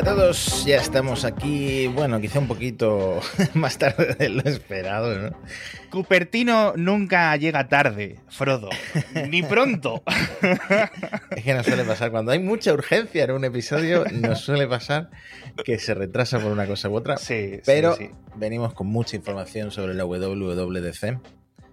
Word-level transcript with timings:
Hola 0.00 0.12
a 0.12 0.14
todos, 0.14 0.64
ya 0.64 0.76
estamos 0.78 1.26
aquí, 1.26 1.86
bueno, 1.88 2.22
quizá 2.22 2.38
un 2.38 2.48
poquito 2.48 3.20
más 3.52 3.76
tarde 3.76 4.14
de 4.14 4.30
lo 4.30 4.40
esperado, 4.44 5.14
¿no? 5.14 5.36
Cupertino 5.90 6.72
nunca 6.74 7.36
llega 7.36 7.68
tarde, 7.68 8.18
Frodo, 8.30 8.70
ni 9.28 9.42
pronto. 9.42 10.02
Es 11.36 11.44
que 11.44 11.52
nos 11.52 11.66
suele 11.66 11.84
pasar, 11.84 12.10
cuando 12.10 12.32
hay 12.32 12.38
mucha 12.38 12.72
urgencia 12.72 13.24
en 13.24 13.32
un 13.32 13.44
episodio, 13.44 14.06
nos 14.10 14.40
suele 14.40 14.66
pasar 14.66 15.10
que 15.66 15.78
se 15.78 15.92
retrasa 15.92 16.38
por 16.38 16.50
una 16.50 16.66
cosa 16.66 16.88
u 16.88 16.94
otra. 16.94 17.18
Sí, 17.18 17.56
sí, 17.56 17.60
pero 17.66 17.94
sí. 17.94 18.08
venimos 18.36 18.72
con 18.72 18.86
mucha 18.86 19.16
información 19.16 19.70
sobre 19.70 19.92
la 19.92 20.06
WWDC. 20.06 21.18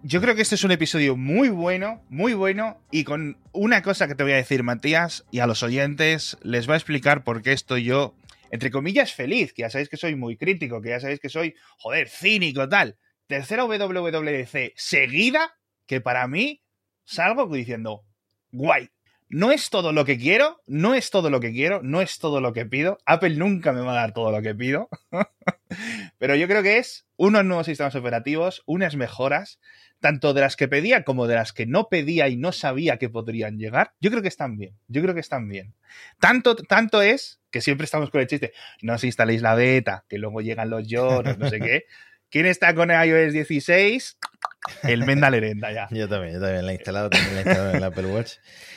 Yo 0.03 0.21
creo 0.21 0.35
que 0.35 0.41
este 0.41 0.55
es 0.55 0.63
un 0.63 0.71
episodio 0.71 1.17
muy 1.17 1.49
bueno, 1.49 2.03
muy 2.09 2.33
bueno, 2.33 2.79
y 2.91 3.03
con 3.03 3.37
una 3.51 3.81
cosa 3.81 4.07
que 4.07 4.15
te 4.15 4.23
voy 4.23 4.33
a 4.33 4.37
decir, 4.37 4.63
Matías, 4.63 5.25
y 5.31 5.39
a 5.39 5.47
los 5.47 5.63
oyentes 5.63 6.37
les 6.43 6.69
va 6.69 6.75
a 6.75 6.77
explicar 6.77 7.23
por 7.23 7.41
qué 7.41 7.51
estoy 7.51 7.83
yo, 7.83 8.15
entre 8.51 8.71
comillas, 8.71 9.13
feliz, 9.13 9.53
que 9.53 9.63
ya 9.63 9.69
sabéis 9.69 9.89
que 9.89 9.97
soy 9.97 10.15
muy 10.15 10.37
crítico, 10.37 10.81
que 10.81 10.89
ya 10.89 10.99
sabéis 10.99 11.19
que 11.19 11.29
soy, 11.29 11.55
joder, 11.79 12.09
cínico, 12.09 12.69
tal. 12.69 12.97
Tercera 13.25 13.65
WWDC 13.65 14.73
seguida, 14.75 15.57
que 15.87 15.99
para 15.99 16.27
mí 16.27 16.63
salgo 17.03 17.47
diciendo, 17.47 18.05
guay. 18.51 18.89
No 19.29 19.51
es 19.51 19.69
todo 19.69 19.91
lo 19.91 20.05
que 20.05 20.17
quiero, 20.17 20.61
no 20.67 20.95
es 20.95 21.09
todo 21.09 21.29
lo 21.29 21.41
que 21.41 21.51
quiero, 21.51 21.81
no 21.83 22.01
es 22.01 22.17
todo 22.17 22.39
lo 22.39 22.53
que 22.53 22.65
pido. 22.65 22.97
Apple 23.05 23.35
nunca 23.35 23.73
me 23.73 23.81
va 23.81 23.91
a 23.91 23.95
dar 23.95 24.13
todo 24.13 24.31
lo 24.31 24.41
que 24.41 24.55
pido. 24.55 24.87
Pero 26.17 26.35
yo 26.35 26.47
creo 26.47 26.63
que 26.63 26.77
es 26.77 27.07
unos 27.17 27.43
nuevos 27.43 27.65
sistemas 27.65 27.95
operativos, 27.95 28.63
unas 28.65 28.95
mejoras, 28.95 29.59
tanto 29.99 30.33
de 30.33 30.41
las 30.41 30.55
que 30.55 30.67
pedía 30.67 31.03
como 31.03 31.27
de 31.27 31.35
las 31.35 31.53
que 31.53 31.65
no 31.65 31.89
pedía 31.89 32.27
y 32.27 32.37
no 32.37 32.51
sabía 32.51 32.97
que 32.97 33.09
podrían 33.09 33.57
llegar. 33.57 33.93
Yo 33.99 34.09
creo 34.09 34.21
que 34.21 34.27
están 34.27 34.57
bien, 34.57 34.77
yo 34.87 35.01
creo 35.01 35.13
que 35.13 35.19
están 35.19 35.47
bien. 35.47 35.73
Tanto, 36.19 36.55
tanto 36.55 37.01
es 37.01 37.39
que 37.51 37.61
siempre 37.61 37.85
estamos 37.85 38.09
con 38.09 38.21
el 38.21 38.27
chiste, 38.27 38.53
no 38.81 38.93
os 38.93 39.03
instaléis 39.03 39.41
la 39.41 39.55
beta, 39.55 40.05
que 40.07 40.17
luego 40.17 40.41
llegan 40.41 40.69
los 40.69 40.87
lloros, 40.87 41.37
no 41.37 41.49
sé 41.49 41.59
qué. 41.59 41.85
¿Quién 42.29 42.45
está 42.45 42.75
con 42.75 42.89
iOS 42.91 43.31
16? 43.31 44.17
El 44.83 45.05
Menda 45.05 45.29
Lerenda 45.29 45.71
ya. 45.71 45.87
Yo 45.91 46.09
también, 46.09 46.33
yo 46.33 46.41
también 46.41 46.65
la 46.65 46.73
he 46.73 46.75
instalado, 46.75 47.09
también 47.09 47.35
la 47.35 47.39
he 47.39 47.43
instalado 47.43 47.69
en 47.69 47.75
el 47.77 47.83
Apple 47.83 48.05
Watch. 48.07 48.33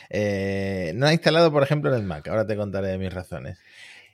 Eh, 0.09 0.93
no 0.95 1.07
la 1.07 1.11
he 1.11 1.15
instalado, 1.15 1.51
por 1.51 1.65
ejemplo, 1.65 1.91
en 1.91 1.97
el 2.01 2.07
Mac, 2.07 2.29
ahora 2.29 2.47
te 2.47 2.55
contaré 2.55 2.97
mis 2.97 3.13
razones. 3.13 3.59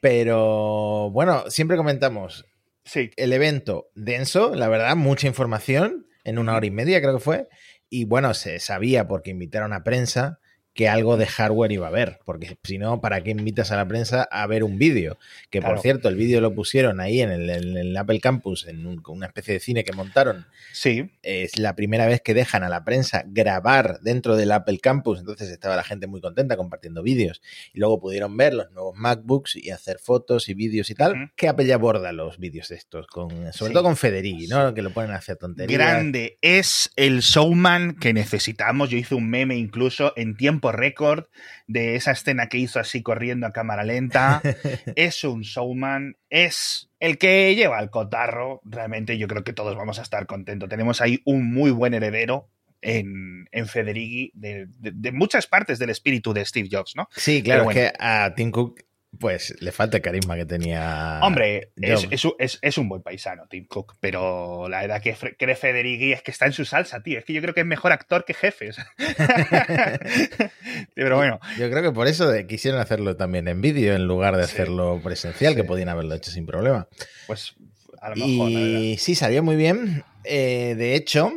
Pero 0.01 1.11
bueno, 1.11 1.51
siempre 1.51 1.77
comentamos, 1.77 2.47
Sí, 2.87 3.11
el 3.17 3.33
evento 3.33 3.91
denso, 3.97 4.55
la 4.55 4.69
verdad, 4.69 4.95
mucha 4.95 5.27
información, 5.27 6.07
en 6.27 6.39
una 6.39 6.57
hora 6.57 6.67
y 6.67 6.71
media 6.71 7.01
creo 7.01 7.15
que 7.15 7.21
fue, 7.21 7.49
y 7.89 8.05
bueno, 8.05 8.35
se 8.35 8.59
sabía 8.59 9.07
porque 9.07 9.31
invitaron 9.31 9.73
a 9.73 9.85
prensa 9.85 10.41
que 10.77 10.89
algo 10.89 11.17
de 11.17 11.27
hardware 11.27 11.73
iba 11.73 11.87
a 11.87 11.89
haber, 11.89 12.19
porque 12.25 12.57
si 12.63 12.77
no, 12.79 13.01
¿para 13.01 13.23
qué 13.23 13.31
invitas 13.31 13.73
a 13.73 13.77
la 13.77 13.89
prensa 13.89 14.29
a 14.31 14.47
ver 14.47 14.63
un 14.63 14.79
vídeo? 14.79 15.19
Que 15.51 15.61
Claro. 15.61 15.75
por 15.75 15.83
cierto, 15.83 16.09
el 16.09 16.17
vídeo 16.17 16.41
lo 16.41 16.55
pusieron 16.55 17.01
ahí 17.01 17.23
en 17.23 17.31
el, 17.31 17.49
en 17.51 17.77
el 17.79 17.97
Apple 17.97 18.21
Campus, 18.21 18.67
en 18.67 18.87
un- 18.87 19.03
una 19.09 19.27
especie 19.27 19.55
de 19.55 19.61
cine 19.61 19.83
que 19.85 19.93
montaron. 19.93 20.47
sí, 20.73 21.11
Es 21.23 21.59
la 21.59 21.75
primera 21.75 22.07
vez 22.07 22.21
que 22.21 22.35
dejan 22.35 22.63
a 22.63 22.69
la 22.69 22.85
prensa 22.85 23.25
grabar 23.27 23.99
dentro 24.03 24.37
del 24.37 24.53
Apple 24.53 24.79
Campus, 24.79 25.19
entonces 25.21 25.49
estaba 25.51 25.75
la 25.77 25.83
gente 25.83 26.07
muy 26.07 26.21
contenta 26.21 26.57
compartiendo 26.57 27.03
vídeos. 27.03 27.41
Y 27.73 27.79
luego 27.81 27.99
pudieron 27.99 28.37
ver 28.37 28.53
los 28.55 28.71
nuevos 28.73 28.95
MacBooks 28.97 29.57
y 29.57 29.71
hacer 29.71 29.99
fotos 29.99 30.49
y 30.49 30.55
vídeos 30.55 30.91
y 30.91 30.95
tal. 30.95 31.13
Ujú. 31.13 31.31
Que 31.37 31.49
Apple 31.49 31.67
ya 31.67 31.77
aborda 31.77 32.13
los 32.13 32.39
vídeos 32.39 32.71
estos, 32.71 33.07
con, 33.07 33.31
sobre 33.53 33.71
Sí. 33.71 33.73
todo 33.73 33.83
con 33.85 33.97
Federici, 33.97 34.47
¿no? 34.49 34.75
Que 34.75 34.83
lo 34.83 34.91
ponen 34.91 35.13
a 35.13 35.17
hacer 35.17 35.37
tonterías. 35.37 35.79
grande. 35.79 36.39
Es 36.43 36.91
el 36.97 37.21
showman 37.21 37.97
que 37.97 38.13
necesitamos. 38.13 38.91
Yo 38.91 38.99
hice 38.99 39.15
un 39.15 39.29
meme 39.31 39.57
incluso 39.57 40.13
en 40.17 40.37
tiempo 40.37 40.66
récord 40.73 41.25
de 41.67 41.97
esa 41.97 42.13
escena 42.13 42.49
que 42.49 42.59
hizo 42.59 42.81
así 42.81 43.03
corriendo 43.03 43.47
a 43.47 43.53
cámara 43.53 43.85
lenta. 43.85 44.41
es 44.97 45.25
un 45.25 45.43
showman. 45.43 46.17
Es 46.31 46.89
el 47.01 47.19
que 47.19 47.55
lleva 47.55 47.81
el 47.81 47.91
cotarro. 47.91 48.61
Realmente 48.65 49.19
yo 49.19 49.29
creo 49.29 49.45
que 49.45 49.53
todos 49.53 49.77
vamos 49.77 49.99
a 49.99 50.03
estar 50.03 50.27
contentos. 50.27 50.69
Tenemos 50.69 51.01
ahí 51.01 51.21
un 51.25 51.53
muy 51.53 51.71
buen 51.71 51.95
heredero. 51.95 52.49
En, 52.83 53.49
en 53.53 53.67
Federighi, 53.67 54.31
de, 54.35 54.67
de- 54.79 54.93
de 54.95 55.11
muchas 55.11 55.47
partes 55.49 55.79
del 55.81 55.91
espíritu 55.91 56.33
de 56.33 56.45
Steve 56.45 56.69
Jobs, 56.71 56.95
¿no? 56.95 57.09
Sí, 57.17 57.43
claro, 57.43 57.69
es 57.71 57.75
que 57.75 57.93
a 57.99 58.33
Tim 58.37 58.53
Cook, 58.53 58.81
pues 59.19 59.55
le 59.61 59.73
falta 59.73 59.97
el 59.99 60.03
carisma 60.03 60.37
que 60.37 60.45
tenía. 60.47 61.21
Hombre, 61.23 61.71
es, 61.81 62.07
es 62.11 62.25
un- 62.25 62.35
es- 62.39 62.59
es 62.63 62.79
un 62.79 62.89
buen 62.89 63.03
paisano, 63.03 63.47
Tim 63.49 63.67
Cook, 63.67 63.97
pero 64.01 64.69
la 64.69 64.81
verdad 64.83 65.01
que 65.03 65.15
cree 65.39 65.55
Federighi 65.57 66.13
es 66.13 66.23
que 66.23 66.31
está 66.31 66.47
en 66.47 66.53
su 66.53 66.65
salsa, 66.65 67.03
tío. 67.03 67.19
Es 67.19 67.25
que 67.25 67.33
yo 67.33 67.41
creo 67.43 67.55
que 67.55 67.61
es 67.61 67.67
mejor 67.67 67.93
actor 67.93 68.25
que 68.25 68.35
jefes. 68.35 68.77
pero 70.95 71.17
bueno, 71.17 71.41
Yo 71.59 71.71
creo 71.71 71.83
que 71.83 71.93
por 71.93 72.07
eso 72.09 72.31
quisieron 72.49 72.81
hacerlo 72.81 73.17
también 73.17 73.49
en 73.49 73.61
vídeo 73.61 73.95
en 73.95 74.07
lugar 74.07 74.37
de 74.37 74.45
Sí. 74.47 74.53
hacerlo 74.53 75.01
presencial, 75.03 75.55
que 75.55 75.65
podían 75.65 75.89
haberlo 75.89 76.15
hecho 76.15 76.31
sin 76.31 76.47
problema. 76.47 76.89
pues 77.27 77.55
a 78.01 78.11
lo 78.11 78.17
mejor, 78.17 78.51
la. 78.51 78.61
Y 78.61 78.99
sí, 78.99 79.15
salió 79.15 79.43
muy 79.43 79.57
bien. 79.57 80.05
Eh, 80.25 80.75
de 80.77 80.95
hecho, 80.95 81.33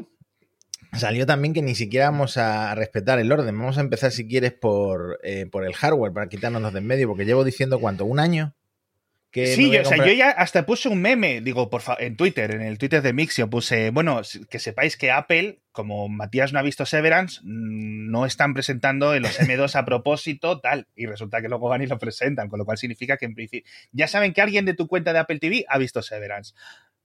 salió 0.94 1.26
también 1.26 1.54
que 1.54 1.62
ni 1.62 1.76
siquiera 1.76 2.10
vamos 2.10 2.38
a 2.38 2.74
respetar 2.76 3.20
el 3.20 3.32
orden. 3.32 3.58
Vamos 3.58 3.78
a 3.78 3.82
empezar, 3.82 4.12
si 4.12 4.28
quieres, 4.28 4.54
por, 4.54 5.20
eh, 5.24 5.46
por 5.52 5.66
el 5.66 5.74
hardware, 5.74 6.14
para 6.14 6.30
quitarnos 6.30 6.74
de 6.74 6.80
en 6.80 6.88
medio, 6.88 7.08
porque 7.08 7.26
llevo 7.26 7.44
diciendo 7.44 7.80
cuánto, 7.80 8.06
un 8.06 8.20
año. 8.20 8.56
Que 9.32 9.56
Sí, 9.56 9.70
yo, 9.70 9.82
o 9.82 9.86
sea, 9.86 9.98
yo 9.98 10.12
ya 10.12 10.32
hasta 10.32 10.66
puse 10.66 10.90
un 10.90 11.02
meme, 11.02 11.42
digo, 11.42 11.70
por 11.70 11.84
en 12.00 12.18
Twitter, 12.18 12.50
en 12.56 12.64
el 12.64 12.80
Twitter 12.80 13.04
de 13.04 13.14
Mixio, 13.14 13.48
puse, 13.48 13.92
bueno, 13.92 14.22
que 14.50 14.58
sepáis 14.58 14.98
que 14.98 15.12
Apple, 15.12 15.60
como 15.72 16.10
Matías 16.10 16.52
no 16.52 16.58
ha 16.58 16.64
visto 16.64 16.84
Severance, 16.88 17.40
mm, 17.44 18.10
no 18.10 18.26
están 18.26 18.56
presentando 18.56 19.14
en 19.14 19.22
los 19.22 19.40
M2 19.40 19.76
a 19.76 19.86
propósito, 19.86 20.60
tal, 20.60 20.88
y 20.96 21.06
resulta 21.06 21.44
que 21.44 21.48
luego 21.48 21.70
van 21.70 21.84
y 21.84 21.86
lo 21.86 22.00
presentan, 22.00 22.50
con 22.50 22.58
lo 22.58 22.66
cual 22.66 22.80
significa 22.80 23.18
que 23.18 23.26
en 23.26 23.36
principio 23.36 23.70
ya 23.92 24.08
saben 24.08 24.34
que 24.34 24.42
alguien 24.42 24.66
de 24.66 24.74
tu 24.74 24.88
cuenta 24.88 25.14
de 25.14 25.20
Apple 25.20 25.38
TV 25.38 25.64
ha 25.70 25.78
visto 25.78 26.02
Severance. 26.02 26.56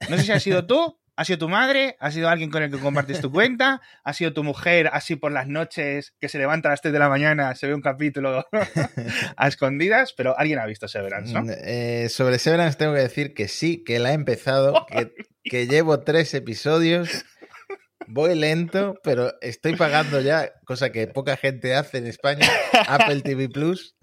No 0.08 0.16
sé 0.16 0.24
si 0.24 0.32
ha 0.32 0.40
sido 0.40 0.66
tú, 0.66 0.98
ha 1.16 1.24
sido 1.24 1.38
tu 1.38 1.48
madre, 1.48 1.96
ha 2.00 2.10
sido 2.10 2.28
alguien 2.28 2.50
con 2.50 2.62
el 2.62 2.70
que 2.70 2.78
compartes 2.78 3.20
tu 3.20 3.30
cuenta, 3.30 3.80
ha 4.02 4.12
sido 4.12 4.32
tu 4.32 4.42
mujer 4.42 4.90
así 4.92 5.16
por 5.16 5.32
las 5.32 5.46
noches 5.46 6.14
que 6.20 6.28
se 6.28 6.38
levanta 6.38 6.68
a 6.68 6.72
las 6.72 6.80
3 6.80 6.92
de 6.92 6.98
la 6.98 7.08
mañana, 7.08 7.54
se 7.54 7.66
ve 7.66 7.74
un 7.74 7.82
capítulo 7.82 8.44
a 9.36 9.48
escondidas, 9.48 10.12
pero 10.12 10.38
alguien 10.38 10.58
ha 10.58 10.66
visto 10.66 10.88
Severance, 10.88 11.32
¿no? 11.32 11.42
Mm, 11.42 11.50
eh, 11.64 12.08
sobre 12.08 12.38
Severance 12.38 12.76
tengo 12.76 12.94
que 12.94 13.00
decir 13.00 13.34
que 13.34 13.48
sí, 13.48 13.84
que 13.84 13.98
la 13.98 14.10
he 14.10 14.14
empezado, 14.14 14.86
que, 14.90 15.12
que 15.44 15.66
llevo 15.66 16.00
tres 16.00 16.34
episodios. 16.34 17.24
Voy 18.06 18.34
lento, 18.34 18.96
pero 19.02 19.32
estoy 19.40 19.76
pagando 19.76 20.20
ya, 20.20 20.52
cosa 20.66 20.92
que 20.92 21.06
poca 21.06 21.38
gente 21.38 21.74
hace 21.74 21.98
en 21.98 22.06
España, 22.06 22.46
Apple 22.86 23.22
TV 23.22 23.48
Plus, 23.48 23.96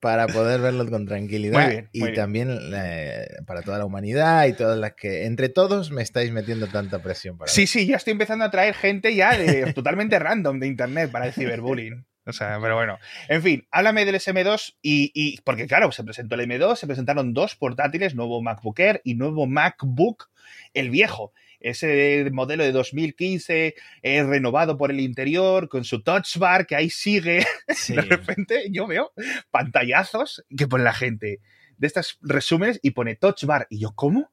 para 0.00 0.26
poder 0.28 0.60
verlo 0.60 0.88
con 0.88 1.06
tranquilidad. 1.06 1.60
Muy 1.64 1.70
bien, 1.72 1.88
y 1.92 2.00
muy 2.00 2.14
también 2.14 2.58
eh, 2.74 3.26
para 3.46 3.62
toda 3.62 3.78
la 3.78 3.84
humanidad 3.84 4.46
y 4.46 4.52
todas 4.52 4.78
las 4.78 4.92
que, 4.94 5.26
entre 5.26 5.48
todos, 5.48 5.90
me 5.90 6.02
estáis 6.02 6.30
metiendo 6.32 6.66
tanta 6.68 7.02
presión 7.02 7.36
para 7.36 7.50
Sí, 7.50 7.66
sí, 7.66 7.86
ya 7.86 7.96
estoy 7.96 8.12
empezando 8.12 8.44
a 8.44 8.50
traer 8.50 8.74
gente 8.74 9.14
ya 9.14 9.36
de 9.36 9.72
totalmente 9.74 10.18
random 10.18 10.60
de 10.60 10.66
internet 10.66 11.10
para 11.10 11.26
el 11.26 11.32
ciberbullying. 11.32 12.04
O 12.26 12.32
sea, 12.32 12.58
pero 12.60 12.76
bueno. 12.76 12.98
En 13.28 13.42
fin, 13.42 13.66
háblame 13.70 14.04
del 14.04 14.16
SM2 14.16 14.76
y, 14.82 15.10
y- 15.14 15.40
porque 15.40 15.66
claro, 15.66 15.90
se 15.92 16.04
presentó 16.04 16.34
el 16.34 16.42
M2, 16.42 16.76
se 16.76 16.86
presentaron 16.86 17.32
dos 17.32 17.56
portátiles, 17.56 18.14
nuevo 18.14 18.42
MacBook 18.42 18.78
Air 18.80 19.00
y 19.02 19.14
nuevo 19.14 19.46
MacBook, 19.46 20.28
el 20.74 20.90
viejo. 20.90 21.32
Ese 21.60 22.28
modelo 22.32 22.62
de 22.64 22.72
2015 22.72 23.74
eh, 24.02 24.22
renovado 24.24 24.76
por 24.78 24.90
el 24.90 25.00
interior, 25.00 25.68
con 25.68 25.84
su 25.84 26.02
touch 26.02 26.36
bar, 26.38 26.66
que 26.66 26.76
ahí 26.76 26.90
sigue. 26.90 27.44
Sí. 27.74 27.94
De 27.94 28.02
repente 28.02 28.64
yo 28.70 28.86
veo 28.86 29.12
pantallazos 29.50 30.44
que 30.56 30.66
pone 30.66 30.84
la 30.84 30.94
gente 30.94 31.40
de 31.76 31.86
estos 31.86 32.18
resúmenes 32.22 32.80
y 32.82 32.90
pone 32.92 33.14
touch 33.16 33.44
bar. 33.44 33.66
Y 33.70 33.80
yo, 33.80 33.92
¿cómo? 33.94 34.20
O 34.20 34.30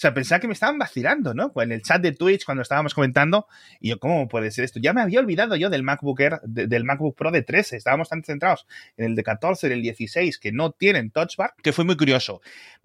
sea, 0.00 0.14
pensaba 0.14 0.40
que 0.40 0.46
me 0.46 0.54
estaban 0.54 0.78
vacilando, 0.78 1.34
¿no? 1.34 1.52
En 1.56 1.72
el 1.72 1.82
chat 1.82 2.00
de 2.00 2.12
Twitch, 2.12 2.46
cuando 2.46 2.62
estábamos 2.62 2.94
comentando, 2.94 3.46
y 3.80 3.90
yo, 3.90 3.98
¿cómo 3.98 4.28
puede 4.28 4.50
ser 4.50 4.64
esto? 4.64 4.80
Ya 4.80 4.94
me 4.94 5.02
había 5.02 5.20
olvidado 5.20 5.56
yo 5.56 5.68
del 5.68 5.82
MacBook 5.82 6.18
Air, 6.20 6.40
de- 6.44 6.66
del 6.66 6.84
MacBook 6.84 7.14
Pro 7.18 7.30
de 7.30 7.42
13. 7.42 7.76
Estábamos 7.76 8.08
tan 8.08 8.24
centrados 8.24 8.66
en 8.96 9.04
el 9.04 9.14
de 9.14 9.22
14, 9.22 9.66
en 9.66 9.72
el 9.74 9.82
16, 9.82 10.38
que 10.38 10.52
no 10.52 10.72
tienen 10.72 11.10
Touch 11.10 11.36
Bar, 11.36 11.52
que 11.62 11.74
fue 11.74 11.84
muy 11.84 11.98
curioso. 11.98 12.40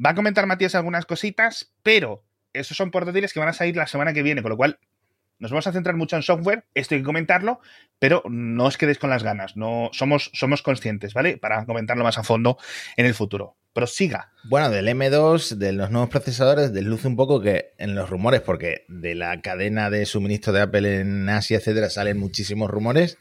Va 0.05 0.09
a 0.09 0.15
comentar 0.15 0.45
Matías 0.45 0.75
algunas 0.75 1.05
cositas, 1.05 1.73
pero 1.83 2.24
esos 2.59 2.77
son 2.77 2.91
portátiles 2.91 3.33
que 3.33 3.39
van 3.39 3.49
a 3.49 3.53
salir 3.53 3.75
la 3.75 3.87
semana 3.87 4.13
que 4.13 4.23
viene, 4.23 4.41
con 4.41 4.49
lo 4.49 4.57
cual 4.57 4.79
nos 5.39 5.51
vamos 5.51 5.67
a 5.67 5.71
centrar 5.73 5.95
mucho 5.95 6.15
en 6.15 6.23
software, 6.23 6.65
esto 6.73 6.95
hay 6.95 7.01
que 7.01 7.05
comentarlo, 7.05 7.59
pero 7.99 8.23
no 8.29 8.65
os 8.65 8.77
quedéis 8.77 8.97
con 8.99 9.09
las 9.09 9.23
ganas, 9.23 9.55
no 9.57 9.89
somos, 9.93 10.31
somos 10.33 10.61
conscientes, 10.61 11.13
¿vale? 11.13 11.37
Para 11.37 11.65
comentarlo 11.65 12.03
más 12.03 12.17
a 12.17 12.23
fondo 12.23 12.57
en 12.97 13.05
el 13.05 13.13
futuro. 13.13 13.57
Prosiga. 13.73 14.31
Bueno, 14.45 14.69
del 14.69 14.87
M2, 14.87 15.55
de 15.57 15.73
los 15.73 15.91
nuevos 15.91 16.09
procesadores, 16.09 16.71
desluce 16.71 17.09
un 17.09 17.17
poco 17.17 17.41
que 17.41 17.73
en 17.77 17.93
los 17.93 18.09
rumores, 18.09 18.39
porque 18.39 18.85
de 18.87 19.15
la 19.15 19.41
cadena 19.41 19.89
de 19.89 20.05
suministro 20.05 20.53
de 20.53 20.61
Apple 20.61 21.01
en 21.01 21.27
Asia, 21.27 21.57
etcétera, 21.57 21.89
salen 21.89 22.17
muchísimos 22.17 22.69
rumores. 22.69 23.17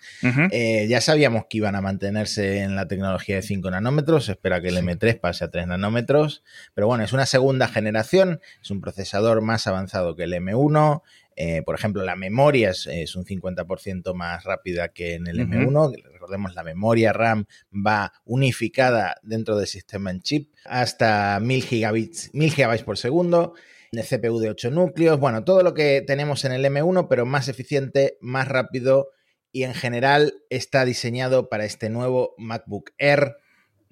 Eh, 0.53 0.87
ya 0.89 1.01
sabíamos 1.01 1.47
que 1.51 1.57
iban 1.57 1.75
a 1.75 1.81
mantenerse 1.81 2.61
en 2.61 2.77
la 2.77 2.87
tecnología 2.87 3.35
de 3.35 3.43
5 3.43 3.69
nanómetros, 3.73 4.27
se 4.27 4.33
espera 4.33 4.61
que 4.61 4.69
el 4.69 4.77
Sí. 4.77 4.81
M3 4.83 5.19
pase 5.19 5.45
a 5.45 5.51
3 5.51 5.67
nanómetros, 5.67 6.45
pero 6.73 6.87
bueno, 6.87 7.03
es 7.03 7.13
una 7.13 7.27
segunda 7.27 7.67
generación, 7.67 8.41
es 8.63 8.71
un 8.71 8.81
procesador 8.81 9.41
más 9.43 9.67
avanzado 9.67 10.15
que 10.15 10.23
el 10.23 10.35
M1, 10.35 11.03
eh, 11.37 11.63
por 11.63 11.75
ejemplo, 11.75 12.05
la 12.05 12.17
memoria 12.17 12.71
es, 12.71 12.87
es 12.87 13.17
un 13.17 13.25
50% 13.25 14.15
más 14.15 14.45
rápida 14.45 14.89
que 14.89 15.15
en 15.15 15.27
el 15.27 15.41
Ujú. 15.41 15.53
M1, 15.53 16.03
recordemos, 16.13 16.55
la 16.55 16.63
memoria 16.63 17.13
RAM 17.13 17.47
va 17.73 18.13
unificada 18.25 19.17
dentro 19.23 19.57
del 19.57 19.67
sistema 19.67 20.11
en 20.11 20.21
chip 20.21 20.55
hasta 20.65 21.39
1000 21.41 21.65
gigabits, 21.65 22.31
1000 22.33 22.53
gigabytes 22.53 22.85
por 22.85 22.99
segundo 22.99 23.55
de 23.93 24.03
CPU 24.03 24.39
de 24.39 24.51
8 24.51 24.71
núcleos, 24.71 25.19
bueno, 25.21 25.45
todo 25.45 25.63
lo 25.63 25.75
que 25.75 26.03
tenemos 26.07 26.45
en 26.45 26.53
el 26.53 26.65
M1, 26.65 27.07
pero 27.09 27.27
más 27.27 27.49
eficiente, 27.49 28.19
más 28.21 28.49
rápido 28.49 29.11
y 29.53 29.63
en 29.63 29.75
general 29.75 30.35
está 30.51 30.85
diseñado 30.85 31.49
para 31.49 31.65
este 31.65 31.89
nuevo 31.89 32.35
MacBook 32.39 32.91
Air 32.99 33.37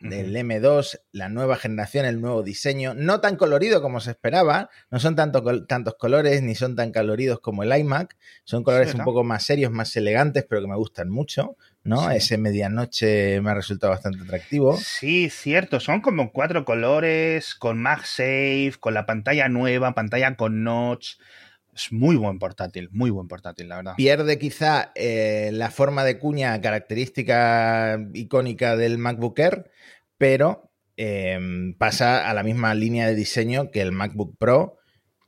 del 0.02 0.34
M2, 0.34 1.00
la 1.12 1.28
nueva 1.28 1.56
generación, 1.56 2.04
el 2.06 2.20
nuevo 2.20 2.42
diseño, 2.42 2.92
no 2.94 3.20
tan 3.20 3.36
colorido 3.36 3.80
como 3.80 4.00
se 4.00 4.10
esperaba, 4.10 4.68
no 4.90 4.98
son 4.98 5.14
tanto, 5.14 5.64
tantos 5.66 5.94
colores 5.94 6.42
ni 6.42 6.54
son 6.54 6.74
tan 6.74 6.92
coloridos 6.92 7.40
como 7.40 7.62
el 7.62 7.76
iMac, 7.76 8.16
son 8.44 8.64
colores 8.64 8.94
un 8.94 9.04
poco 9.04 9.22
más 9.22 9.44
serios, 9.44 9.70
más 9.70 9.96
elegantes, 9.96 10.44
pero 10.48 10.60
que 10.60 10.68
me 10.68 10.76
gustan 10.76 11.08
mucho, 11.08 11.56
¿no? 11.84 12.10
Ese 12.10 12.36
medianoche 12.36 13.40
me 13.40 13.50
ha 13.50 13.54
resultado 13.54 13.92
bastante 13.92 14.22
atractivo. 14.22 14.76
Sí, 14.76 15.30
cierto, 15.30 15.78
son 15.78 16.00
como 16.00 16.32
cuatro 16.32 16.64
colores, 16.64 17.54
con 17.54 17.80
MagSafe, 17.80 18.74
con 18.80 18.94
la 18.94 19.06
pantalla 19.06 19.48
nueva, 19.48 19.94
pantalla 19.94 20.36
con 20.36 20.64
notch. 20.64 21.16
Es 21.74 21.90
muy 21.90 22.16
buen 22.16 22.38
portátil, 22.38 22.90
muy 22.92 23.10
buen 23.10 23.28
portátil, 23.28 23.68
la 23.68 23.76
verdad. 23.76 23.94
Pierde 23.96 24.38
quizá 24.38 24.92
eh, 24.94 25.50
la 25.52 25.70
forma 25.70 26.04
de 26.04 26.18
cuña 26.18 26.60
característica 26.60 27.98
icónica 28.12 28.76
del 28.76 28.98
MacBook 28.98 29.38
Air, 29.38 29.70
pero 30.18 30.70
em, 30.96 31.74
pasa 31.74 32.28
a 32.28 32.34
la 32.34 32.42
misma 32.42 32.74
línea 32.74 33.06
de 33.06 33.14
diseño 33.14 33.70
que 33.70 33.80
el 33.80 33.92
MacBook 33.92 34.36
Pro 34.36 34.78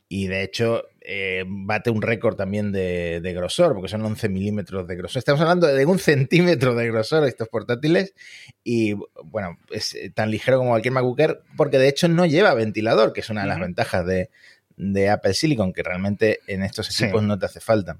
y 0.06 0.26
de 0.26 0.42
hecho 0.42 0.84
eh, 1.00 1.44
bate 1.46 1.88
un 1.88 2.02
récord 2.02 2.36
también 2.36 2.72
de, 2.72 3.32
grosor, 3.34 3.72
porque 3.72 3.88
son 3.88 4.04
11 4.04 4.28
milímetros 4.28 4.86
de 4.86 4.96
grosor. 4.96 5.20
Estamos 5.20 5.40
hablando 5.40 5.66
de 5.66 5.86
un 5.86 5.98
centímetro 5.98 6.74
de 6.74 6.86
grosor 6.88 7.26
estos 7.26 7.48
portátiles 7.48 8.14
y 8.62 8.92
bueno, 9.24 9.58
es 9.70 9.96
tan 10.14 10.30
ligero 10.30 10.58
como 10.58 10.70
cualquier 10.70 10.92
MacBook 10.92 11.18
Air, 11.20 11.40
porque 11.56 11.78
de 11.78 11.88
hecho 11.88 12.06
no 12.08 12.26
lleva 12.26 12.52
ventilador, 12.52 13.14
que 13.14 13.20
es 13.20 13.30
una 13.30 13.42
de 13.42 13.48
las 13.48 13.60
ventajas 13.60 14.04
de, 14.06 14.30
de 14.76 15.10
Apple 15.10 15.34
Silicon, 15.34 15.72
que 15.72 15.82
realmente 15.82 16.40
en 16.46 16.62
estos 16.62 17.00
equipos 17.00 17.22
no 17.22 17.38
te 17.38 17.46
hace 17.46 17.60
falta. 17.60 17.98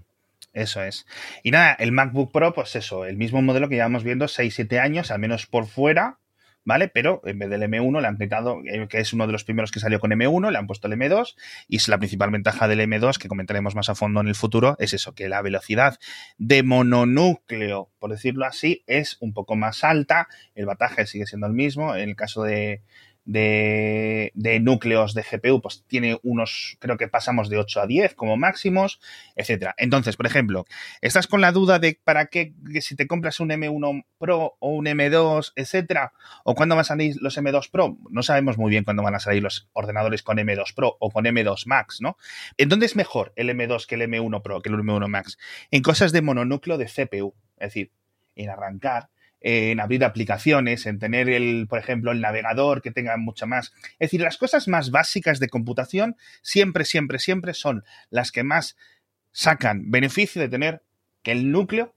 Eso 0.53 0.83
es. 0.83 1.07
Y 1.43 1.51
nada, 1.51 1.73
el 1.73 1.91
MacBook 1.91 2.33
Pro, 2.33 2.55
pues 2.55 2.77
eso, 2.77 3.05
el 3.05 3.17
mismo 3.17 3.43
modelo 3.43 3.69
que 3.69 3.75
llevamos 3.75 4.05
viendo 4.05 4.27
6-7 4.27 4.79
años, 4.79 5.11
al 5.11 5.19
menos 5.19 5.47
por 5.47 5.67
fuera, 5.67 6.19
¿vale? 6.65 6.89
Pero 6.89 7.21
en 7.25 7.41
vez 7.41 7.51
del 7.51 7.63
M1 7.63 8.01
le 8.01 8.07
han 8.07 8.17
quitado, 8.17 8.61
eh, 8.65 8.87
que 8.89 8.99
es 8.99 9.13
uno 9.13 9.27
de 9.27 9.33
los 9.33 9.43
primeros 9.43 9.73
que 9.73 9.81
salió 9.81 9.99
con 9.99 10.13
M1, 10.13 10.53
le 10.53 10.59
han 10.59 10.69
puesto 10.69 10.87
el 10.87 10.95
M2 10.95 11.35
y 11.69 11.77
es 11.77 11.89
la 11.89 11.99
principal 11.99 12.31
ventaja 12.31 12.69
del 12.69 12.81
M2 12.81 13.19
que 13.19 13.29
comentaremos 13.29 13.75
más 13.75 13.89
a 13.89 13.97
fondo 13.97 14.21
en 14.21 14.29
el 14.29 14.37
futuro, 14.37 14.77
es 14.79 14.95
eso, 14.95 15.13
que 15.15 15.29
la 15.29 15.43
velocidad 15.43 15.99
de 16.39 16.63
mononúcleo, 16.63 17.91
por 17.99 18.11
decirlo 18.11 18.47
así, 18.47 18.85
es 18.87 19.17
un 19.21 19.33
poco 19.35 19.57
más 19.57 19.83
alta, 19.83 20.29
el 20.55 20.67
bataje 20.67 21.07
sigue 21.07 21.27
siendo 21.27 21.49
el 21.49 21.53
mismo, 21.53 21.97
en 21.97 22.11
el 22.11 22.17
caso 22.17 22.45
de, 22.45 22.83
de, 23.25 24.33
núcleos 24.63 25.15
de 25.15 25.23
GPU, 25.23 25.61
pues 25.61 25.85
tiene 25.87 26.19
unos, 26.23 26.77
creo 26.79 26.97
que 26.97 27.09
pasamos 27.09 27.49
de 27.49 27.59
8 27.59 27.81
a 27.81 27.87
10 27.87 28.15
como 28.15 28.37
máximos, 28.37 29.01
etcétera. 29.35 29.75
Entonces, 29.79 30.17
por 30.17 30.27
ejemplo, 30.27 30.65
estás 31.01 31.27
con 31.27 31.41
la 31.41 31.53
duda 31.53 31.79
de 31.79 31.99
para 32.03 32.27
qué, 32.27 32.53
si 32.81 32.97
te 32.97 33.07
compras 33.07 33.41
un 33.41 33.51
M1 33.51 34.05
Pro 34.19 34.57
o 34.59 34.71
un 34.71 34.87
M2, 34.87 35.53
etcétera, 35.57 36.13
o 36.45 36.55
cuándo 36.55 36.75
van 36.75 36.83
a 36.83 36.85
salir 36.85 37.17
los 37.21 37.37
M2 37.39 37.71
Pro, 37.71 37.97
no 38.11 38.23
sabemos 38.23 38.59
muy 38.59 38.71
bien 38.71 38.85
cuándo 38.85 39.03
van 39.03 39.15
a 39.15 39.21
salir 39.21 39.43
los 39.43 39.69
ordenadores 39.73 40.23
con 40.23 40.37
M2 40.37 40.75
Pro 40.75 40.97
o 41.01 41.11
con 41.11 41.25
M2 41.25 41.67
Max, 41.67 42.01
¿no? 42.01 42.17
¿En 42.57 42.69
dónde 42.69 42.87
es 42.87 42.97
mejor 42.97 43.33
el 43.37 43.49
M2 43.51 43.87
que 43.87 43.95
el 43.95 44.03
M1 44.03 44.43
Pro, 44.43 44.61
que 44.61 44.69
el 44.69 44.77
M1 44.77 45.09
Max? 45.09 45.39
En 45.71 45.83
cosas 45.83 46.13
de 46.13 46.23
mononúcleo 46.23 46.79
de 46.79 46.87
CPU, 46.87 47.35
es 47.57 47.69
decir, 47.69 47.93
en 48.37 48.51
arrancar, 48.51 49.09
en 49.47 49.79
abrir 49.79 50.03
aplicaciones, 50.07 50.87
en 50.87 50.99
tener 50.99 51.29
el, 51.29 51.67
por 51.69 51.79
ejemplo, 51.79 52.13
el 52.13 52.23
navegador 52.23 52.81
que 52.81 52.91
tenga 52.91 53.15
mucho 53.19 53.47
más. 53.47 53.75
Es 53.99 54.11
decir, 54.11 54.23
las 54.23 54.39
cosas 54.39 54.69
más 54.69 54.91
básicas 54.91 55.39
de 55.39 55.51
computación 55.51 56.17
siempre, 56.41 56.87
siempre, 56.87 57.19
siempre 57.19 57.53
son 57.53 57.85
las 58.09 58.33
que 58.33 58.43
más 58.43 58.75
sacan 59.33 59.91
beneficio 59.91 60.41
de 60.41 60.49
tener 60.49 60.83
que 61.23 61.33
el 61.33 61.53
núcleo, 61.53 61.95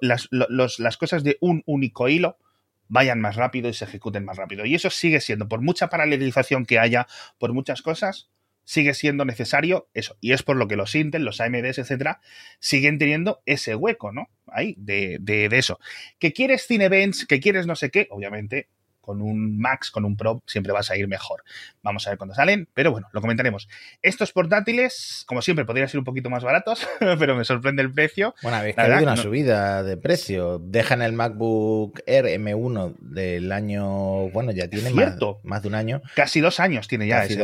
las, 0.00 0.28
las 0.30 0.96
cosas 0.96 1.24
de 1.24 1.36
un 1.40 1.64
único 1.66 2.08
hilo, 2.08 2.38
vayan 2.86 3.20
más 3.20 3.34
rápido 3.34 3.68
y 3.68 3.74
se 3.74 3.86
ejecuten 3.86 4.24
más 4.24 4.36
rápido. 4.36 4.64
Y 4.64 4.76
eso 4.76 4.88
sigue 4.88 5.20
siendo, 5.20 5.48
por 5.48 5.62
mucha 5.62 5.88
paralelización 5.88 6.64
que 6.64 6.78
haya, 6.78 7.08
por 7.38 7.52
muchas 7.52 7.82
cosas, 7.82 8.30
sigue 8.62 8.94
siendo 8.94 9.24
necesario 9.24 9.88
eso. 9.94 10.16
Y 10.20 10.30
es 10.30 10.44
por 10.44 10.56
lo 10.56 10.68
que 10.68 10.76
los 10.76 10.94
Intel, 10.94 11.24
los 11.24 11.40
AMDs, 11.40 11.78
etcétera, 11.78 12.20
siguen 12.60 12.98
teniendo 12.98 13.42
ese 13.46 13.74
hueco, 13.74 14.12
¿no? 14.12 14.28
Ahí, 14.46 14.74
de, 14.78 15.18
de, 15.20 15.48
de 15.48 15.58
eso. 15.58 15.78
¿Que 16.18 16.32
quieres 16.32 16.66
Cinevents? 16.66 17.26
¿Que 17.26 17.40
quieres 17.40 17.66
no 17.66 17.76
sé 17.76 17.90
qué? 17.90 18.08
Obviamente, 18.10 18.68
con 19.04 19.20
un 19.20 19.58
Max, 19.58 19.90
con 19.90 20.04
un 20.04 20.16
Pro, 20.16 20.42
siempre 20.46 20.72
vas 20.72 20.90
a 20.90 20.96
ir 20.96 21.06
mejor. 21.08 21.44
Vamos 21.82 22.06
a 22.06 22.10
ver 22.10 22.18
cuándo 22.18 22.34
salen, 22.34 22.68
pero 22.72 22.90
bueno, 22.90 23.08
lo 23.12 23.20
comentaremos. 23.20 23.68
Estos 24.00 24.32
portátiles, 24.32 25.24
como 25.26 25.42
siempre, 25.42 25.66
podrían 25.66 25.88
ser 25.88 25.98
un 25.98 26.04
poquito 26.04 26.30
más 26.30 26.42
baratos, 26.42 26.88
pero 27.18 27.36
me 27.36 27.44
sorprende 27.44 27.82
el 27.82 27.92
precio. 27.92 28.34
Bueno, 28.42 28.56
habéis 28.56 28.76
caído 28.76 29.02
una 29.02 29.16
subida 29.16 29.82
de 29.82 29.96
precio. 29.98 30.58
Dejan 30.58 31.02
el 31.02 31.12
MacBook 31.12 32.00
Air 32.06 32.24
M1 32.40 32.96
del 32.98 33.52
año, 33.52 34.30
bueno, 34.30 34.52
ya 34.52 34.68
tiene 34.68 34.90
más, 34.90 35.18
más, 35.42 35.62
de 35.62 35.68
un 35.68 35.74
año. 35.74 36.00
Casi 36.16 36.40
dos 36.40 36.58
años 36.58 36.88
tiene 36.88 37.06
ya. 37.06 37.20
Casi 37.20 37.36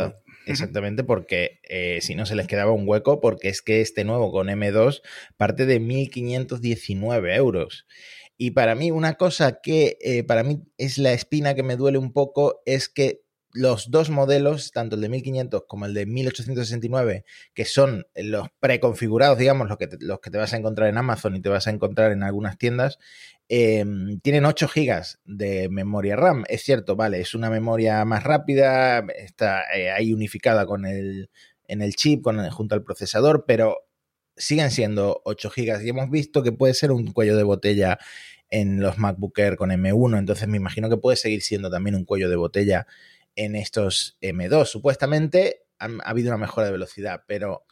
Exactamente, 0.50 1.04
porque 1.04 1.60
eh, 1.68 2.00
si 2.02 2.16
no 2.16 2.26
se 2.26 2.34
les 2.34 2.48
quedaba 2.48 2.72
un 2.72 2.82
hueco, 2.88 3.20
porque 3.20 3.48
es 3.48 3.62
que 3.62 3.80
este 3.80 4.02
nuevo 4.02 4.32
con 4.32 4.48
M2 4.48 5.00
parte 5.36 5.64
de 5.64 5.80
1.519 5.80 7.36
euros. 7.36 7.86
Y 8.36 8.50
para 8.50 8.74
mí, 8.74 8.90
una 8.90 9.14
cosa 9.14 9.60
que 9.62 9.96
eh, 10.00 10.24
para 10.24 10.42
mí 10.42 10.64
es 10.76 10.98
la 10.98 11.12
espina 11.12 11.54
que 11.54 11.62
me 11.62 11.76
duele 11.76 11.98
un 11.98 12.12
poco 12.12 12.62
es 12.66 12.88
que 12.88 13.22
los 13.52 13.90
dos 13.90 14.10
modelos, 14.10 14.70
tanto 14.70 14.96
el 14.96 15.02
de 15.02 15.08
1500 15.08 15.64
como 15.66 15.86
el 15.86 15.94
de 15.94 16.06
1869, 16.06 17.24
que 17.54 17.64
son 17.64 18.06
los 18.14 18.48
preconfigurados, 18.60 19.38
digamos, 19.38 19.68
los 19.68 19.78
que, 19.78 19.88
te, 19.88 19.96
los 20.00 20.20
que 20.20 20.30
te 20.30 20.38
vas 20.38 20.52
a 20.52 20.56
encontrar 20.56 20.88
en 20.88 20.98
Amazon 20.98 21.36
y 21.36 21.40
te 21.40 21.48
vas 21.48 21.66
a 21.66 21.70
encontrar 21.70 22.12
en 22.12 22.22
algunas 22.22 22.58
tiendas, 22.58 22.98
em, 23.48 24.20
tienen 24.20 24.44
8 24.44 24.68
GB 24.68 25.02
de 25.24 25.68
memoria 25.68 26.16
RAM. 26.16 26.44
Es 26.48 26.62
cierto, 26.62 26.96
vale, 26.96 27.20
es 27.20 27.34
una 27.34 27.50
memoria 27.50 28.04
más 28.04 28.22
rápida, 28.22 29.00
está 29.16 29.62
eh, 29.74 29.90
ahí 29.90 30.12
unificada 30.12 30.66
con 30.66 30.86
el, 30.86 31.30
en 31.66 31.82
el 31.82 31.94
chip, 31.96 32.22
con 32.22 32.48
junto 32.50 32.74
al 32.74 32.84
procesador, 32.84 33.44
pero 33.46 33.86
siguen 34.36 34.70
siendo 34.70 35.20
8 35.24 35.50
GB 35.54 35.84
y 35.84 35.88
hemos 35.90 36.10
visto 36.10 36.42
que 36.42 36.52
puede 36.52 36.74
ser 36.74 36.92
un 36.92 37.12
cuello 37.12 37.36
de 37.36 37.42
botella 37.42 37.98
en 38.48 38.80
los 38.80 38.98
MacBook 38.98 39.38
Air 39.38 39.56
con 39.56 39.70
M1, 39.70 40.18
entonces 40.18 40.48
me 40.48 40.56
imagino 40.56 40.88
que 40.88 40.96
puede 40.96 41.16
seguir 41.16 41.42
siendo 41.42 41.70
también 41.70 41.94
un 41.94 42.04
cuello 42.04 42.28
de 42.28 42.36
botella 42.36 42.86
en 43.36 43.56
estos 43.56 44.18
M2. 44.20 44.66
Supuestamente 44.66 45.62
ha, 45.78 45.88
habido 46.04 46.28
una 46.28 46.38
mejora 46.38 46.66
de 46.66 46.72
velocidad, 46.72 47.24
pero 47.26 47.64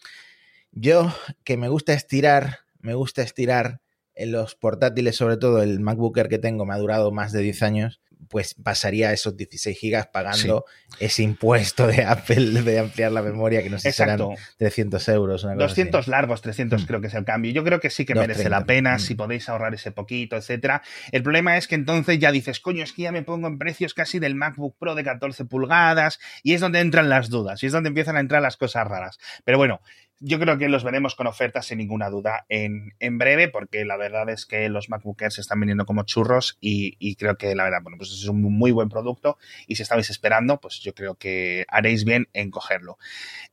yo 0.73 1.13
que 1.45 1.57
me 1.57 1.69
gusta 1.69 1.93
estirar, 1.93 2.61
me 2.81 2.95
gusta 2.95 3.23
estirar 3.23 3.81
en 4.15 4.33
los 4.33 4.55
portátiles, 4.55 5.17
sobre 5.17 5.37
todo 5.37 5.63
el 5.63 5.81
MacBook 5.81 6.19
Air 6.19 6.29
que 6.29 6.39
tengo, 6.39 6.67
me 6.67 6.75
ha 6.75 6.79
durado 6.79 7.13
más 7.13 7.33
de 7.33 7.41
10 7.41 7.63
años 7.63 8.01
pues 8.29 8.55
pasaría 8.55 9.13
esos 9.13 9.37
16 9.37 9.79
gigas 9.79 10.07
pagando 10.09 10.65
ese 11.01 11.23
impuesto 11.23 11.87
de 11.87 12.05
Apple 12.05 12.63
de 12.63 12.79
ampliar 12.79 13.13
la 13.13 13.23
memoria, 13.23 13.63
que 13.63 13.71
no 13.71 13.79
sé 13.79 13.93
si 13.93 13.99
serán 13.99 14.21
300 14.59 15.09
euros. 15.09 15.47
200 15.57 16.09
largos, 16.09 16.43
300 16.43 16.83
mm. 16.83 16.87
creo 16.87 17.01
que 17.01 17.07
es 17.07 17.15
el 17.15 17.25
cambio. 17.25 17.53
Yo 17.53 17.65
creo 17.65 17.81
que 17.81 17.91
sí 17.91 18.05
que 18.05 18.15
merece 18.15 18.49
la 18.49 18.65
pena 18.65 18.97
mm. 18.97 19.01
si 19.01 19.15
podéis 19.15 19.49
ahorrar 19.49 19.75
ese 19.75 19.93
poquito, 19.93 20.37
etcétera. 20.37 20.83
El 21.13 21.23
problema 21.23 21.57
es 21.57 21.69
que 21.69 21.75
entonces 21.75 22.19
ya 22.19 22.33
dices, 22.33 22.61
coño, 22.61 22.83
es 22.83 22.93
que 22.93 23.03
ya 23.03 23.13
me 23.13 23.23
pongo 23.23 23.49
en 23.49 23.59
precios 23.59 23.95
casi 23.95 24.19
del 24.19 24.35
MacBook 24.35 24.77
Pro 24.79 24.95
de 24.95 25.05
14 25.05 25.45
pulgadas 25.45 26.19
y 26.43 26.55
es 26.55 26.61
donde 26.61 26.81
entran 26.81 27.09
las 27.09 27.31
dudas 27.31 27.63
y 27.63 27.67
es 27.67 27.73
donde 27.73 27.89
empiezan 27.89 28.17
a 28.17 28.21
entrar 28.21 28.43
las 28.43 28.57
cosas 28.57 28.87
raras. 28.87 29.19
Pero 29.45 29.59
bueno, 29.59 29.81
yo 30.21 30.39
creo 30.39 30.59
que 30.59 30.69
los 30.69 30.85
veremos 30.85 31.15
con 31.15 31.27
ofertas 31.27 31.67
sin 31.67 31.79
ninguna 31.79 32.11
duda 32.11 32.45
en, 32.49 32.93
breve, 33.19 33.49
porque 33.49 33.85
la 33.85 33.97
verdad 33.97 34.29
es 34.31 34.47
que 34.47 34.69
los 34.69 34.89
MacBookers 34.89 35.35
se 35.35 35.41
están 35.41 35.61
vendiendo 35.61 35.87
como 35.87 36.03
churros 36.03 36.59
y, 36.61 37.15
creo 37.17 37.37
que 37.37 37.55
la 37.55 37.65
verdad, 37.65 37.81
bueno, 37.83 37.99
pues 37.99 38.11
es 38.11 38.27
un 38.27 38.43
muy 38.43 38.71
buen 38.71 38.89
producto 38.89 39.39
y 39.67 39.77
si 39.77 39.83
estabais 39.83 40.11
esperando, 40.11 40.61
pues 40.61 40.81
yo 40.81 40.95
creo 40.95 41.15
que 41.15 41.65
haréis 41.69 42.05
bien 42.05 42.29
en 42.33 42.51
cogerlo. 42.51 42.99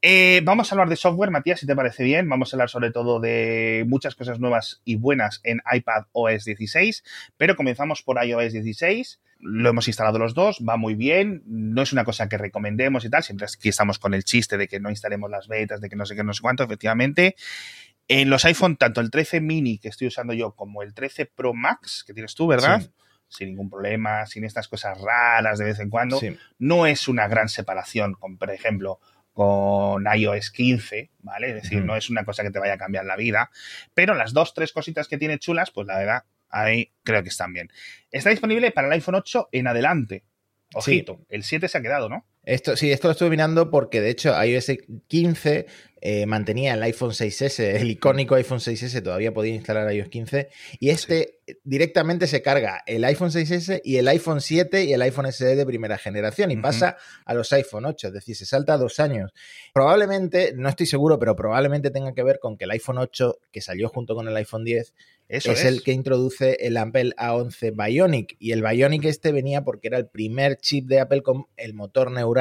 Eh, 0.02 0.42
vamos 0.44 0.72
a 0.72 0.76
hablar 0.76 0.90
de 0.90 0.96
software, 0.96 1.32
Matías, 1.32 1.60
si 1.60 1.68
te 1.68 1.76
parece 1.76 2.04
bien. 2.04 2.28
Vamos 2.30 2.54
a 2.54 2.58
hablar 2.58 2.70
sobre 2.70 2.92
todo 2.92 3.20
de 3.20 3.86
muchas 3.88 4.16
cosas 4.16 4.40
nuevas 4.40 4.82
y 4.86 4.96
buenas 4.96 5.42
en 5.44 5.62
iPad 5.72 6.06
OS 6.12 6.46
16, 6.46 7.04
pero 7.38 7.56
comenzamos 7.56 8.02
por 8.02 8.24
iOS 8.24 8.54
16 8.54 9.20
lo 9.46 9.70
hemos 9.70 9.88
instalado 9.88 10.18
los 10.18 10.34
dos, 10.34 10.58
va 10.68 10.76
muy 10.76 10.96
bien, 10.96 11.44
no 11.46 11.82
es 11.82 11.94
una 11.94 12.04
cosa 12.04 12.28
que 12.28 12.38
recomendemos 12.38 13.06
y 13.06 13.10
tal, 13.10 13.24
siempre 13.24 13.46
aquí 13.46 13.70
estamos 13.70 14.00
con 14.00 14.14
el 14.14 14.24
chiste 14.24 14.58
de 14.58 14.68
que 14.68 14.80
no 14.80 14.90
instalemos 14.90 15.30
las 15.30 15.48
betas, 15.48 15.82
de 15.82 15.90
que 15.90 15.96
no 15.96 16.06
sé 16.06 16.16
qué, 16.16 16.24
no 16.24 16.34
sé 16.34 16.42
cuánto, 16.42 16.64
efectivamente. 16.64 17.36
En 18.08 18.30
los 18.30 18.46
iPhone, 18.46 18.76
tanto 18.78 19.02
el 19.02 19.12
13 19.12 19.42
mini 19.42 19.78
que 19.78 19.90
estoy 19.90 20.08
usando 20.08 20.34
yo 20.34 20.56
como 20.56 20.82
el 20.82 20.94
13 20.94 21.28
Pro 21.28 21.54
Max 21.54 22.04
que 22.06 22.14
tienes 22.14 22.36
tú, 22.36 22.48
¿verdad? 22.48 22.82
Sin 23.28 23.50
ningún 23.50 23.70
problema, 23.70 24.26
sin 24.26 24.44
estas 24.44 24.68
cosas 24.68 25.00
raras 25.00 25.58
de 25.60 25.66
vez 25.66 25.80
en 25.80 25.90
cuando. 25.90 26.20
No 26.60 26.86
es 26.86 27.08
una 27.08 27.28
gran 27.28 27.50
separación, 27.50 28.14
con, 28.14 28.38
por 28.38 28.52
ejemplo, 28.52 29.00
con 29.34 30.06
iOS 30.06 30.52
15, 30.52 31.12
¿vale? 31.20 31.50
Es 31.50 31.56
decir, 31.64 31.84
no 31.84 31.96
es 31.96 32.10
una 32.10 32.24
cosa 32.24 32.44
que 32.44 32.52
te 32.52 32.60
vaya 32.60 32.74
a 32.74 32.78
cambiar 32.78 33.06
la 33.06 33.16
vida, 33.16 33.50
pero 33.94 34.14
las 34.14 34.34
dos, 34.34 34.54
tres 34.54 34.72
cositas 34.72 35.08
que 35.08 35.18
tiene 35.18 35.40
chulas, 35.40 35.72
pues 35.72 35.88
la 35.88 35.98
verdad, 35.98 36.24
ahí 36.56 36.92
creo 37.04 37.22
que 37.22 37.30
están 37.30 37.54
bien. 37.54 37.70
Está 38.12 38.30
disponible 38.30 38.72
para 38.72 38.88
el 38.88 38.94
iPhone 38.94 39.16
8 39.16 39.50
en 39.52 39.68
adelante. 39.68 40.24
Ojito, 40.74 41.26
el 41.30 41.44
7 41.44 41.68
se 41.68 41.78
ha 41.78 41.82
quedado, 41.82 42.10
¿no? 42.10 42.26
Esto, 42.46 42.78
sí, 42.78 42.92
esto 42.92 43.08
lo 43.08 43.14
estuve 43.14 43.32
mirando 43.32 43.72
porque 43.72 44.02
de 44.02 44.12
hecho 44.12 44.32
iOS 44.44 44.72
15 45.08 45.66
eh, 46.02 46.28
mantenía 46.28 46.76
el 46.76 46.84
iPhone 46.84 47.10
6S, 47.10 47.60
el 47.82 47.90
icónico 47.90 48.36
iPhone 48.36 48.60
6S, 48.60 49.02
todavía 49.02 49.34
podía 49.34 49.56
instalar 49.56 49.92
iOS 49.92 50.10
15, 50.10 50.50
y 50.80 50.90
este 50.92 51.40
directamente 51.64 52.28
se 52.28 52.42
carga 52.42 52.84
el 52.86 53.04
iPhone 53.04 53.30
6S 53.30 53.82
y 53.84 53.98
el 53.98 54.08
iPhone 54.08 54.42
7 54.42 54.84
y 54.84 54.94
el 54.94 55.02
iPhone 55.02 55.32
SE 55.32 55.56
de 55.56 55.66
primera 55.66 55.98
generación 55.98 56.52
y 56.52 56.58
pasa 56.58 56.98
a 57.26 57.34
los 57.34 57.52
iPhone 57.54 57.86
8, 57.86 58.08
es 58.08 58.14
decir, 58.14 58.36
se 58.36 58.46
salta 58.46 58.78
dos 58.78 59.00
años. 59.00 59.32
Probablemente, 59.74 60.54
no 60.56 60.70
estoy 60.70 60.86
seguro, 60.86 61.20
pero 61.20 61.36
probablemente 61.36 61.92
tenga 61.92 62.14
que 62.14 62.24
ver 62.24 62.40
con 62.40 62.58
que 62.58 62.66
el 62.66 62.72
iPhone 62.72 62.98
8, 62.98 63.40
que 63.52 63.62
salió 63.62 63.90
junto 63.90 64.16
con 64.16 64.28
el 64.28 64.36
iPhone 64.36 64.64
10, 64.64 64.94
es, 65.28 65.48
es, 65.48 65.66
el 65.66 65.82
que 65.82 65.92
introduce 65.92 66.68
el 66.68 66.78
Apple 66.78 67.14
A11 67.18 67.74
Bionic. 67.76 68.36
Y 68.38 68.52
el 68.52 68.62
Bionic 68.62 69.06
este 69.06 69.32
venía 69.32 69.64
porque 69.64 69.88
era 69.88 69.98
el 69.98 70.08
primer 70.08 70.58
chip 70.58 70.86
de 70.86 71.00
Apple 71.00 71.24
con 71.24 71.48
el 71.58 71.74
motor 71.74 72.12
neural 72.12 72.35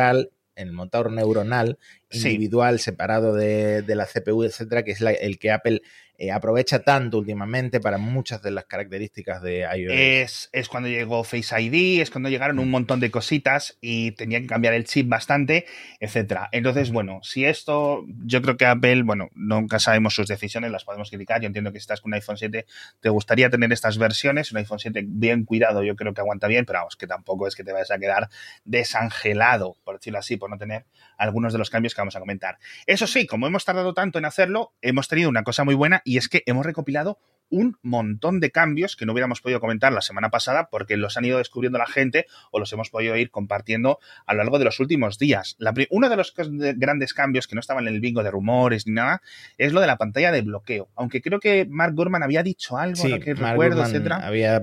el 0.56 0.72
motor 0.72 1.10
neuronal 1.10 1.78
individual 2.10 2.78
separado 2.78 3.34
de, 3.34 3.84
la 3.86 4.06
CPU, 4.06 4.44
etcétera, 4.44 4.84
que 4.84 4.92
es 4.92 5.00
el 5.00 5.38
que 5.38 5.50
Apple 5.50 5.82
eh, 6.16 6.30
aprovecha 6.30 6.78
tanto 6.80 7.18
últimamente 7.18 7.80
para 7.80 7.98
muchas 7.98 8.40
de 8.40 8.52
las 8.52 8.66
características 8.66 9.42
de 9.42 9.60
iOS. 9.60 9.92
Es, 9.92 10.48
es, 10.52 10.68
cuando 10.68 10.88
llegó 10.88 11.24
Face 11.24 11.60
ID, 11.60 12.00
es 12.00 12.10
cuando 12.10 12.28
llegaron 12.28 12.60
un 12.60 12.68
mm. 12.68 12.70
montón 12.70 13.00
de 13.00 13.10
cositas 13.10 13.76
y 13.80 14.12
tenían 14.12 14.42
que 14.42 14.48
cambiar 14.48 14.74
el 14.74 14.84
chip 14.84 15.08
bastante, 15.08 15.66
etcétera. 15.98 16.48
Entonces, 16.52 16.92
bueno, 16.92 17.18
si 17.22 17.44
esto, 17.44 18.04
yo 18.24 18.42
creo 18.42 18.56
que 18.56 18.66
Apple, 18.66 19.02
bueno, 19.02 19.28
nunca 19.34 19.80
sabemos 19.80 20.14
sus 20.14 20.28
decisiones, 20.28 20.70
las 20.70 20.84
podemos 20.84 21.10
criticar. 21.10 21.40
Yo 21.40 21.48
entiendo 21.48 21.72
que 21.72 21.78
si 21.78 21.82
estás 21.82 22.00
con 22.00 22.10
un 22.10 22.14
iPhone 22.14 22.36
7, 22.36 22.64
te 23.00 23.08
gustaría 23.08 23.50
tener 23.50 23.72
estas 23.72 23.98
versiones, 23.98 24.52
un 24.52 24.58
iPhone 24.58 24.78
7 24.78 25.04
bien 25.06 25.44
cuidado, 25.44 25.82
yo 25.82 25.96
creo 25.96 26.14
que 26.14 26.20
aguanta 26.20 26.46
bien, 26.46 26.64
pero 26.64 26.78
vamos, 26.78 26.96
que 26.96 27.08
tampoco 27.08 27.48
es 27.48 27.56
que 27.56 27.64
te 27.64 27.72
vayas 27.72 27.90
a 27.90 27.98
quedar 27.98 28.28
desangelado, 28.64 29.76
por 29.82 29.96
decirlo 29.96 30.20
así, 30.20 30.36
por 30.36 30.48
no 30.48 30.58
tener 30.58 30.84
algunos 31.18 31.52
de 31.52 31.58
los 31.58 31.70
cambios 31.70 31.94
que 31.94 32.00
vamos 32.00 32.16
a 32.16 32.20
comentar. 32.20 32.58
Eso 32.86 33.06
sí, 33.06 33.26
como 33.26 33.46
hemos 33.46 33.64
tardado 33.64 33.94
tanto 33.94 34.18
en 34.18 34.24
hacerlo, 34.24 34.72
hemos 34.80 35.08
tenido 35.08 35.28
una 35.28 35.42
cosa 35.42 35.64
muy 35.64 35.74
buena 35.74 36.02
y 36.04 36.18
es 36.18 36.28
que 36.28 36.42
hemos 36.46 36.64
recopilado 36.64 37.18
un 37.50 37.76
montón 37.82 38.40
de 38.40 38.50
cambios 38.50 38.96
que 38.96 39.06
no 39.06 39.12
hubiéramos 39.12 39.40
podido 39.40 39.60
comentar 39.60 39.92
la 39.92 40.00
semana 40.00 40.30
pasada 40.30 40.68
porque 40.70 40.96
los 40.96 41.16
han 41.16 41.24
ido 41.24 41.38
descubriendo 41.38 41.78
la 41.78 41.86
gente 41.86 42.26
o 42.50 42.58
los 42.58 42.72
hemos 42.72 42.90
podido 42.90 43.16
ir 43.16 43.30
compartiendo 43.30 43.98
a 44.26 44.34
lo 44.34 44.38
largo 44.38 44.58
de 44.58 44.64
los 44.64 44.80
últimos 44.80 45.18
días. 45.18 45.56
uno 45.90 46.08
de 46.08 46.16
los 46.16 46.34
grandes 46.76 47.14
cambios 47.14 47.46
que 47.46 47.54
no 47.54 47.60
estaban 47.60 47.86
en 47.86 47.94
el 47.94 48.00
bingo 48.00 48.22
de 48.22 48.30
rumores 48.30 48.86
ni 48.86 48.94
nada 48.94 49.22
es 49.58 49.72
lo 49.72 49.80
de 49.80 49.86
la 49.86 49.98
pantalla 49.98 50.32
de 50.32 50.42
bloqueo. 50.42 50.88
Aunque 50.96 51.22
creo 51.22 51.38
que 51.38 51.66
Mark 51.68 51.94
Gurman 51.94 52.22
había 52.22 52.42
dicho 52.42 52.76
algo, 52.76 53.02
que 53.20 53.34
recuerdo, 53.34 53.84
etcétera. 53.84 54.26
Había 54.26 54.62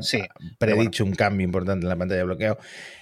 predicho 0.57 1.05
un 1.05 1.13
cambio 1.13 1.45
importante 1.45 1.85
en 1.85 1.89
la 1.89 1.95
pantalla 1.95 2.19
de 2.19 2.25
bloqueo. 2.25 2.57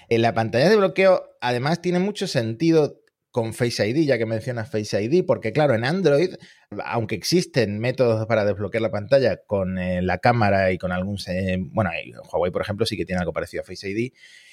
En 0.09 0.21
la 0.21 0.33
pantalla 0.33 0.69
de 0.69 0.75
bloqueo, 0.75 1.37
además, 1.41 1.81
tiene 1.81 1.99
mucho 1.99 2.27
sentido 2.27 2.99
con 3.39 3.53
Face 3.53 3.87
ID, 3.87 4.05
ya 4.05 4.17
que 4.17 4.25
mencionas 4.25 4.69
Face 4.69 5.01
ID, 5.01 5.23
porque 5.25 5.53
claro, 5.53 5.73
en 5.73 5.85
Android, 5.85 6.35
aunque 6.83 7.15
existen 7.15 7.79
métodos 7.79 8.25
para 8.25 8.43
desbloquear 8.43 8.81
la 8.81 8.91
pantalla 8.91 9.37
con 9.37 9.77
eh, 9.77 10.01
la 10.01 10.17
cámara 10.17 10.73
y 10.73 10.77
con 10.77 10.91
algún... 10.91 11.17
bueno, 11.71 11.89
Huawei, 12.33 12.51
por 12.51 12.61
ejemplo, 12.61 12.85
sí 12.85 12.97
que 12.97 13.05
tiene 13.05 13.21
algo 13.21 13.31
parecido 13.31 13.61
a 13.61 13.65
Face 13.65 13.89
ID, 13.89 14.11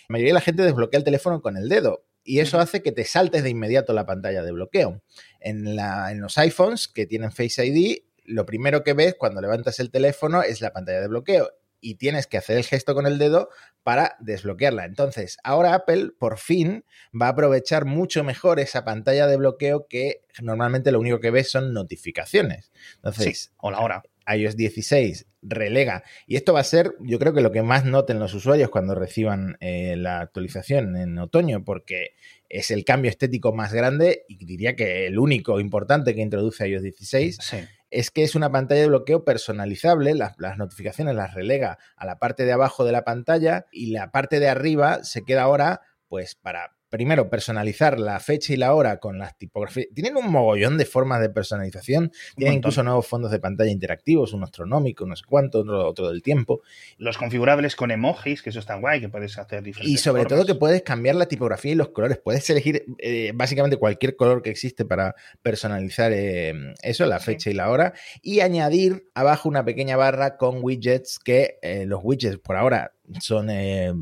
la 0.08 0.12
mayoría 0.12 0.30
de 0.30 0.34
la 0.34 0.40
gente 0.40 0.62
desbloquea 0.62 0.98
el 0.98 1.04
teléfono 1.04 1.42
con 1.42 1.56
el 1.56 1.68
dedo 1.68 2.06
y 2.22 2.38
eso 2.38 2.60
hace 2.60 2.80
que 2.80 2.92
te 2.92 3.02
saltes 3.02 3.42
de 3.42 3.50
inmediato 3.50 3.92
la 3.92 4.06
pantalla 4.06 4.44
de 4.44 4.52
bloqueo. 4.52 5.02
En, 5.40 5.74
la, 5.74 6.12
en 6.12 6.20
los 6.20 6.38
iPhones 6.38 6.86
que 6.86 7.06
tienen 7.06 7.32
Face 7.32 7.66
ID, 7.66 8.04
lo 8.24 8.46
primero 8.46 8.84
que 8.84 8.92
ves 8.92 9.16
cuando 9.18 9.40
levantas 9.40 9.80
el 9.80 9.90
teléfono 9.90 10.44
es 10.44 10.60
la 10.60 10.72
pantalla 10.72 11.00
de 11.00 11.08
bloqueo 11.08 11.50
y 11.86 11.94
tienes 11.94 12.26
que 12.26 12.36
hacer 12.36 12.56
el 12.56 12.64
gesto 12.64 12.96
con 12.96 13.06
el 13.06 13.16
dedo 13.16 13.48
para 13.84 14.16
desbloquearla. 14.18 14.86
Entonces, 14.86 15.38
ahora 15.44 15.72
Apple 15.72 16.10
por 16.18 16.38
fin 16.38 16.84
va 17.14 17.26
a 17.26 17.30
aprovechar 17.30 17.84
mucho 17.84 18.24
mejor 18.24 18.58
esa 18.58 18.84
pantalla 18.84 19.28
de 19.28 19.36
bloqueo 19.36 19.86
que 19.88 20.24
normalmente 20.42 20.90
lo 20.90 20.98
único 20.98 21.20
que 21.20 21.30
ves 21.30 21.48
son 21.48 21.72
notificaciones. 21.72 22.72
Entonces, 22.96 23.52
hola, 23.58 23.76
ahora 23.76 24.02
iOS 24.26 24.56
16 24.56 25.26
relega. 25.42 26.02
Y 26.26 26.34
esto 26.34 26.52
va 26.52 26.58
a 26.58 26.64
ser, 26.64 26.96
yo 26.98 27.20
creo 27.20 27.32
que 27.32 27.40
lo 27.40 27.52
que 27.52 27.62
más 27.62 27.84
noten 27.84 28.18
los 28.18 28.34
usuarios 28.34 28.68
cuando 28.68 28.96
reciban 28.96 29.56
eh, 29.60 29.94
la 29.96 30.18
actualización 30.22 30.96
en 30.96 31.16
otoño, 31.20 31.62
porque 31.62 32.16
es 32.48 32.72
el 32.72 32.84
cambio 32.84 33.12
estético 33.12 33.52
más 33.52 33.72
grande 33.72 34.24
y 34.28 34.44
diría 34.44 34.74
que 34.74 35.06
el 35.06 35.20
único 35.20 35.60
importante 35.60 36.16
que 36.16 36.20
introduce 36.20 36.66
iOS 36.66 36.82
16. 36.82 37.38
Sí 37.40 37.58
es 37.90 38.10
que 38.10 38.24
es 38.24 38.34
una 38.34 38.50
pantalla 38.50 38.82
de 38.82 38.88
bloqueo 38.88 39.24
personalizable, 39.24 40.14
las, 40.14 40.36
notificaciones 40.58 41.14
las 41.14 41.34
relega 41.34 41.78
a 41.96 42.06
la 42.06 42.18
parte 42.18 42.44
de 42.44 42.52
abajo 42.52 42.84
de 42.84 42.92
la 42.92 43.04
pantalla 43.04 43.66
y 43.70 43.90
la 43.90 44.10
parte 44.10 44.40
de 44.40 44.48
arriba 44.48 45.04
se 45.04 45.22
queda 45.22 45.42
ahora 45.42 45.80
pues 46.08 46.34
para 46.34 46.75
primero, 46.88 47.28
personalizar 47.28 47.98
la 47.98 48.20
fecha 48.20 48.52
y 48.52 48.56
la 48.56 48.74
hora 48.74 48.98
con 48.98 49.18
las 49.18 49.36
tipografías. 49.36 49.88
Tienen 49.94 50.16
un 50.16 50.30
mogollón 50.30 50.78
de 50.78 50.84
formas 50.84 51.20
de 51.20 51.30
personalización. 51.30 52.12
Tienen 52.36 52.58
incluso 52.58 52.82
nuevos 52.82 53.06
fondos 53.06 53.30
de 53.30 53.38
pantalla 53.38 53.70
interactivos, 53.70 54.32
uno 54.32 54.44
astronómico, 54.44 55.06
no 55.06 55.16
sé 55.16 55.24
cuánto, 55.26 55.60
otro, 55.60 56.08
del 56.08 56.22
tiempo. 56.22 56.62
Los 56.98 57.18
configurables 57.18 57.76
con 57.76 57.90
emojis, 57.90 58.42
que 58.42 58.50
eso 58.50 58.60
está 58.60 58.76
guay, 58.76 59.00
que 59.00 59.08
puedes 59.08 59.36
hacer 59.38 59.62
diferentes. 59.62 60.00
Y 60.00 60.02
sobre 60.02 60.24
todo 60.24 60.46
que 60.46 60.54
puedes 60.54 60.82
cambiar 60.82 61.16
la 61.16 61.26
tipografía 61.26 61.72
y 61.72 61.76
los 61.76 61.88
colores. 61.88 62.18
Puedes 62.18 62.48
elegir 62.50 62.84
eh, 62.98 63.32
básicamente 63.34 63.76
cualquier 63.76 64.16
color 64.16 64.42
que 64.42 64.50
existe 64.50 64.84
para 64.84 65.14
personalizar 65.42 66.12
eh, 66.12 66.54
eso, 66.82 67.06
la 67.06 67.20
fecha 67.20 67.50
y 67.50 67.54
la 67.54 67.70
hora. 67.70 67.94
Y 68.22 68.40
añadir 68.40 69.08
abajo 69.14 69.48
una 69.48 69.64
pequeña 69.64 69.96
barra 69.96 70.36
con 70.36 70.62
widgets 70.62 71.18
que 71.18 71.58
eh, 71.62 71.84
los 71.86 72.00
widgets 72.02 72.38
por 72.38 72.56
ahora 72.56 72.92
son 73.20 73.50
eh, 73.50 73.92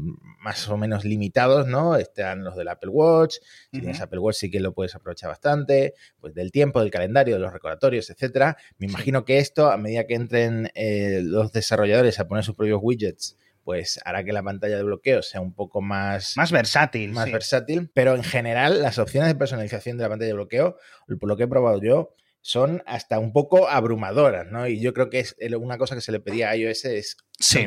más 0.41 0.69
o 0.69 0.77
menos 0.77 1.05
limitados, 1.05 1.67
¿no? 1.67 1.97
Están 1.97 2.45
los 2.45 2.57
del 2.57 2.69
Apple 2.69 2.91
Watch, 2.91 3.37
si 3.71 3.81
tienes 3.81 4.01
Apple 4.01 4.19
Watch 4.19 4.37
sí 4.37 4.51
que 4.51 4.61
lo 4.61 4.73
puedes 4.73 4.95
aprovechar 4.95 5.31
bastante, 5.31 5.95
pues 6.21 6.35
del 6.35 6.51
tiempo, 6.51 6.81
del 6.81 6.91
calendario, 6.91 7.35
de 7.35 7.41
los 7.41 7.53
recordatorios, 7.53 8.11
etcétera. 8.11 8.57
Me 8.79 8.87
imagino 8.87 9.25
que 9.25 9.39
esto, 9.39 9.71
a 9.71 9.77
medida 9.77 10.07
que 10.07 10.15
entren 10.15 10.71
eh, 10.75 11.21
los 11.23 11.53
desarrolladores 11.53 12.19
a 12.19 12.29
poner 12.29 12.45
sus 12.45 12.55
propios 12.55 12.81
widgets, 12.83 13.37
pues 13.65 13.99
hará 14.05 14.23
que 14.25 14.33
la 14.33 14.43
pantalla 14.43 14.77
de 14.77 14.83
bloqueo 14.83 15.23
sea 15.23 15.41
un 15.41 15.55
poco 15.55 15.81
más... 15.81 16.37
Más 16.37 16.53
versátil. 16.53 17.13
Más 17.13 17.33
versátil, 17.33 17.91
pero 17.95 18.15
en 18.15 18.23
general 18.23 18.83
las 18.83 18.99
opciones 18.99 19.29
de 19.29 19.35
personalización 19.35 19.97
de 19.97 20.03
la 20.03 20.11
pantalla 20.11 20.29
de 20.29 20.35
bloqueo, 20.35 20.77
por 21.19 21.29
lo 21.29 21.37
que 21.37 21.45
he 21.45 21.49
probado 21.49 21.81
yo, 21.83 22.15
son 22.47 22.83
hasta 22.85 23.19
un 23.19 23.33
poco 23.33 23.71
abrumadoras, 23.71 24.47
¿no? 24.49 24.69
Y 24.69 24.79
yo 24.79 24.93
creo 24.93 25.09
que 25.09 25.21
es 25.21 25.35
una 25.59 25.79
cosa 25.79 25.95
que 25.95 26.03
se 26.03 26.13
le 26.13 26.21
pedía 26.21 26.51
a 26.51 26.57
iOS 26.57 26.85
es 26.85 27.17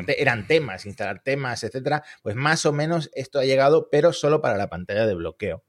eran 0.06 0.46
temas, 0.46 0.86
instalar 0.86 1.20
temas, 1.20 1.64
etcétera. 1.64 2.04
Pues 2.22 2.36
más 2.36 2.64
o 2.64 2.72
menos 2.72 3.10
esto 3.14 3.40
ha 3.40 3.44
llegado, 3.44 3.88
pero 3.90 4.12
solo 4.12 4.40
para 4.40 4.56
la 4.56 4.70
pantalla 4.70 5.04
de 5.04 5.14
bloqueo. 5.14 5.64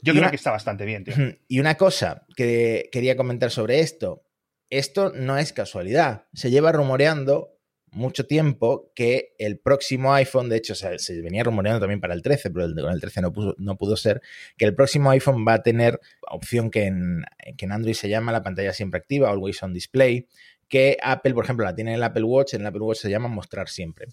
Yo 0.00 0.14
creo 0.14 0.30
que 0.30 0.36
está 0.36 0.52
bastante 0.52 0.84
bien, 0.84 1.02
tío. 1.02 1.14
Y 1.48 1.58
una 1.58 1.76
cosa 1.76 2.24
que 2.36 2.88
quería 2.92 3.16
comentar 3.16 3.50
sobre 3.50 3.80
esto. 3.80 4.28
Esto 4.70 5.10
no 5.12 5.36
es 5.36 5.52
casualidad. 5.52 6.26
Se 6.34 6.52
lleva 6.52 6.70
rumoreando 6.70 7.51
mucho 7.92 8.26
tiempo 8.26 8.90
que 8.94 9.34
el 9.38 9.58
próximo 9.58 10.14
iPhone, 10.14 10.48
de 10.48 10.56
hecho 10.56 10.74
se, 10.74 10.96
venía 11.20 11.44
rumoreando 11.44 11.80
también 11.80 12.00
para 12.00 12.14
el 12.14 12.22
13, 12.22 12.50
pero 12.50 12.66
con 12.74 12.92
el 12.92 13.00
13 13.00 13.20
no, 13.20 13.32
no 13.58 13.76
pudo 13.76 13.96
ser, 13.96 14.22
que 14.56 14.64
el 14.64 14.74
próximo 14.74 15.10
iPhone 15.10 15.44
va 15.46 15.54
a 15.54 15.62
tener 15.62 16.00
opción 16.22 16.70
que 16.70 16.86
en, 16.86 17.24
que 17.56 17.66
en 17.66 17.72
Android 17.72 17.94
se 17.94 18.08
llama 18.08 18.32
la 18.32 18.42
pantalla 18.42 18.72
siempre 18.72 18.98
activa, 18.98 19.30
Always 19.30 19.62
on 19.62 19.74
Display, 19.74 20.26
que 20.68 20.96
Apple, 21.02 21.34
por 21.34 21.44
ejemplo, 21.44 21.66
la 21.66 21.74
tiene 21.74 21.90
en 21.90 21.96
el 21.98 22.02
Apple 22.02 22.24
Watch, 22.24 22.54
en 22.54 22.62
el 22.62 22.66
Apple 22.66 22.80
Watch 22.80 22.98
se 22.98 23.10
llama 23.10 23.28
mostrar 23.28 23.68
siempre. 23.68 24.06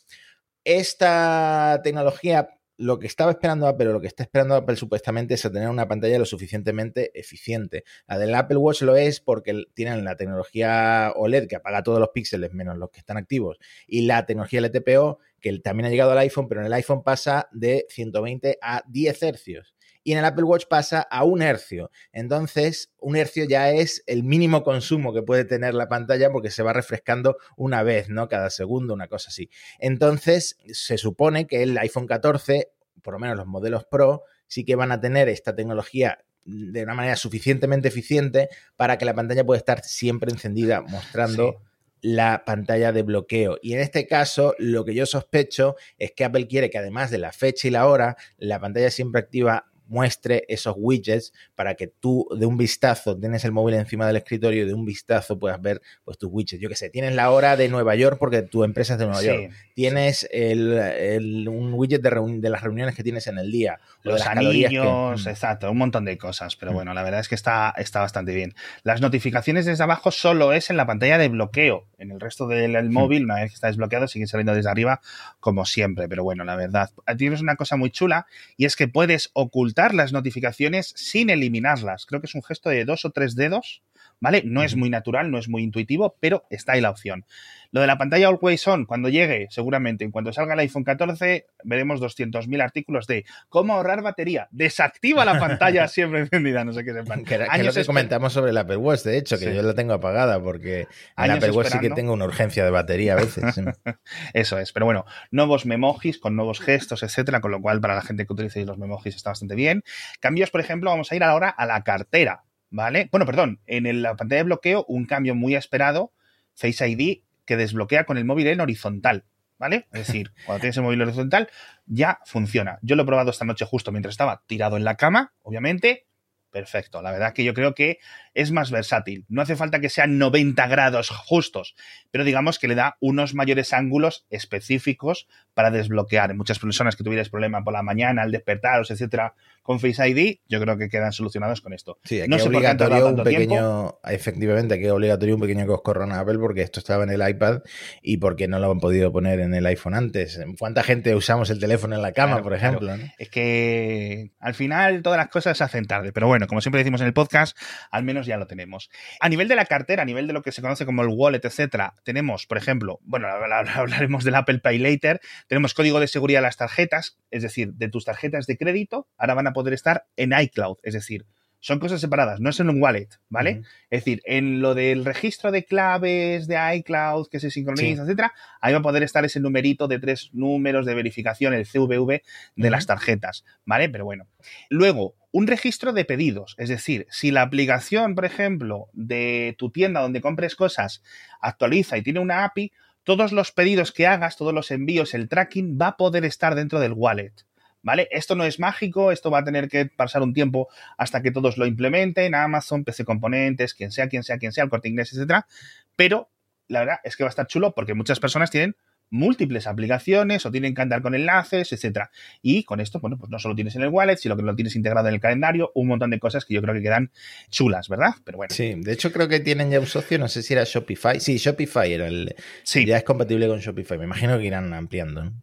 Esta 0.65 1.79
tecnología 1.81 2.58
lo 2.79 2.97
que 2.97 3.07
estaba 3.07 3.31
esperando 3.31 3.67
Apple 3.67 3.91
lo 3.91 3.99
que 3.99 4.07
está 4.07 4.23
esperando 4.23 4.55
Apple 4.55 4.77
supuestamente 4.77 5.33
es 5.33 5.41
tener 5.41 5.67
una 5.67 5.89
pantalla 5.89 6.17
lo 6.17 6.25
suficientemente 6.25 7.11
eficiente. 7.19 7.83
La 8.07 8.17
del 8.17 8.33
Apple 8.33 8.57
Watch 8.57 8.83
lo 8.83 8.95
es 8.95 9.19
porque 9.19 9.65
tienen 9.73 10.05
la 10.05 10.15
tecnología 10.15 11.11
OLED 11.13 11.47
que 11.47 11.57
apaga 11.57 11.83
todos 11.83 11.99
los 11.99 12.09
píxeles 12.09 12.53
menos 12.53 12.77
los 12.77 12.89
que 12.89 12.99
están 12.99 13.17
activos 13.17 13.59
y 13.85 14.03
la 14.03 14.25
tecnología 14.25 14.61
LTPO 14.61 15.19
que 15.41 15.59
también 15.59 15.87
ha 15.87 15.89
llegado 15.89 16.11
al 16.11 16.19
iPhone, 16.19 16.47
pero 16.47 16.61
en 16.61 16.67
el 16.67 16.73
iPhone 16.73 17.03
pasa 17.03 17.49
de 17.51 17.85
120 17.89 18.59
a 18.61 18.83
10 18.87 19.23
hercios 19.23 19.75
y 20.09 20.13
en 20.13 20.17
el 20.17 20.25
Apple 20.25 20.43
Watch 20.43 20.65
pasa 20.67 21.01
a 21.01 21.23
un 21.23 21.43
hercio. 21.43 21.91
Entonces, 22.13 22.91
un 22.97 23.15
hercio 23.15 23.45
ya 23.45 23.69
es 23.69 24.03
el 24.07 24.23
mínimo 24.23 24.63
consumo 24.63 25.13
que 25.13 25.21
puede 25.21 25.45
tener 25.45 25.75
la 25.75 25.87
pantalla 25.87 26.31
porque 26.31 26.49
se 26.49 26.63
va 26.63 26.73
refrescando 26.73 27.37
una 27.55 27.83
vez, 27.83 28.09
¿no? 28.09 28.27
Cada 28.27 28.49
segundo, 28.49 28.95
una 28.95 29.07
cosa 29.07 29.29
así. 29.29 29.51
Entonces, 29.77 30.57
se 30.73 30.97
supone 30.97 31.45
que 31.45 31.61
el 31.61 31.77
iPhone 31.77 32.07
14, 32.07 32.71
por 33.03 33.13
lo 33.13 33.19
menos 33.19 33.37
los 33.37 33.45
modelos 33.45 33.85
Pro, 33.85 34.23
sí 34.47 34.65
que 34.65 34.75
van 34.75 34.91
a 34.91 34.99
tener 34.99 35.29
esta 35.29 35.55
tecnología 35.55 36.25
de 36.43 36.81
una 36.81 36.95
manera 36.95 37.15
suficientemente 37.15 37.89
eficiente 37.89 38.49
para 38.77 38.97
que 38.97 39.05
la 39.05 39.13
pantalla 39.13 39.45
pueda 39.45 39.59
estar 39.59 39.83
siempre 39.83 40.31
encendida 40.31 40.81
mostrando 40.87 41.61
la 42.01 42.45
pantalla 42.45 42.91
de 42.91 43.03
bloqueo. 43.03 43.59
Y 43.61 43.73
en 43.73 43.79
este 43.79 44.07
caso, 44.07 44.55
lo 44.57 44.85
que 44.85 44.95
yo 44.95 45.05
sospecho 45.05 45.75
es 45.99 46.13
que 46.13 46.25
Apple 46.25 46.47
quiere 46.47 46.71
que 46.71 46.79
además 46.79 47.11
de 47.11 47.19
la 47.19 47.31
fecha 47.31 47.67
y 47.67 47.71
la 47.71 47.87
hora, 47.87 48.17
la 48.37 48.59
pantalla 48.59 48.89
siempre 48.89 49.21
activa 49.21 49.68
muestre 49.89 50.45
esos 50.47 50.75
widgets 50.77 51.33
para 51.55 51.75
que 51.75 51.87
tú 51.87 52.27
de 52.37 52.45
un 52.45 52.57
vistazo 52.57 53.17
tienes 53.17 53.43
el 53.43 53.51
móvil 53.51 53.75
encima 53.75 54.07
del 54.07 54.15
escritorio 54.15 54.63
y 54.63 54.67
de 54.67 54.73
un 54.73 54.85
vistazo 54.85 55.37
puedas 55.37 55.61
ver 55.61 55.81
pues 56.05 56.17
tus 56.17 56.29
widgets. 56.31 56.61
Yo 56.61 56.69
qué 56.69 56.75
sé, 56.75 56.89
tienes 56.89 57.13
la 57.15 57.31
hora 57.31 57.57
de 57.57 57.67
Nueva 57.67 57.95
York 57.95 58.17
porque 58.19 58.43
tu 58.43 58.63
empresa 58.63 58.93
es 58.93 58.99
de 58.99 59.05
Nueva 59.05 59.19
Sí. 59.21 59.27
York. 59.27 59.51
Tienes 59.73 60.27
el, 60.31 60.73
el- 60.77 61.49
un 61.49 61.73
widget 61.73 62.01
de, 62.01 62.09
de 62.39 62.49
las 62.49 62.61
reuniones 62.61 62.95
que 62.95 63.03
tienes 63.03 63.27
en 63.27 63.37
el 63.39 63.51
día. 63.51 63.79
Los 64.03 64.21
que- 64.23 64.29
anillos, 64.29 65.25
Mm. 65.25 65.29
exacto, 65.29 65.71
un 65.71 65.77
montón 65.77 66.05
de 66.05 66.17
cosas. 66.17 66.55
Pero 66.55 66.71
Mm. 66.71 66.75
bueno, 66.75 66.93
la 66.93 67.03
verdad 67.03 67.19
es 67.21 67.27
que 67.27 67.35
está, 67.35 67.73
está 67.77 67.99
bastante 68.01 68.33
bien. 68.33 68.53
Las 68.83 69.01
notificaciones 69.01 69.65
desde 69.65 69.83
abajo 69.83 70.11
solo 70.11 70.53
es 70.53 70.69
en 70.69 70.77
la 70.77 70.85
pantalla 70.85 71.17
de 71.17 71.29
bloqueo. 71.29 71.85
En 71.97 72.11
el 72.11 72.19
resto 72.19 72.47
del 72.47 72.75
el 72.75 72.89
móvil, 72.89 73.23
una 73.25 73.35
vez 73.35 73.51
que 73.51 73.55
está 73.55 73.67
desbloqueado, 73.67 74.07
siguen 74.07 74.27
saliendo 74.27 74.53
desde 74.53 74.69
arriba, 74.69 75.01
como 75.39 75.65
siempre. 75.65 76.07
Pero 76.07 76.23
bueno, 76.23 76.43
la 76.43 76.55
verdad, 76.55 76.89
tienes 77.17 77.41
una 77.41 77.55
cosa 77.55 77.75
muy 77.75 77.89
chula 77.89 78.25
y 78.55 78.65
es 78.65 78.75
que 78.75 78.87
puedes 78.87 79.31
ocultar 79.33 79.78
las 79.87 80.11
notificaciones 80.11 80.93
sin 80.95 81.29
eliminarlas. 81.29 82.05
Creo 82.05 82.19
que 82.21 82.27
es 82.27 82.35
un 82.35 82.43
gesto 82.43 82.69
de 82.69 82.85
dos 82.85 83.05
o 83.05 83.11
tres 83.11 83.35
dedos. 83.35 83.81
¿Vale? 84.21 84.41
No 84.45 84.63
es 84.63 84.75
muy 84.75 84.89
natural, 84.89 85.31
no 85.31 85.37
es 85.37 85.47
muy 85.47 85.63
intuitivo, 85.63 86.15
pero 86.19 86.43
está 86.49 86.73
ahí 86.73 86.81
la 86.81 86.89
opción. 86.89 87.25
Lo 87.71 87.81
de 87.81 87.87
la 87.87 87.97
pantalla 87.99 88.27
Always 88.27 88.67
On, 88.67 88.85
cuando 88.85 89.09
llegue, 89.09 89.47
seguramente, 89.51 90.03
en 90.03 90.11
cuanto 90.11 90.33
salga 90.33 90.55
el 90.55 90.59
iPhone 90.61 90.83
14, 90.83 91.45
veremos 91.63 92.01
200.000 92.01 92.61
artículos 92.63 93.05
de 93.05 93.25
cómo 93.47 93.73
ahorrar 93.75 94.01
batería. 94.01 94.47
Desactiva 94.51 95.23
la 95.23 95.39
pantalla 95.39 95.87
siempre 95.87 96.21
encendida, 96.21 96.65
no 96.65 96.73
sé 96.73 96.83
qué 96.83 96.93
sepan. 96.93 97.23
Que, 97.23 97.37
que 97.37 97.63
lo 97.63 97.85
comentamos 97.85 98.33
sobre 98.33 98.51
el 98.51 98.57
Apple 98.57 98.77
Watch, 98.77 99.03
de 99.03 99.17
hecho, 99.17 99.37
que 99.37 99.45
Sí. 99.45 99.53
yo 99.55 99.61
la 99.61 99.73
tengo 99.75 99.93
apagada 99.93 100.41
porque 100.41 100.87
el 101.17 101.31
Apple 101.31 101.51
Watch 101.51 101.67
sí 101.67 101.79
que 101.79 101.91
tengo 101.91 102.11
una 102.13 102.25
urgencia 102.25 102.65
de 102.65 102.71
batería 102.71 103.13
a 103.13 103.17
veces. 103.17 103.55
sí. 103.55 103.61
Eso 104.33 104.57
es, 104.57 104.73
pero 104.73 104.85
bueno, 104.85 105.05
nuevos 105.31 105.65
memojis 105.65 106.17
con 106.19 106.35
nuevos 106.35 106.59
gestos, 106.59 107.03
etcétera, 107.03 107.39
con 107.39 107.51
lo 107.51 107.61
cual 107.61 107.79
para 107.81 107.95
la 107.95 108.01
gente 108.01 108.25
que 108.25 108.33
utilice 108.33 108.65
los 108.65 108.77
memojis 108.77 109.15
está 109.15 109.29
bastante 109.29 109.55
bien. 109.55 109.83
Cambios, 110.19 110.49
por 110.49 110.61
ejemplo, 110.61 110.89
vamos 110.89 111.11
a 111.11 111.15
ir 111.15 111.23
ahora 111.23 111.49
a 111.49 111.65
la 111.65 111.83
cartera, 111.83 112.43
¿vale? 112.69 113.09
Bueno, 113.11 113.25
perdón, 113.25 113.61
en 113.65 113.85
el- 113.85 114.01
la 114.01 114.15
pantalla 114.15 114.39
de 114.39 114.43
bloqueo, 114.45 114.85
un 114.87 115.05
cambio 115.05 115.35
muy 115.35 115.55
esperado, 115.55 116.13
Face 116.55 116.87
ID, 116.87 117.23
que 117.45 117.57
desbloquea 117.57 118.03
con 118.03 118.17
el 118.17 118.25
móvil 118.25 118.47
en 118.47 118.59
horizontal, 118.61 119.25
¿vale? 119.57 119.87
Es 119.91 120.07
decir, 120.07 120.31
cuando 120.45 120.59
tienes 120.61 120.77
el 120.77 120.83
móvil 120.83 121.01
horizontal, 121.01 121.49
ya 121.85 122.19
funciona. 122.25 122.79
Yo 122.81 122.95
lo 122.95 123.03
he 123.03 123.05
probado 123.05 123.31
esta 123.31 123.45
noche 123.45 123.65
justo 123.65 123.91
mientras 123.91 124.13
estaba 124.13 124.43
tirado 124.45 124.77
en 124.77 124.83
la 124.83 124.95
cama, 124.95 125.33
obviamente. 125.41 126.05
Perfecto, 126.51 127.01
la 127.01 127.11
verdad 127.11 127.33
que 127.33 127.43
yo 127.43 127.53
creo 127.53 127.75
que 127.75 127.99
es 128.33 128.51
más 128.51 128.71
versátil. 128.71 129.25
No 129.29 129.41
hace 129.41 129.55
falta 129.55 129.79
que 129.79 129.89
sean 129.89 130.17
90 130.17 130.67
grados 130.67 131.09
justos, 131.09 131.75
pero 132.09 132.23
digamos 132.23 132.57
que 132.57 132.67
le 132.67 132.75
da 132.75 132.97
unos 132.99 133.35
mayores 133.35 133.71
ángulos 133.73 134.25
específicos 134.29 135.27
para 135.53 135.71
desbloquear. 135.71 136.33
Muchas 136.35 136.57
personas 136.59 136.95
que 136.95 137.03
tuvierais 137.03 137.29
problema 137.29 137.63
por 137.63 137.73
la 137.73 137.83
mañana, 137.83 138.23
al 138.23 138.31
despertaros, 138.31 138.89
etcétera, 138.91 139.33
con 139.61 139.79
Face 139.79 140.07
ID, 140.09 140.37
yo 140.47 140.59
creo 140.61 140.77
que 140.77 140.89
quedan 140.89 141.11
solucionados 141.11 141.61
con 141.61 141.73
esto. 141.73 141.99
Sí, 142.03 142.21
aquí 142.21 142.29
No 142.29 142.37
es 142.37 142.43
por 142.43 142.55
obligatorio 142.55 143.07
un 143.07 143.15
tiempo. 143.15 143.23
pequeño, 143.23 143.99
efectivamente, 144.05 144.75
aquí 144.75 144.85
es 144.85 144.91
obligatorio 144.91 145.35
un 145.35 145.41
pequeño 145.41 145.67
coscorrón 145.67 146.11
a 146.11 146.19
Apple 146.21 146.39
porque 146.39 146.61
esto 146.61 146.79
estaba 146.79 147.03
en 147.03 147.11
el 147.11 147.27
iPad 147.29 147.59
y 148.01 148.17
porque 148.17 148.47
no 148.47 148.57
lo 148.59 148.71
han 148.71 148.79
podido 148.79 149.11
poner 149.11 149.39
en 149.41 149.53
el 149.53 149.65
iPhone 149.65 149.93
antes. 149.93 150.39
¿Cuánta 150.57 150.81
gente 150.81 151.13
usamos 151.13 151.49
el 151.49 151.59
teléfono 151.59 151.95
en 151.95 152.01
la 152.01 152.13
cama, 152.13 152.33
Claro, 152.35 152.43
por 152.43 152.53
ejemplo? 152.53 152.97
¿no? 152.97 153.03
Es 153.19 153.29
que 153.29 154.31
al 154.39 154.53
final 154.55 155.01
todas 155.03 155.17
las 155.17 155.27
cosas 155.27 155.57
se 155.57 155.63
hacen 155.63 155.85
tarde, 155.85 156.11
pero 156.13 156.27
bueno, 156.27 156.38
como 156.47 156.61
siempre 156.61 156.79
decimos 156.79 157.01
en 157.01 157.07
el 157.07 157.13
podcast, 157.13 157.57
al 157.91 158.03
menos 158.03 158.25
ya 158.25 158.37
lo 158.37 158.47
tenemos. 158.47 158.89
A 159.19 159.29
nivel 159.29 159.47
de 159.47 159.55
la 159.55 159.65
cartera, 159.65 160.03
a 160.03 160.05
nivel 160.05 160.27
de 160.27 160.33
lo 160.33 160.41
que 160.41 160.51
se 160.51 160.61
conoce 160.61 160.85
como 160.85 161.01
el 161.01 161.09
wallet, 161.09 161.41
etcétera, 161.43 161.95
tenemos, 162.03 162.45
por 162.45 162.57
ejemplo, 162.57 162.99
bueno, 163.03 163.27
hablaremos 163.75 164.23
del 164.23 164.35
Apple 164.35 164.59
Pay 164.59 164.79
later, 164.79 165.21
tenemos 165.47 165.73
código 165.73 165.99
de 165.99 166.07
seguridad 166.07 166.39
de 166.39 166.43
las 166.43 166.57
tarjetas, 166.57 167.17
es 167.31 167.43
decir, 167.43 167.73
de 167.73 167.89
tus 167.89 168.05
tarjetas 168.05 168.47
de 168.47 168.57
crédito, 168.57 169.07
ahora 169.17 169.33
van 169.33 169.47
a 169.47 169.53
poder 169.53 169.73
estar 169.73 170.05
en 170.15 170.33
iCloud, 170.33 170.77
es 170.83 170.93
decir, 170.93 171.25
son 171.59 171.79
cosas 171.79 171.99
separadas, 171.99 172.39
no 172.39 172.49
es 172.49 172.59
en 172.59 172.69
un 172.69 172.81
wallet, 172.81 173.09
¿vale? 173.27 173.63
Es 173.89 174.03
decir, 174.03 174.21
en 174.25 174.61
lo 174.61 174.75
del 174.75 175.03
registro 175.03 175.51
de 175.51 175.65
claves 175.65 176.47
de 176.47 176.57
iCloud 176.77 177.27
que 177.29 177.39
se 177.39 177.51
sincroniza, 177.51 177.97
Sí. 177.97 178.01
etcétera, 178.01 178.33
ahí 178.61 178.71
va 178.73 178.79
a 178.79 178.83
poder 178.83 179.03
estar 179.03 179.25
ese 179.25 179.39
numerito 179.39 179.87
de 179.87 179.99
tres 179.99 180.29
números 180.33 180.85
de 180.85 180.95
verificación, 180.95 181.53
el 181.53 181.65
CVV 181.65 182.21
de 182.55 182.69
las 182.69 182.85
tarjetas, 182.85 183.43
¿vale? 183.65 183.89
Pero 183.89 184.05
bueno. 184.05 184.27
Luego, 184.69 185.15
un 185.31 185.47
registro 185.47 185.93
de 185.93 186.05
pedidos, 186.05 186.55
es 186.57 186.69
decir, 186.69 187.05
si 187.11 187.31
la 187.31 187.41
aplicación, 187.41 188.15
por 188.15 188.25
ejemplo, 188.25 188.87
de 188.93 189.55
tu 189.57 189.69
tienda 189.69 190.01
donde 190.01 190.21
compres 190.21 190.55
cosas 190.55 191.03
actualiza 191.41 191.97
y 191.97 192.01
tiene 192.01 192.19
una 192.19 192.45
API, 192.45 192.71
todos 193.03 193.31
los 193.31 193.51
pedidos 193.51 193.91
que 193.91 194.07
hagas, 194.07 194.37
todos 194.37 194.53
los 194.53 194.71
envíos, 194.71 195.13
el 195.13 195.29
tracking 195.29 195.77
va 195.81 195.87
a 195.87 195.97
poder 195.97 196.25
estar 196.25 196.55
dentro 196.55 196.79
del 196.79 196.93
wallet. 196.93 197.33
¿Vale? 197.81 198.09
Esto 198.11 198.35
no 198.35 198.43
es 198.43 198.59
mágico, 198.59 199.11
esto 199.11 199.31
va 199.31 199.39
a 199.39 199.43
tener 199.43 199.69
que 199.69 199.85
pasar 199.85 200.21
un 200.21 200.33
tiempo 200.33 200.67
hasta 200.97 201.21
que 201.21 201.31
todos 201.31 201.57
lo 201.57 201.65
implementen, 201.65 202.35
Amazon, 202.35 202.83
PC 202.83 203.05
Componentes, 203.05 203.73
quien 203.73 203.91
sea, 203.91 204.09
quien 204.09 204.23
sea, 204.23 204.37
quien 204.37 204.51
sea, 204.51 204.65
el 204.65 204.69
corte 204.69 204.89
inglés, 204.89 205.13
etcétera. 205.13 205.47
Pero 205.95 206.29
la 206.67 206.79
verdad 206.79 206.97
es 207.03 207.15
que 207.15 207.23
va 207.23 207.29
a 207.29 207.31
estar 207.31 207.47
chulo 207.47 207.73
porque 207.73 207.93
muchas 207.93 208.19
personas 208.19 208.51
tienen 208.51 208.75
múltiples 209.11 209.67
aplicaciones 209.67 210.45
o 210.45 210.51
tienen 210.51 210.73
que 210.73 210.81
andar 210.81 211.01
con 211.01 211.15
enlaces, 211.15 211.71
etcétera. 211.71 212.11
Y 212.41 212.63
con 212.63 212.79
esto, 212.79 212.99
bueno, 212.99 213.17
pues 213.17 213.29
no 213.29 213.39
solo 213.39 213.55
tienes 213.55 213.75
en 213.75 213.81
el 213.81 213.89
wallet, 213.89 214.17
sino 214.17 214.35
que 214.35 214.43
lo 214.43 214.55
tienes 214.55 214.75
integrado 214.75 215.07
en 215.07 215.15
el 215.15 215.19
calendario, 215.19 215.71
un 215.75 215.87
montón 215.87 216.11
de 216.11 216.19
cosas 216.19 216.45
que 216.45 216.53
yo 216.53 216.61
creo 216.61 216.73
que 216.75 216.81
quedan 216.81 217.11
chulas, 217.49 217.89
¿verdad? 217.89 218.11
Pero 218.23 218.37
bueno, 218.37 218.53
Sí, 218.53 218.75
de 218.75 218.91
hecho 218.91 219.11
creo 219.11 219.27
que 219.27 219.39
tienen 219.39 219.71
ya 219.71 219.79
un 219.79 219.87
socio, 219.87 220.19
no 220.19 220.27
sé 220.27 220.43
si 220.43 220.53
era 220.53 220.63
Shopify. 220.63 221.19
Sí, 221.19 221.37
Shopify 221.37 221.91
era 221.91 222.07
el... 222.07 222.35
sí. 222.63 222.85
Ya 222.85 222.97
es 222.97 223.03
compatible 223.03 223.47
con 223.47 223.59
Shopify, 223.59 223.97
me 223.97 224.05
imagino 224.05 224.37
que 224.37 224.45
irán 224.45 224.73
ampliando. 224.73 225.25
¿no? 225.25 225.33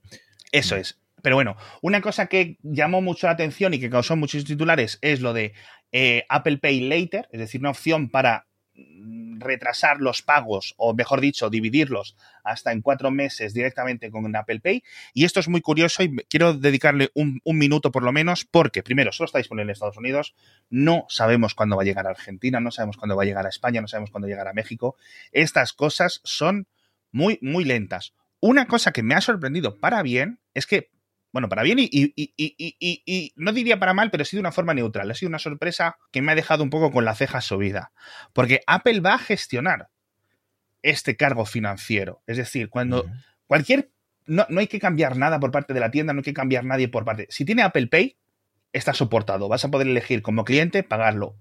Eso 0.53 0.77
es. 0.77 0.99
Pero 1.23 1.37
bueno, 1.37 1.57
una 1.83 2.01
cosa 2.01 2.27
que 2.27 2.59
llamó 2.63 3.01
mucho 3.01 3.27
la 3.27 3.33
atención 3.33 3.75
y 3.75 3.81
que 3.81 3.91
causó 3.91 4.17
muchos 4.17 4.45
titulares 4.45 4.99
es 5.01 5.21
lo 5.21 5.33
de 5.33 5.55
eh, 5.93 6.25
Apple 6.29 6.59
Pay 6.59 6.81
Later, 6.89 7.29
es 7.33 7.41
decir, 7.41 7.61
una 7.61 7.71
opción 7.71 8.11
para 8.11 8.47
mm, 8.75 9.41
retrasar 9.41 9.99
los 10.01 10.23
pagos 10.23 10.75
o 10.77 10.95
mejor 10.95 11.21
dicho 11.21 11.49
dividirlos 11.49 12.17
hasta 12.45 12.73
en 12.73 12.83
cuatro 12.83 13.11
meses 13.11 13.55
directamente 13.55 14.11
con 14.11 14.35
Apple 14.37 14.61
Pay. 14.61 14.83
Y 15.15 15.25
esto 15.25 15.41
es 15.41 15.49
muy 15.49 15.63
curioso 15.63 16.03
y 16.03 16.15
quiero 16.29 16.55
dedicarle 16.55 17.11
un, 17.15 17.41
un 17.45 17.59
minuto 17.59 17.91
por 17.91 18.03
lo 18.03 18.13
menos 18.13 18.45
porque 18.45 18.83
primero 18.83 19.13
solo 19.13 19.27
está 19.27 19.39
disponible 19.39 19.71
en 19.71 19.73
Estados 19.73 19.97
Unidos 19.97 20.35
no 20.69 21.07
sabemos 21.09 21.55
cuándo 21.55 21.77
va 21.77 21.83
a 21.83 21.87
llegar 21.87 22.07
a 22.07 22.11
Argentina 22.11 22.61
no 22.61 22.71
sabemos 22.71 22.97
cuándo 22.97 23.17
va 23.17 23.23
a 23.23 23.27
llegar 23.27 23.47
a 23.47 23.51
España 23.51 23.81
no 23.81 23.89
sabemos 23.89 24.11
cuándo 24.11 24.29
llegar 24.29 24.49
a 24.49 24.53
México. 24.53 24.97
Estas 25.33 25.73
cosas 25.73 26.21
son 26.25 26.67
muy 27.11 27.39
muy 27.41 27.65
lentas. 27.65 28.13
Una 28.41 28.67
cosa 28.67 28.93
que 28.93 29.03
me 29.03 29.15
ha 29.15 29.21
sorprendido 29.21 29.79
para 29.79 30.03
bien 30.03 30.41
es 30.53 30.67
que 30.67 30.91
bueno, 31.37 31.51
para 31.51 31.62
bien 31.62 31.79
y, 31.79 31.83
y, 31.92 32.14
y, 32.16 32.33
y, 32.38 32.77
y, 32.81 33.03
y, 33.05 33.33
no 33.37 33.53
diría 33.53 33.79
para 33.79 33.92
mal, 33.92 34.11
pero 34.11 34.25
sí 34.25 34.38
de 34.38 34.40
una 34.40 34.53
forma 34.53 34.72
neutral. 34.72 35.11
Ha 35.11 35.14
sido 35.14 35.29
una 35.29 35.38
sorpresa 35.38 35.99
que 36.11 36.22
me 36.22 36.33
ha 36.33 36.35
dejado 36.35 36.64
un 36.64 36.70
poco 36.70 36.90
con 36.90 37.05
la 37.05 37.14
ceja 37.14 37.42
subida. 37.42 37.92
Porque 38.33 38.62
Apple 38.66 39.01
va 39.01 39.16
a 39.16 39.18
gestionar 39.18 39.90
este 40.81 41.14
cargo 41.14 41.44
financiero. 41.44 42.22
Es 42.27 42.38
decir, 42.38 42.70
cuando 42.70 43.05
cualquier... 43.46 43.90
No, 44.25 44.46
no 44.49 44.61
hay 44.61 44.66
que 44.66 44.81
cambiar 44.81 45.18
nada 45.18 45.38
por 45.38 45.51
parte 45.51 45.75
de 45.75 45.81
la 45.81 45.90
tienda, 45.90 46.14
no 46.14 46.20
hay 46.20 46.25
que 46.25 46.33
cambiar 46.33 46.64
nadie 46.64 46.88
por 46.88 47.05
parte... 47.05 47.27
Si 47.29 47.44
tiene 47.44 47.62
Apple 47.62 47.88
Pay, 47.88 48.16
está 48.72 48.94
soportado. 48.94 49.46
Vas 49.46 49.62
a 49.66 49.70
poder 49.70 49.88
elegir 49.88 50.22
como 50.22 50.42
cliente 50.42 50.85
pagarlo 50.85 51.37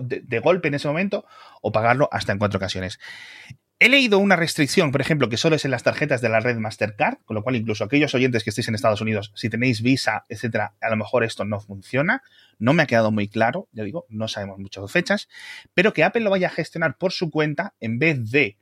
de, 0.00 0.20
de 0.20 0.38
golpe 0.38 0.68
en 0.68 0.74
ese 0.74 0.86
momento 0.86 1.26
o 1.60 1.72
pagarlo 1.72 2.08
hasta 2.12 2.30
en 2.30 2.38
cuatro 2.38 2.58
ocasiones. 2.58 3.00
He 3.80 3.88
leído 3.88 4.18
una 4.18 4.36
restricción, 4.36 4.92
por 4.92 5.00
ejemplo, 5.00 5.28
que 5.28 5.36
solo 5.36 5.56
es 5.56 5.64
en 5.64 5.72
las 5.72 5.82
tarjetas 5.82 6.20
de 6.20 6.28
la 6.28 6.40
red 6.40 6.56
Mastercard, 6.56 7.18
con 7.24 7.34
lo 7.34 7.42
cual 7.42 7.56
incluso 7.56 7.82
aquellos 7.84 8.14
oyentes 8.14 8.44
que 8.44 8.50
estéis 8.50 8.68
en 8.68 8.76
Estados 8.76 9.00
Unidos, 9.00 9.32
si 9.34 9.50
tenéis 9.50 9.82
Visa, 9.82 10.24
etcétera, 10.28 10.74
a 10.80 10.90
lo 10.90 10.96
mejor 10.96 11.24
esto 11.24 11.44
no 11.44 11.60
funciona. 11.60 12.22
No 12.58 12.72
me 12.72 12.84
ha 12.84 12.86
quedado 12.86 13.10
muy 13.10 13.28
claro, 13.28 13.68
ya 13.72 13.82
digo, 13.82 14.06
no 14.08 14.28
sabemos 14.28 14.58
muchas 14.58 14.90
fechas, 14.92 15.28
pero 15.74 15.92
que 15.92 16.04
Apple 16.04 16.22
lo 16.22 16.30
vaya 16.30 16.46
a 16.46 16.50
gestionar 16.50 16.96
por 16.96 17.12
su 17.12 17.30
cuenta 17.30 17.74
en 17.80 17.98
vez 17.98 18.30
de 18.30 18.58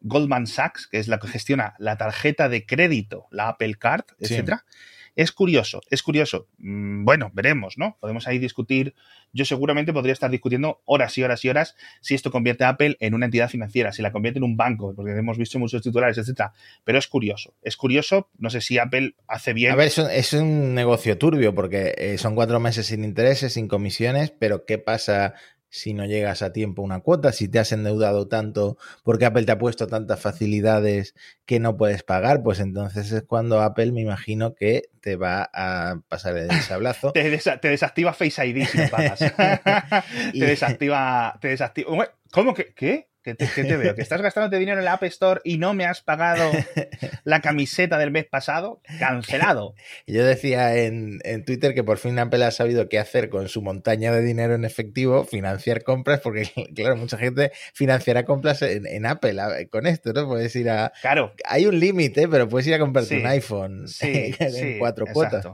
Goldman 0.00 0.48
Sachs, 0.48 0.88
que 0.88 0.98
es 0.98 1.06
la 1.06 1.20
que 1.20 1.28
gestiona 1.28 1.74
la 1.78 1.96
tarjeta 1.96 2.48
de 2.48 2.66
crédito, 2.66 3.26
la 3.30 3.48
Apple 3.48 3.76
Card, 3.76 4.04
etcétera. 4.18 4.64
Sí. 4.68 4.76
Es 5.16 5.32
curioso, 5.32 5.80
es 5.90 6.02
curioso. 6.02 6.46
Bueno, 6.58 7.30
veremos, 7.32 7.78
¿no? 7.78 7.96
Podemos 8.00 8.28
ahí 8.28 8.38
discutir. 8.38 8.94
Yo 9.32 9.46
seguramente 9.46 9.94
podría 9.94 10.12
estar 10.12 10.30
discutiendo 10.30 10.82
horas 10.84 11.16
y 11.16 11.22
horas 11.22 11.42
y 11.44 11.48
horas 11.48 11.74
si 12.02 12.14
esto 12.14 12.30
convierte 12.30 12.64
a 12.64 12.68
Apple 12.68 12.98
en 13.00 13.14
una 13.14 13.24
entidad 13.24 13.48
financiera, 13.48 13.92
si 13.92 14.02
la 14.02 14.12
convierte 14.12 14.38
en 14.38 14.44
un 14.44 14.58
banco, 14.58 14.94
porque 14.94 15.12
hemos 15.12 15.38
visto 15.38 15.58
muchos 15.58 15.80
titulares, 15.80 16.18
etcétera. 16.18 16.52
Pero 16.84 16.98
es 16.98 17.08
curioso, 17.08 17.54
es 17.62 17.78
curioso. 17.78 18.28
No 18.38 18.50
sé 18.50 18.60
si 18.60 18.78
Apple 18.78 19.14
hace 19.26 19.54
bien. 19.54 19.72
A 19.72 19.76
ver, 19.76 19.88
es 19.88 19.96
un, 19.96 20.10
es 20.10 20.32
un 20.34 20.74
negocio 20.74 21.16
turbio 21.16 21.54
porque 21.54 21.94
eh, 21.96 22.18
son 22.18 22.34
cuatro 22.34 22.60
meses 22.60 22.86
sin 22.86 23.02
intereses, 23.02 23.54
sin 23.54 23.68
comisiones, 23.68 24.30
pero 24.38 24.66
¿qué 24.66 24.76
pasa? 24.76 25.34
Si 25.76 25.92
no 25.92 26.06
llegas 26.06 26.42
a 26.42 26.52
tiempo 26.52 26.82
una 26.82 27.00
cuota, 27.00 27.32
si 27.32 27.48
te 27.48 27.58
has 27.58 27.70
endeudado 27.72 28.28
tanto 28.28 28.78
porque 29.04 29.26
Apple 29.26 29.44
te 29.44 29.52
ha 29.52 29.58
puesto 29.58 29.86
tantas 29.86 30.20
facilidades 30.20 31.14
que 31.44 31.60
no 31.60 31.76
puedes 31.76 32.02
pagar, 32.02 32.42
pues 32.42 32.60
entonces 32.60 33.12
es 33.12 33.22
cuando 33.22 33.60
Apple 33.60 33.92
me 33.92 34.00
imagino 34.00 34.54
que 34.54 34.84
te 35.00 35.16
va 35.16 35.50
a 35.52 36.00
pasar 36.08 36.36
el 36.36 36.50
sablazo. 36.62 37.12
te, 37.14 37.30
desa 37.30 37.58
te, 37.58 37.68
desactiva 37.68 38.12
Face 38.12 38.46
ID 38.46 38.66
si 38.66 38.78
no 38.78 38.88
pagas. 38.88 39.20
Te 40.32 40.46
desactiva. 40.46 41.38
Te 41.40 41.48
desactiva. 41.48 42.08
¿Cómo 42.32 42.54
que? 42.54 42.72
¿Qué? 42.74 43.08
¿Qué 43.34 43.64
te, 43.64 43.76
veo? 43.76 43.96
¿Que 43.96 44.02
estás 44.02 44.22
gastándote 44.22 44.56
dinero 44.56 44.78
en 44.78 44.84
la 44.84 44.92
App 44.92 45.02
Store 45.02 45.40
y 45.42 45.58
no 45.58 45.74
me 45.74 45.84
has 45.84 46.00
pagado 46.00 46.52
la 47.24 47.40
camiseta 47.40 47.98
del 47.98 48.12
mes 48.12 48.24
pasado? 48.26 48.80
Cancelado. 49.00 49.74
Yo 50.06 50.24
decía 50.24 50.76
en, 50.76 51.20
Twitter 51.44 51.74
que 51.74 51.82
por 51.82 51.98
fin 51.98 52.16
Apple 52.20 52.44
ha 52.44 52.52
sabido 52.52 52.88
qué 52.88 53.00
hacer 53.00 53.28
con 53.28 53.48
su 53.48 53.62
montaña 53.62 54.12
de 54.12 54.22
dinero 54.22 54.54
en 54.54 54.64
efectivo, 54.64 55.24
financiar 55.24 55.82
compras, 55.82 56.20
porque 56.20 56.48
claro, 56.74 56.94
mucha 56.94 57.18
gente 57.18 57.50
financiará 57.74 58.24
compras 58.24 58.62
en, 58.62 59.06
Apple 59.06 59.68
con 59.70 59.86
esto, 59.86 60.12
¿no? 60.12 60.28
Puedes 60.28 60.54
ir 60.54 60.70
a... 60.70 60.92
Claro. 61.00 61.34
Hay 61.44 61.66
un 61.66 61.80
límite, 61.80 62.28
pero 62.28 62.48
puedes 62.48 62.68
ir 62.68 62.74
a 62.74 62.78
comprarte 62.78 63.18
un 63.18 63.26
iPhone 63.26 63.86
en 64.00 64.78
cuatro 64.78 65.06
cuotas. 65.12 65.46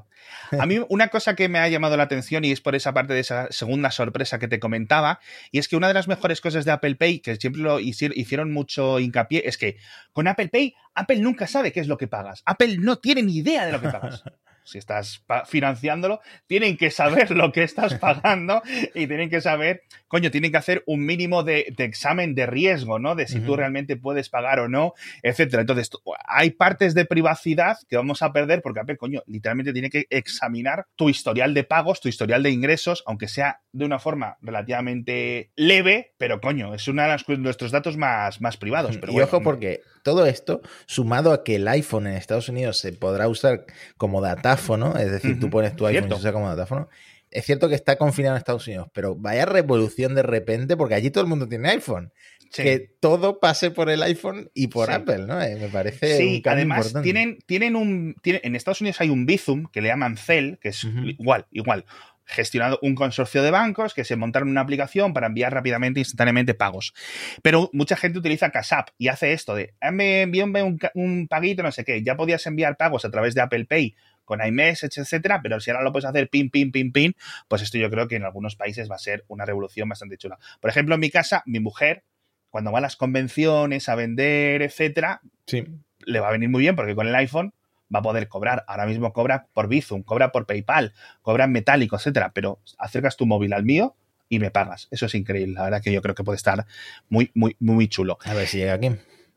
A 0.59 0.67
mí 0.67 0.81
una 0.89 1.09
cosa 1.09 1.35
que 1.35 1.49
me 1.49 1.59
ha 1.59 1.69
llamado 1.69 1.97
la 1.97 2.05
atención 2.05 2.45
y 2.45 2.53
es 2.53 2.61
por 2.61 2.75
esa 2.75 2.93
parte 2.93 3.15
de 3.15 3.21
esa 3.21 3.49
segunda 3.51 3.91
sorpresa 3.91 4.39
que 4.39 4.49
te 4.49 4.59
comentaba, 4.59 5.21
y 5.51 5.59
es 5.59 5.69
que 5.69 5.77
una 5.77 5.89
de 5.89 5.95
las 5.95 6.09
mejores 6.09 6.41
cosas 6.41 6.65
de 6.65 6.73
Apple 6.73 6.97
Pay, 6.97 7.21
que 7.21 7.37
siempre 7.37 7.63
lo 7.63 7.81
hicieron 7.81 8.53
mucho 8.53 9.01
hincapié, 9.01 9.43
es 9.47 9.59
que 9.59 9.77
con 10.13 10.29
Apple 10.29 10.49
Pay, 10.49 10.75
Apple 10.95 11.21
nunca 11.21 11.47
sabe 11.47 11.73
qué 11.73 11.81
es 11.81 11.89
lo 11.89 11.97
que 11.97 12.09
pagas. 12.09 12.43
Apple 12.45 12.77
no 12.79 12.99
tiene 12.99 13.23
ni 13.23 13.37
idea 13.37 13.67
de 13.67 13.73
lo 13.73 13.81
que 13.81 13.89
pagas. 13.89 14.25
Si 14.65 14.79
estás 14.79 15.25
financiándolo, 15.47 16.21
tienen 16.47 16.77
que 16.77 16.91
saber 16.91 17.31
lo 17.31 17.53
que 17.53 17.63
estás 17.63 17.95
pagando 18.01 18.63
y 18.95 19.07
tienen 19.07 19.31
que 19.31 19.41
saber, 19.41 19.83
coño, 20.09 20.31
tienen 20.31 20.51
que 20.51 20.59
hacer 20.59 20.83
un 20.87 21.05
mínimo 21.05 21.43
de, 21.43 21.75
examen 21.79 22.35
de 22.35 22.47
riesgo, 22.47 22.99
¿no? 22.99 23.15
De 23.15 23.27
si 23.27 23.41
tú 23.41 23.57
realmente 23.57 23.97
puedes 23.97 24.29
pagar 24.29 24.61
o 24.61 24.69
no, 24.69 24.95
etcétera. 25.23 25.63
Entonces, 25.63 25.91
hay 26.27 26.51
partes 26.51 26.95
de 26.95 27.05
privacidad 27.05 27.79
que 27.89 27.97
vamos 27.97 28.23
a 28.23 28.33
perder 28.33 28.63
porque 28.63 28.81
Apple, 28.81 28.97
coño, 28.97 29.23
literalmente 29.27 29.73
tiene 29.73 29.91
que 29.91 30.07
examinar 30.11 30.87
tu 30.97 31.09
historial 31.09 31.55
de 31.55 31.65
pagos, 31.65 32.01
tu 32.01 32.09
historial 32.09 32.43
de 32.43 32.51
ingresos, 32.51 33.03
aunque 33.07 33.29
sea 33.29 33.61
de 33.73 33.85
una 33.85 33.99
forma 33.99 34.37
relativamente 34.41 35.51
leve, 35.57 36.15
pero 36.19 36.41
coño, 36.41 36.75
es 36.75 36.87
uno 36.89 37.03
de 37.03 37.39
nuestros 37.39 37.71
datos 37.71 37.97
más, 37.97 38.41
más 38.41 38.57
privados. 38.57 38.99
Pero 38.99 39.13
y 39.13 39.21
ojo, 39.21 39.43
porque 39.43 39.81
todo 40.03 40.27
esto, 40.27 40.63
sumado 40.87 41.33
a 41.33 41.45
que 41.45 41.57
el 41.57 41.69
iPhone 41.69 42.07
en 42.07 42.15
Estados 42.15 42.49
Unidos 42.49 42.79
se 42.79 42.93
podrá 42.93 43.29
usar 43.29 43.67
como 43.97 44.21
datáfono, 44.53 44.97
es 44.97 45.11
decir, 45.11 45.39
tú 45.39 45.51
pones 45.51 45.75
tu 45.77 45.87
iPhone 45.87 46.07
y 46.07 46.15
se 46.15 46.21
usa 46.21 46.33
como 46.33 46.49
datáfono. 46.49 46.89
Es 47.31 47.47
cierto 47.47 47.69
que 47.69 47.75
está 47.75 47.97
confinado 47.97 48.35
en 48.35 48.39
Estados 48.39 48.67
Unidos, 48.67 48.89
pero 48.93 49.15
vaya 49.17 49.47
revolución 49.47 50.15
de 50.15 50.23
repente, 50.23 50.77
porque 50.77 50.95
allí 50.95 51.11
todo 51.11 51.25
el 51.25 51.31
mundo 51.31 51.49
tiene 51.49 51.71
iPhone. 51.71 52.13
Que 52.55 52.91
todo 53.01 53.41
pase 53.41 53.71
por 53.71 53.89
el 53.89 54.03
iPhone 54.03 54.51
y 54.53 54.67
por 54.67 54.91
Apple, 54.91 55.27
¿no? 55.27 55.41
Eh, 55.41 55.57
me 55.59 55.69
parece. 55.69 56.19
Sí, 56.19 56.43
además 56.45 56.93
tienen, 57.03 57.39
tienen 57.47 57.77
un. 57.77 58.15
en 58.23 58.57
Estados 58.57 58.83
Unidos 58.83 59.01
hay 59.01 59.09
un 59.09 59.25
Bizum 59.25 59.65
que 59.73 59.81
le 59.81 59.89
llaman 59.89 60.19
Cell, 60.19 60.57
que 60.61 60.69
es 60.69 60.85
igual, 60.85 61.47
igual 61.51 61.87
gestionado 62.25 62.79
un 62.83 62.95
consorcio 62.95 63.43
de 63.43 63.51
bancos 63.51 63.95
que 63.95 64.05
se 64.05 64.17
montaron 64.17 64.49
una 64.49 64.61
aplicación 64.61 65.13
para 65.13 65.27
enviar 65.27 65.53
rápidamente, 65.53 66.01
instantáneamente 66.01 66.55
pagos. 66.55 66.95
Pero 67.43 67.71
mucha 67.73 67.97
gente 67.97 68.19
utiliza 68.19 68.51
Cash 68.51 68.75
App 68.75 68.89
y 68.99 69.09
hace 69.09 69.33
esto 69.33 69.55
de, 69.55 69.75
ah, 69.81 69.91
me 69.91 70.23
envío 70.23 70.45
un, 70.45 70.79
un 70.95 71.29
paguito, 71.29 71.63
no 71.63 71.73
sé 71.73 71.85
qué, 71.85 72.03
ya 72.03 72.17
podías 72.17 72.47
enviar 72.47 72.77
pagos 72.77 73.05
a 73.05 73.11
través 73.11 73.35
de 73.35 73.43
Apple 73.43 73.67
Pay 73.67 73.95
con 74.25 74.45
iMessage, 74.45 74.99
etcétera, 74.99 75.41
pero 75.43 75.61
si 75.61 75.71
ahora 75.71 75.83
lo 75.83 75.93
puedes 75.93 76.07
hacer 76.07 76.29
pin, 76.29 76.51
pin, 76.51 76.73
pin, 76.73 76.93
pin, 76.93 77.15
pues 77.49 77.63
esto 77.63 77.79
yo 77.79 77.91
creo 77.91 78.09
que 78.09 78.17
en 78.17 78.25
algunos 78.25 78.57
países 78.57 78.91
va 78.91 78.97
a 78.97 78.99
ser 78.99 79.25
una 79.29 79.45
revolución 79.45 79.89
bastante 79.89 80.17
chula. 80.17 80.39
Por 80.61 80.71
ejemplo, 80.71 80.95
en 80.95 81.01
mi 81.01 81.11
casa, 81.11 81.43
mi 81.47 81.61
mujer, 81.61 82.05
cuando 82.51 82.73
va 82.73 82.79
a 82.79 82.83
las 82.83 82.97
convenciones 82.97 83.89
a 83.89 83.95
vender, 83.95 84.63
etcétera, 84.63 85.21
sí. 85.47 85.65
le 86.05 86.21
va 86.21 86.29
a 86.29 86.33
venir 86.33 86.49
muy 86.49 86.61
bien 86.61 86.77
porque 86.77 86.95
con 86.95 87.09
el 87.09 87.15
iPhone 87.15 87.55
va 87.95 88.01
a 88.01 88.03
poder 88.03 88.29
cobrar. 88.29 88.65
Ahora 88.69 88.87
mismo 88.87 89.13
cobra 89.13 89.47
por 89.53 89.69
Bizum, 89.69 90.03
cobra 90.03 90.33
por 90.33 90.47
PayPal, 90.47 90.93
cobra 91.23 91.45
en 91.45 91.53
metálico, 91.53 91.97
etcétera, 91.97 92.33
pero 92.35 92.61
acercas 92.79 93.17
tu 93.17 93.27
móvil 93.27 93.53
al 93.53 93.65
mío 93.65 93.97
y 94.29 94.39
me 94.39 94.51
pagas. 94.51 94.89
Eso 94.91 95.07
es 95.07 95.15
increíble. 95.15 95.55
La 95.55 95.65
verdad 95.65 95.83
que 95.83 95.93
yo 95.93 96.01
creo 96.01 96.15
que 96.15 96.25
puede 96.25 96.37
estar 96.37 96.67
muy, 97.09 97.31
muy, 97.35 97.57
muy 97.61 97.89
chulo. 97.89 98.19
A 98.25 98.35
ver 98.35 98.47
si 98.47 98.59
llega 98.59 98.75
aquí. 98.75 98.91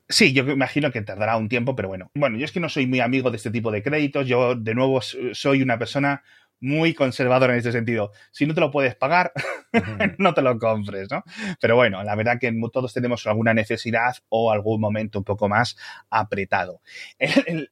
Sí, 0.07 0.33
yo 0.33 0.43
imagino 0.47 0.91
que 0.91 1.01
tardará 1.01 1.35
un 1.37 1.49
tiempo, 1.49 1.75
pero 1.75 1.87
bueno. 1.87 2.11
Bueno, 2.13 2.37
yo 2.37 2.45
es 2.45 2.51
que 2.51 2.59
no 2.59 2.69
soy 2.69 2.85
muy 2.85 2.99
amigo 2.99 3.31
de 3.31 3.37
este 3.37 3.49
tipo 3.49 3.71
de 3.71 3.81
créditos. 3.81 4.27
Yo, 4.27 4.53
de 4.55 4.75
nuevo, 4.75 5.01
soy 5.01 5.63
una 5.63 5.79
persona 5.79 6.23
muy 6.65 6.95
conservador 6.95 7.51
en 7.51 7.57
este 7.57 7.71
sentido. 7.71 8.11
Si 8.31 8.45
no 8.45 8.55
te 8.55 8.59
lo 8.59 8.71
puedes 8.71 8.95
pagar, 8.95 9.31
no 10.17 10.33
te 10.33 10.41
lo 10.41 10.57
compres, 10.57 11.09
¿no? 11.11 11.23
Pero 11.61 11.75
bueno, 11.75 12.03
la 12.03 12.15
verdad 12.15 12.39
que 12.39 12.51
todos 12.73 12.91
tenemos 12.93 13.25
alguna 13.27 13.53
necesidad 13.53 14.15
o 14.29 14.51
algún 14.51 14.81
momento 14.81 15.19
un 15.19 15.25
poco 15.25 15.47
más 15.47 15.77
apretado. 16.09 16.81
El, 17.19 17.69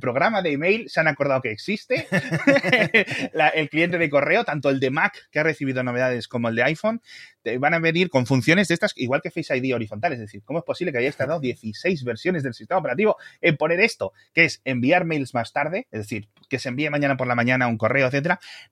programa 0.00 0.42
de 0.42 0.52
email 0.52 0.88
se 0.88 1.00
han 1.00 1.08
acordado 1.08 1.42
que 1.42 1.50
existe. 1.50 2.06
el 3.54 3.68
cliente 3.68 3.98
de 3.98 4.08
correo, 4.08 4.44
tanto 4.44 4.70
el 4.70 4.80
de 4.80 4.90
Mac, 4.90 5.28
que 5.30 5.40
ha 5.40 5.42
recibido 5.42 5.82
novedades, 5.82 6.28
como 6.28 6.48
el 6.48 6.54
de 6.54 6.62
iPhone, 6.62 7.02
te 7.42 7.58
van 7.58 7.74
a 7.74 7.78
venir 7.78 8.10
con 8.10 8.26
funciones 8.26 8.68
de 8.68 8.74
estas, 8.74 8.92
igual 8.96 9.20
que 9.22 9.30
Face 9.30 9.56
ID 9.56 9.74
horizontal. 9.74 10.12
Es 10.12 10.20
decir, 10.20 10.42
¿cómo 10.44 10.60
es 10.60 10.64
posible 10.64 10.92
que 10.92 10.98
hayáis 10.98 11.16
tardado 11.16 11.40
16 11.40 12.04
versiones 12.04 12.42
del 12.42 12.54
sistema 12.54 12.78
operativo 12.78 13.16
en 13.40 13.56
poner 13.56 13.80
esto? 13.80 14.12
Que 14.32 14.44
es 14.44 14.60
enviar 14.64 15.04
mails 15.04 15.34
más 15.34 15.52
tarde, 15.52 15.88
es 15.90 16.00
decir, 16.00 16.28
que 16.48 16.58
se 16.58 16.68
envíe 16.68 16.90
mañana 16.90 17.16
por 17.16 17.26
la 17.26 17.34
mañana 17.34 17.66
un 17.66 17.78
correo, 17.78 18.06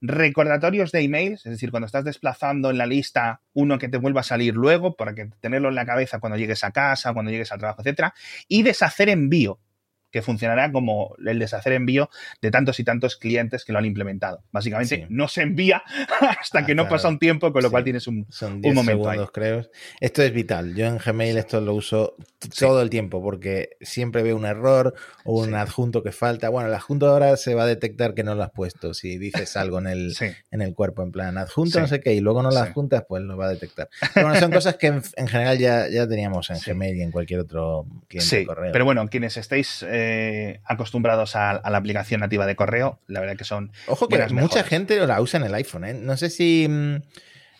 Recordatorios 0.01 0.93
de 0.93 1.01
emails, 1.01 1.47
es 1.47 1.53
decir, 1.53 1.71
cuando 1.71 1.87
estás 1.87 2.05
desplazando 2.05 2.71
en 2.71 2.79
la 2.79 2.87
lista 2.87 3.43
uno 3.53 3.79
que 3.79 3.89
te 3.89 3.99
vuelva 3.99 4.21
a 4.21 4.25
salir 4.25 4.55
luego, 4.55 4.97
para 4.97 5.15
que 5.15 5.31
tenerlo 5.41 5.69
en 5.69 5.75
la 5.75 5.87
cabeza 5.87 6.21
cuando 6.21 6.37
llegues 6.37 6.65
a 6.65 6.71
casa, 6.71 7.13
cuando 7.13 7.31
llegues 7.31 7.53
al 7.53 7.59
trabajo, 7.59 7.83
etcétera. 7.83 8.15
Y 8.47 8.63
deshacer 8.63 9.09
envío 9.09 9.61
que 10.11 10.23
funcionará 10.23 10.73
como 10.73 11.15
el 11.25 11.39
deshacer 11.39 11.73
envío 11.73 12.11
de 12.41 12.51
tantos 12.51 12.81
y 12.81 12.85
tantos 12.85 13.17
clientes 13.17 13.65
que 13.65 13.73
lo 13.73 13.79
han 13.79 13.85
implementado. 13.85 14.43
Básicamente 14.53 15.07
no 15.11 15.29
se 15.29 15.43
envía 15.43 15.83
hasta 16.41 16.65
que 16.65 16.75
no 16.75 16.89
pasa 16.89 17.09
un 17.09 17.19
tiempo, 17.19 17.53
con 17.53 17.63
lo 17.63 17.71
cual 17.71 17.85
tienes 17.85 18.07
un, 18.07 18.27
Son 18.31 18.61
un 18.65 18.75
momento. 18.75 19.05
Segundos, 19.05 19.31
creo. 19.33 19.67
Esto 20.01 20.23
es 20.23 20.33
vital. 20.33 20.75
Yo 20.75 20.87
en 20.87 20.99
Gmail 20.99 21.37
esto 21.37 21.61
lo 21.61 21.75
uso 21.75 22.17
todo 22.59 22.83
el 22.83 22.91
tiempo 22.91 23.23
porque 23.23 23.71
siempre 23.81 24.23
veo 24.23 24.37
un 24.37 24.47
error 24.47 24.95
o 25.25 25.41
un 25.41 25.55
adjunto 25.55 26.03
que 26.03 26.13
falta. 26.13 26.49
Bueno, 26.49 26.69
el 26.69 26.75
adjunto 26.75 27.09
ahora 27.09 27.37
se 27.37 27.55
va 27.55 27.65
a 27.65 27.67
detectar 27.67 28.15
que 28.15 28.25
no 28.25 28.35
lo 28.35 28.43
has 28.43 28.51
puesto. 28.51 28.95
Si 28.95 29.19
dices 29.19 29.57
algo 29.57 29.79
en 29.79 29.87
el, 29.89 30.17
en 30.51 30.63
el 30.63 30.75
cuerpo, 30.75 31.03
en 31.03 31.13
plan 31.13 31.37
adjunto, 31.39 31.81
no 31.81 31.87
sé 31.87 32.01
qué, 32.01 32.15
y 32.15 32.21
luego 32.21 32.43
no 32.43 32.51
lo 32.51 32.59
adjuntas, 32.59 33.05
pues 33.09 33.23
lo 33.23 33.37
va 33.37 33.47
a 33.47 33.51
detectar. 33.51 33.89
Pero 34.15 34.29
bueno, 34.29 34.41
son 34.41 34.53
cosas 34.53 34.77
que 34.77 34.87
en, 34.87 35.29
general 35.29 35.59
ya, 35.59 35.89
ya 35.89 36.09
teníamos 36.09 36.51
en 36.51 36.59
Gmail 36.65 36.97
y 36.97 37.03
en 37.03 37.11
cualquier 37.11 37.41
otro 37.41 37.87
cliente 38.09 38.37
de 38.37 38.47
correo. 38.47 38.73
Pero 38.73 38.85
bueno, 38.85 39.07
quienes 39.09 39.37
estéis. 39.37 39.83
Eh, 39.83 39.98
eh, 39.99 40.61
acostumbrados 40.65 41.37
a, 41.37 41.61
la 41.69 41.79
aplicación 41.79 42.21
nativa 42.21 42.47
de 42.47 42.57
correo, 42.57 43.01
la 43.07 43.21
verdad 43.21 43.37
que 43.37 43.45
son. 43.45 43.73
Ojo 43.87 44.09
que 44.09 44.25
mucha 44.33 44.63
gente 44.65 45.05
la 45.07 45.21
usa 45.21 45.41
en 45.41 45.47
el 45.47 45.55
iPhone, 45.55 45.85
¿eh? 45.85 45.95
No 45.95 46.17
sé 46.17 46.31
si. 46.31 46.67
Mm, 46.69 46.97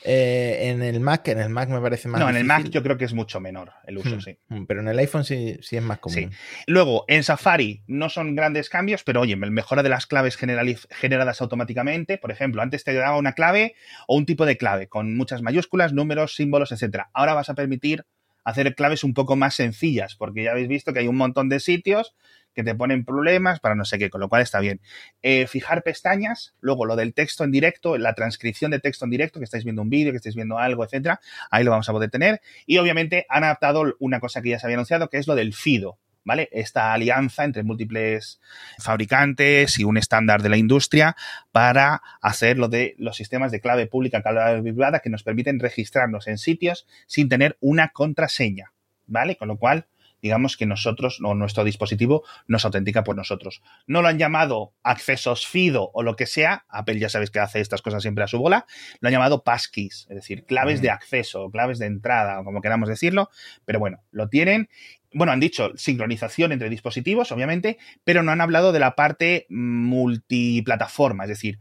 eh, 0.05 0.71
en 0.71 0.83
el 0.83 1.01
Mac, 1.01 1.27
en 1.29 1.41
el 1.41 1.49
Mac 1.49 1.69
me 1.69 1.81
parece 1.81 2.09
más. 2.09 2.21
No, 2.21 2.31
en 2.31 2.37
el 2.37 2.45
Mac 2.45 2.69
yo 2.71 2.83
creo 2.83 2.97
que 2.97 3.05
es 3.05 3.15
mucho 3.15 3.41
menor 3.41 3.73
el 3.85 3.99
uso, 3.99 4.17
hmm, 4.17 4.21
sí. 4.21 4.39
Hmm, 4.49 4.65
pero 4.65 4.81
en 4.81 4.89
el 4.89 4.99
iPhone 5.01 5.25
sí, 5.25 5.59
sí 5.61 5.77
es 5.77 5.83
más 5.83 5.99
común. 5.99 6.31
Luego, 6.67 7.05
en 7.09 7.25
Safari 7.25 7.83
no 7.89 8.09
son 8.09 8.37
grandes 8.37 8.71
cambios, 8.71 9.03
pero 9.03 9.21
oye, 9.21 9.35
mejora 9.35 9.83
de 9.83 9.89
las 9.89 10.07
claves 10.07 10.37
generadas 10.37 11.41
automáticamente. 11.41 12.17
Por 12.17 12.31
ejemplo, 12.31 12.63
antes 12.63 12.85
te 12.85 12.95
daba 12.95 13.19
una 13.19 13.33
clave 13.33 13.75
o 14.07 14.17
un 14.17 14.25
tipo 14.25 14.47
de 14.47 14.57
clave 14.57 14.87
con 14.87 15.17
muchas 15.17 15.43
mayúsculas, 15.43 15.93
números, 15.93 16.37
símbolos, 16.37 16.71
etcétera. 16.71 17.11
Ahora 17.13 17.35
vas 17.35 17.51
a 17.51 17.55
permitir 17.55 18.05
hacer 18.49 18.75
claves 18.75 19.05
un 19.05 19.15
poco 19.15 19.37
más 19.37 19.55
sencillas, 19.55 20.15
porque 20.17 20.45
ya 20.45 20.53
habéis 20.53 20.69
visto 20.69 20.93
que 20.93 21.01
hay 21.01 21.09
un 21.09 21.17
montón 21.17 21.49
de 21.49 21.61
sitios 21.61 22.15
que 22.55 22.65
te 22.65 22.75
ponen 22.75 23.05
problemas 23.05 23.61
para 23.61 23.75
no 23.75 23.85
sé 23.85 23.99
qué, 23.99 24.11
con 24.11 24.21
lo 24.21 24.29
cual 24.29 24.43
está 24.43 24.59
bien. 24.59 24.81
Eh, 25.23 25.47
fijar 25.47 25.83
pestañas, 25.83 26.55
luego 26.61 26.87
lo 26.87 26.97
del 26.97 27.15
texto 27.15 27.45
en 27.45 27.53
directo, 27.53 27.99
la 27.99 28.15
transcripción 28.15 28.71
de 28.71 28.81
texto 28.81 29.05
en 29.05 29.11
directo, 29.11 29.39
que 29.39 29.45
estáis 29.45 29.65
viendo 29.65 29.83
un 29.83 29.91
vídeo, 29.91 30.13
que 30.13 30.17
estáis 30.17 30.35
viendo 30.35 30.59
algo, 30.59 30.83
etcétera, 30.83 31.21
ahí 31.51 31.63
lo 31.63 31.71
vamos 31.71 31.89
a 31.89 31.93
poder 31.93 32.11
tener. 32.11 32.41
Y 32.67 32.79
obviamente 32.79 33.27
han 33.29 33.45
adaptado 33.45 33.95
una 34.01 34.19
cosa 34.19 34.41
que 34.41 34.49
ya 34.49 34.59
se 34.59 34.67
había 34.67 34.77
anunciado, 34.77 35.09
que 35.09 35.19
es 35.19 35.27
lo 35.27 35.35
del 35.35 35.53
FIDO. 35.53 35.99
¿Vale? 36.29 36.51
Esta 36.53 36.93
alianza 36.93 37.45
entre 37.45 37.63
múltiples 37.63 38.39
fabricantes 38.79 39.79
y 39.79 39.85
un 39.85 39.97
estándar 39.97 40.43
de 40.43 40.51
la 40.51 40.59
industria 40.59 41.17
para 41.53 42.03
hacer 42.21 42.59
lo 42.59 42.69
de 42.69 42.95
los 42.99 43.17
sistemas 43.17 43.51
de 43.51 43.63
clave 43.63 43.87
pública, 43.87 44.21
clave 44.21 44.61
privada, 44.61 45.01
que 45.01 45.09
nos 45.09 45.23
permiten 45.23 45.59
registrarnos 45.59 46.27
en 46.27 46.37
sitios 46.37 46.87
sin 47.07 47.31
tener 47.31 47.57
una 47.61 47.89
contraseña, 47.89 48.75
¿vale? 49.07 49.37
Con 49.37 49.49
lo 49.49 49.57
cual, 49.57 49.87
digamos 50.23 50.57
que 50.57 50.67
nosotros 50.67 51.21
o 51.23 51.35
nuestro 51.35 51.65
dispositivo 51.65 52.25
nos 52.47 52.65
autentica 52.65 53.05
por 53.05 53.17
nosotros. 53.17 53.63
No 53.87 54.03
lo 54.03 54.09
han 54.09 54.19
llamado 54.19 54.73
accesos 54.83 55.47
FIDO 55.47 55.91
o 55.93 56.03
lo 56.03 56.17
que 56.17 56.27
sea, 56.27 56.65
Apple 56.69 56.99
ya 56.99 57.09
sabéis 57.09 57.31
que 57.31 57.41
hace 57.41 57.61
estas 57.61 57.83
cosas 57.83 58.03
siempre 58.03 58.25
a 58.25 58.29
su 58.29 58.39
bola, 58.39 58.67
lo 59.01 59.09
han 59.09 59.13
llamado 59.13 59.43
passkeys, 59.43 60.07
es 60.09 60.17
decir, 60.17 60.45
claves 60.45 60.83
de 60.83 60.91
acceso, 60.91 61.51
claves 61.51 61.79
de 61.79 61.87
entrada, 61.87 62.41
o 62.41 62.45
como 62.45 62.61
queramos 62.61 62.89
decirlo, 62.89 63.31
pero 63.65 63.79
bueno, 63.79 64.03
lo 64.11 64.29
tienen. 64.29 64.69
Bueno, 65.13 65.33
han 65.33 65.41
dicho 65.41 65.73
sincronización 65.75 66.53
entre 66.53 66.69
dispositivos, 66.69 67.33
obviamente, 67.33 67.79
pero 68.05 68.23
no 68.23 68.33
han 68.33 68.43
hablado 68.43 68.73
de 68.73 68.79
la 68.79 68.95
parte 68.95 69.47
multiplataforma, 69.49 71.25
es 71.25 71.31
decir, 71.31 71.59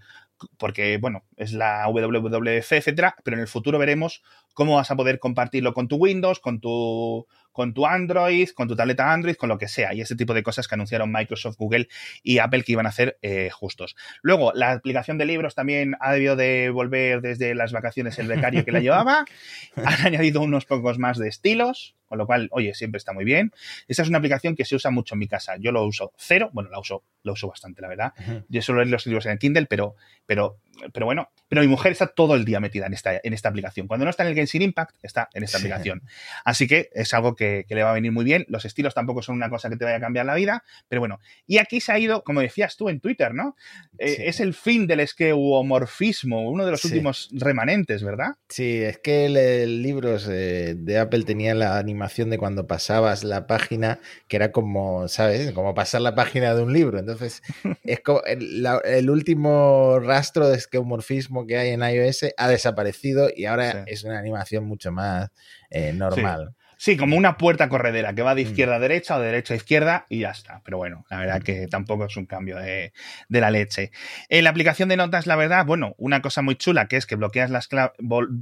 porque, 0.57 0.97
bueno, 0.97 1.23
es 1.35 1.53
la 1.53 1.87
WWF, 1.87 2.71
etcétera, 2.71 3.15
pero 3.23 3.35
en 3.35 3.41
el 3.41 3.47
futuro 3.47 3.79
veremos 3.79 4.21
cómo 4.53 4.75
vas 4.75 4.91
a 4.91 4.95
poder 4.95 5.19
compartirlo 5.19 5.73
con 5.73 5.87
tu 5.87 5.95
Windows, 5.95 6.39
con 6.39 6.59
tu, 6.59 7.25
con 7.57 7.73
tu 7.73 7.87
Android, 7.87 8.49
con 8.49 8.67
tu 8.67 8.75
tableta 8.75 9.11
Android, 9.11 9.35
con 9.35 9.49
lo 9.49 9.57
que 9.57 9.67
sea, 9.67 9.91
y 9.91 10.01
ese 10.01 10.15
tipo 10.15 10.35
de 10.35 10.43
cosas 10.43 10.67
que 10.67 10.75
anunciaron 10.75 11.11
Microsoft, 11.11 11.57
Google 11.57 11.87
y 12.21 12.37
Apple 12.37 12.61
que 12.61 12.73
iban 12.73 12.85
a 12.85 12.89
hacer 12.89 13.17
eh, 13.23 13.49
justos. 13.49 13.95
Luego, 14.21 14.51
la 14.53 14.73
aplicación 14.73 15.17
de 15.17 15.25
libros 15.25 15.55
también 15.55 15.95
ha 15.99 16.13
debido 16.13 16.35
de 16.35 16.69
volver 16.69 17.21
desde 17.21 17.55
las 17.55 17.71
vacaciones 17.71 18.19
el 18.19 18.27
becario 18.27 18.63
que 18.63 18.71
la 18.71 18.79
llevaba. 18.79 19.25
Han 19.75 20.05
añadido 20.05 20.41
unos 20.41 20.65
pocos 20.65 20.99
más 20.99 21.17
de 21.17 21.29
estilos, 21.29 21.95
con 22.05 22.19
lo 22.19 22.27
cual, 22.27 22.47
oye, 22.51 22.75
siempre 22.75 22.97
está 22.97 23.11
muy 23.11 23.25
bien. 23.25 23.51
Esta 23.87 24.03
es 24.03 24.09
una 24.09 24.19
aplicación 24.19 24.55
que 24.55 24.63
se 24.63 24.75
usa 24.75 24.91
mucho 24.91 25.15
en 25.15 25.19
mi 25.19 25.27
casa. 25.27 25.55
Yo 25.57 25.71
lo 25.71 25.83
uso 25.83 26.13
cero, 26.15 26.51
bueno, 26.53 26.69
la 26.69 26.79
uso, 26.79 27.03
lo 27.23 27.33
uso 27.33 27.47
bastante, 27.47 27.81
la 27.81 27.87
verdad. 27.87 28.13
Yo 28.49 28.61
suelo 28.61 28.81
leer 28.81 28.91
los 28.91 29.05
libros 29.07 29.25
en 29.25 29.33
el 29.33 29.39
Kindle, 29.39 29.65
pero, 29.65 29.95
pero, 30.25 30.59
pero 30.93 31.05
bueno, 31.05 31.29
pero 31.49 31.61
mi 31.61 31.67
mujer 31.67 31.91
está 31.91 32.07
todo 32.07 32.35
el 32.35 32.45
día 32.45 32.59
metida 32.59 32.85
en 32.87 32.93
esta, 32.93 33.19
en 33.21 33.33
esta 33.33 33.49
aplicación. 33.49 33.87
Cuando 33.87 34.05
no 34.05 34.09
está 34.09 34.23
en 34.23 34.29
el 34.29 34.35
Genshin 34.35 34.61
Impact, 34.61 34.95
está 35.01 35.29
en 35.33 35.43
esta 35.43 35.57
aplicación. 35.57 36.03
Así 36.45 36.67
que 36.67 36.89
es 36.93 37.13
algo 37.13 37.35
que, 37.35 37.46
le 37.67 37.83
va 37.83 37.91
a 37.91 37.93
venir 37.93 38.11
muy 38.11 38.25
bien. 38.25 38.45
Los 38.47 38.65
estilos 38.65 38.93
tampoco 38.93 39.21
son 39.21 39.35
una 39.35 39.49
cosa 39.49 39.69
que 39.69 39.77
te 39.77 39.85
vaya 39.85 39.97
a 39.97 40.01
cambiar 40.01 40.25
la 40.25 40.35
vida, 40.35 40.63
pero 40.87 41.01
bueno. 41.01 41.19
Y 41.45 41.57
aquí 41.57 41.81
se 41.81 41.91
ha 41.91 41.99
ido, 41.99 42.23
como 42.23 42.41
decías 42.41 42.77
tú 42.77 42.89
en 42.89 42.99
Twitter, 42.99 43.33
¿no? 43.33 43.55
Eh, 43.97 44.23
es 44.25 44.39
el 44.39 44.53
fin 44.53 44.87
del 44.87 45.01
esqueuomorfismo, 45.01 46.49
uno 46.49 46.65
de 46.65 46.71
los 46.71 46.85
últimos 46.85 47.29
remanentes, 47.31 48.03
¿verdad? 48.03 48.35
Sí, 48.49 48.81
es 48.81 48.99
que 48.99 49.25
el, 49.25 49.81
libros 49.81 50.27
de 50.27 50.99
Apple 50.99 51.23
tenía 51.23 51.53
la 51.53 51.77
animación 51.77 52.29
de 52.29 52.37
cuando 52.37 52.67
pasabas 52.67 53.23
la 53.23 53.47
página, 53.47 53.99
que 54.27 54.37
era 54.37 54.51
como, 54.51 55.07
¿sabes? 55.07 55.51
Como 55.51 55.73
pasar 55.73 56.01
la 56.01 56.15
página 56.15 56.53
de 56.55 56.63
un 56.63 56.73
libro. 56.73 56.99
Entonces, 56.99 57.41
es 57.83 57.99
como 58.01 58.21
el, 58.25 59.09
último 59.09 59.99
rastro 59.99 60.47
de 60.49 60.57
esqueumorfismo 60.57 61.45
que 61.45 61.57
hay 61.57 61.69
en 61.69 61.81
iOS 61.81 62.25
ha 62.37 62.47
desaparecido 62.47 63.29
y 63.35 63.45
ahora 63.45 63.83
es 63.87 64.03
una 64.03 64.19
animación 64.19 64.65
mucho 64.65 64.91
más 64.91 65.29
eh, 65.69 65.93
normal. 65.93 66.49
Sí, 66.49 66.66
como 66.97 67.17
una 67.17 67.37
puerta 67.37 67.69
corredera 67.69 68.13
que 68.13 68.21
va 68.21 68.35
de 68.35 68.43
mm. 68.43 68.47
izquierda 68.47 68.75
a 68.75 68.79
derecha 68.79 69.17
o 69.17 69.19
de 69.19 69.27
derecha 69.27 69.53
a 69.53 69.57
izquierda 69.57 70.05
y 70.09 70.19
ya 70.19 70.31
está. 70.31 70.61
Pero 70.63 70.77
bueno, 70.77 71.05
la 71.09 71.17
verdad 71.17 71.41
que 71.41 71.67
tampoco 71.67 72.05
es 72.05 72.15
un 72.17 72.25
cambio 72.25 72.57
de, 72.57 72.93
la 73.29 73.51
leche. 73.51 73.91
En 74.29 74.43
la 74.43 74.51
aplicación 74.51 74.89
de 74.89 74.97
notas, 74.97 75.27
la 75.27 75.35
verdad, 75.35 75.65
bueno, 75.65 75.95
una 75.97 76.21
cosa 76.21 76.41
muy 76.41 76.55
chula 76.55 76.87
que 76.87 76.97
es 76.97 77.05
que 77.05 77.15
bloqueas 77.15 77.49
las 77.49 77.69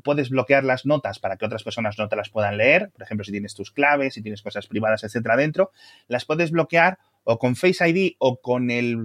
puedes 0.04 0.30
bloquear 0.30 0.64
las 0.64 0.86
notas 0.86 1.20
para 1.20 1.38
que 1.38 1.46
otras 1.46 1.64
personas 1.64 1.98
no 1.98 2.08
te 2.08 2.16
las 2.16 2.30
puedan 2.30 2.58
leer. 2.58 2.92
Por 2.92 3.04
ejemplo, 3.04 3.24
si 3.24 3.32
tienes 3.32 3.56
tus 3.56 3.72
claves, 3.72 4.14
si 4.14 4.22
tienes 4.22 4.42
cosas 4.42 4.68
privadas, 4.68 5.04
etcétera, 5.04 5.38
dentro, 5.38 5.72
las 6.08 6.26
puedes 6.26 6.52
bloquear 6.52 7.00
o 7.24 7.40
con 7.40 7.56
Face 7.56 7.88
ID 7.88 8.16
o 8.20 8.40
con 8.40 8.70
el 8.70 8.98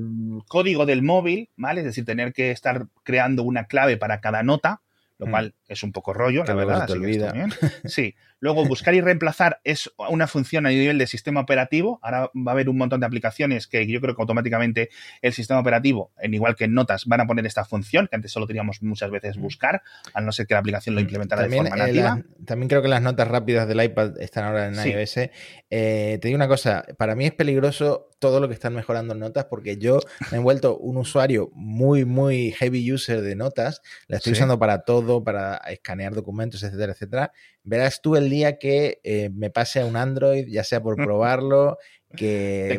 código 0.46 0.84
del 0.84 1.02
móvil, 1.02 1.48
¿vale? 1.56 1.80
Es 1.80 1.86
decir, 1.86 2.04
tener 2.04 2.32
que 2.32 2.50
estar 2.50 2.86
creando 3.02 3.42
una 3.42 3.64
clave 3.64 3.96
para 3.96 4.20
cada 4.20 4.42
nota 4.42 4.82
lo 5.20 5.26
mm. 5.26 5.30
cual 5.30 5.54
es 5.68 5.82
un 5.82 5.92
poco 5.92 6.14
rollo, 6.14 6.44
la 6.44 6.54
verdad. 6.54 6.88
Sí. 7.84 8.14
Luego, 8.40 8.64
buscar 8.64 8.94
y 8.94 9.00
reemplazar 9.00 9.60
es 9.64 9.90
una 9.96 10.26
función 10.26 10.66
a 10.66 10.70
nivel 10.70 10.98
de 10.98 11.06
sistema 11.06 11.40
operativo. 11.40 12.00
Ahora 12.02 12.30
va 12.34 12.50
a 12.50 12.52
haber 12.52 12.68
un 12.68 12.78
montón 12.78 13.00
de 13.00 13.06
aplicaciones 13.06 13.66
que 13.66 13.86
yo 13.86 14.00
creo 14.00 14.16
que 14.16 14.22
automáticamente 14.22 14.90
el 15.22 15.32
sistema 15.32 15.60
operativo, 15.60 16.12
en 16.20 16.34
igual 16.34 16.56
que 16.56 16.64
en 16.64 16.74
notas, 16.74 17.04
van 17.06 17.20
a 17.20 17.26
poner 17.26 17.46
esta 17.46 17.64
función, 17.64 18.08
que 18.08 18.16
antes 18.16 18.32
solo 18.32 18.46
teníamos 18.46 18.82
muchas 18.82 19.10
veces 19.10 19.36
mm. 19.36 19.42
buscar, 19.42 19.82
al 20.14 20.24
no 20.24 20.32
ser 20.32 20.46
que 20.46 20.54
la 20.54 20.60
aplicación 20.60 20.94
lo 20.94 21.00
mm. 21.00 21.04
implementara 21.04 21.42
de 21.42 21.56
forma 21.56 21.76
eh, 21.76 21.78
nativa. 21.78 22.22
también 22.44 22.68
creo 22.68 22.82
que 22.82 22.88
las 22.88 23.02
notas 23.02 23.28
rápidas 23.28 23.68
del 23.68 23.82
iPad 23.82 24.20
están 24.20 24.44
ahora 24.44 24.68
en 24.68 24.74
iOS. 24.74 25.16
Eh, 25.18 26.18
te 26.20 26.28
digo 26.28 26.36
una 26.36 26.48
cosa, 26.48 26.84
para 26.96 27.14
mí 27.14 27.26
es 27.26 27.32
peligroso 27.32 28.10
todo 28.20 28.38
lo 28.38 28.48
que 28.48 28.54
están 28.54 28.74
mejorando 28.74 29.14
en 29.14 29.20
notas 29.20 29.46
porque 29.46 29.78
yo 29.78 29.98
me 30.30 30.38
he 30.38 30.40
vuelto 30.40 30.76
un 30.76 30.98
usuario 30.98 31.50
muy, 31.54 32.04
muy 32.04 32.52
heavy 32.52 32.92
user 32.92 33.22
de 33.22 33.34
notas. 33.34 33.80
La 34.06 34.18
estoy 34.18 34.34
usando 34.34 34.58
para 34.58 34.82
todo, 34.82 35.24
para 35.24 35.56
escanear 35.68 36.14
documentos, 36.14 36.62
etcétera, 36.62 36.92
etcétera. 36.92 37.32
Verás 37.62 38.00
tú 38.02 38.16
el 38.16 38.30
día 38.30 38.58
que 38.58 39.00
eh, 39.04 39.30
me 39.32 39.50
pase 39.50 39.80
a 39.80 39.86
un 39.86 39.96
Android, 39.96 40.46
ya 40.48 40.64
sea 40.64 40.82
por 40.82 40.96
probarlo, 41.04 41.78
que 42.16 42.76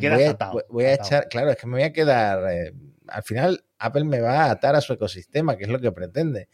voy, 0.70 0.86
a, 0.86 0.94
echar, 0.94 1.28
claro, 1.30 1.52
es 1.52 1.58
que 1.58 1.68
me 1.68 1.74
voy 1.74 1.84
a 1.84 1.94
quedar, 1.94 2.52
eh, 2.52 2.74
al 3.08 3.24
final 3.24 3.64
Apple 3.78 4.04
me 4.04 4.20
va 4.20 4.46
a 4.46 4.52
atar 4.52 4.76
a 4.76 4.82
su 4.82 4.94
ecosistema, 4.94 5.56
que 5.56 5.64
es 5.64 5.70
lo 5.70 5.80
que 5.80 5.92
pretende 5.92 6.50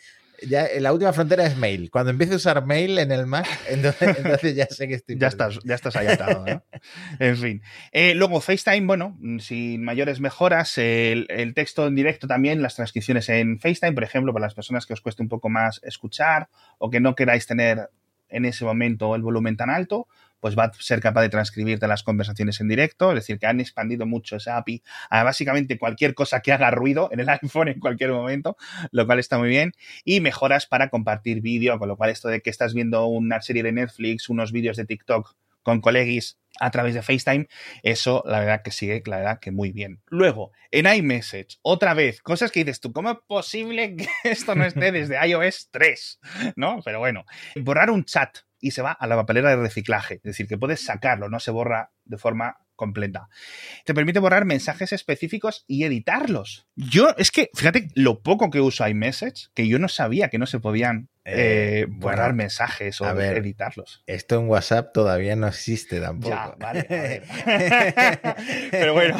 ya 0.45 0.65
eh, 0.65 0.79
la 0.79 0.93
última 0.93 1.13
frontera 1.13 1.45
es 1.45 1.57
mail. 1.57 1.89
Cuando 1.89 2.11
empiece 2.11 2.33
a 2.33 2.37
usar 2.37 2.65
mail 2.65 2.97
en 2.99 3.11
el 3.11 3.25
Mac, 3.25 3.47
entonces, 3.69 4.55
ya 4.55 4.67
sé 4.67 4.87
que 4.87 4.95
estoy. 4.95 5.17
ya 5.17 5.27
estás, 5.27 5.59
ya 5.63 5.75
estás 5.75 5.95
ahí 5.95 6.07
atado, 6.07 6.45
¿no? 6.45 6.63
en 7.19 7.37
fin. 7.37 7.61
Eh, 7.91 8.13
luego, 8.15 8.41
FaceTime, 8.41 8.85
bueno, 8.85 9.17
sin 9.39 9.83
mayores 9.83 10.19
mejoras. 10.19 10.77
El, 10.77 11.25
el, 11.29 11.53
texto 11.53 11.87
en 11.87 11.95
directo 11.95 12.27
también, 12.27 12.61
las 12.61 12.75
transcripciones 12.75 13.29
en 13.29 13.59
FaceTime, 13.59 13.93
por 13.93 14.03
ejemplo, 14.03 14.33
para 14.33 14.45
las 14.45 14.53
personas 14.53 14.85
que 14.85 14.93
os 14.93 15.01
cueste 15.01 15.21
un 15.21 15.29
poco 15.29 15.49
más 15.49 15.79
escuchar 15.83 16.49
o 16.77 16.89
que 16.89 16.99
no 16.99 17.15
queráis 17.15 17.47
tener 17.47 17.89
en 18.29 18.45
ese 18.45 18.65
momento 18.65 19.15
el 19.15 19.21
volumen 19.21 19.57
tan 19.57 19.69
alto, 19.69 20.07
pues 20.39 20.57
va 20.57 20.65
a 20.65 20.73
ser 20.73 20.99
capaz 20.99 21.21
de 21.21 21.29
transcribirte 21.29 21.87
las 21.87 22.03
conversaciones 22.03 22.61
en 22.61 22.67
directo, 22.67 23.09
es 23.09 23.15
decir, 23.15 23.39
que 23.39 23.47
han 23.47 23.59
expandido 23.59 24.05
mucho 24.05 24.35
esa 24.35 24.57
API 24.57 24.83
a 25.09 25.23
básicamente 25.23 25.77
cualquier 25.77 26.13
cosa 26.13 26.41
que 26.41 26.53
haga 26.53 26.71
ruido 26.71 27.09
en 27.11 27.19
el 27.19 27.29
iPhone 27.41 27.69
en 27.69 27.79
cualquier 27.79 28.11
momento, 28.11 28.57
lo 28.91 29.05
cual 29.05 29.19
está 29.19 29.37
muy 29.37 29.49
bien, 29.49 29.73
y 30.03 30.21
mejoras 30.21 30.67
para 30.67 30.89
compartir 30.89 31.41
vídeo, 31.41 31.77
con 31.79 31.87
lo 31.87 31.97
cual 31.97 32.11
esto 32.11 32.27
de 32.27 32.41
que 32.41 32.49
estás 32.49 32.73
viendo 32.73 33.05
una 33.07 33.41
serie 33.41 33.63
de 33.63 33.71
Netflix, 33.71 34.29
unos 34.29 34.51
vídeos 34.51 34.77
de 34.77 34.85
TikTok 34.85 35.35
con 35.67 35.81
colegis 35.81 36.39
a 36.61 36.71
través 36.71 36.93
de 36.93 37.01
FaceTime, 37.01 37.49
eso 37.83 38.23
la 38.25 38.39
verdad 38.39 38.61
que 38.63 38.71
sigue, 38.71 39.03
la 39.05 39.17
verdad 39.17 39.39
que 39.41 39.51
muy 39.51 39.73
bien. 39.73 40.01
Luego, 40.07 40.53
en 40.71 40.87
iMessage, 40.87 41.59
otra 41.61 41.93
vez, 41.93 42.21
cosas 42.21 42.53
que 42.53 42.63
dices 42.63 42.79
tú, 42.79 42.93
¿cómo 42.93 43.11
es 43.11 43.17
posible 43.27 43.97
que 43.97 44.07
esto 44.23 44.55
no 44.55 44.63
esté 44.63 44.93
desde 44.93 45.17
iOS 45.27 45.67
3? 45.71 46.19
¿No? 46.55 46.79
Pero 46.85 46.99
bueno, 46.99 47.25
borrar 47.57 47.91
un 47.91 48.05
chat 48.05 48.37
y 48.61 48.71
se 48.71 48.81
va 48.81 48.93
a 48.93 49.07
la 49.07 49.17
papelera 49.17 49.49
de 49.49 49.57
reciclaje. 49.57 50.15
Es 50.15 50.23
decir, 50.23 50.47
que 50.47 50.57
puedes 50.57 50.85
sacarlo, 50.85 51.27
no 51.27 51.41
se 51.41 51.51
borra 51.51 51.91
de 52.05 52.17
forma 52.17 52.55
completa. 52.77 53.27
Te 53.83 53.93
permite 53.93 54.19
borrar 54.19 54.45
mensajes 54.45 54.93
específicos 54.93 55.65
y 55.67 55.83
editarlos. 55.83 56.67
Yo, 56.77 57.09
es 57.17 57.31
que, 57.31 57.49
fíjate 57.53 57.89
lo 57.95 58.21
poco 58.21 58.49
que 58.49 58.61
uso 58.61 58.87
iMessage, 58.87 59.49
que 59.53 59.67
yo 59.67 59.79
no 59.79 59.89
sabía 59.89 60.29
que 60.29 60.37
no 60.37 60.45
se 60.45 60.59
podían 60.59 61.09
eh, 61.29 61.81
eh, 61.81 61.85
borrar 61.89 62.33
mensajes 62.33 63.01
o 63.01 63.19
editarlos. 63.19 64.01
Esto 64.07 64.39
en 64.39 64.47
WhatsApp 64.47 64.93
todavía 64.93 65.35
no 65.35 65.47
existe 65.47 65.99
tampoco. 65.99 66.33
Ya, 66.33 66.55
vale, 66.57 66.85
pero 68.71 68.93
bueno, 68.93 69.17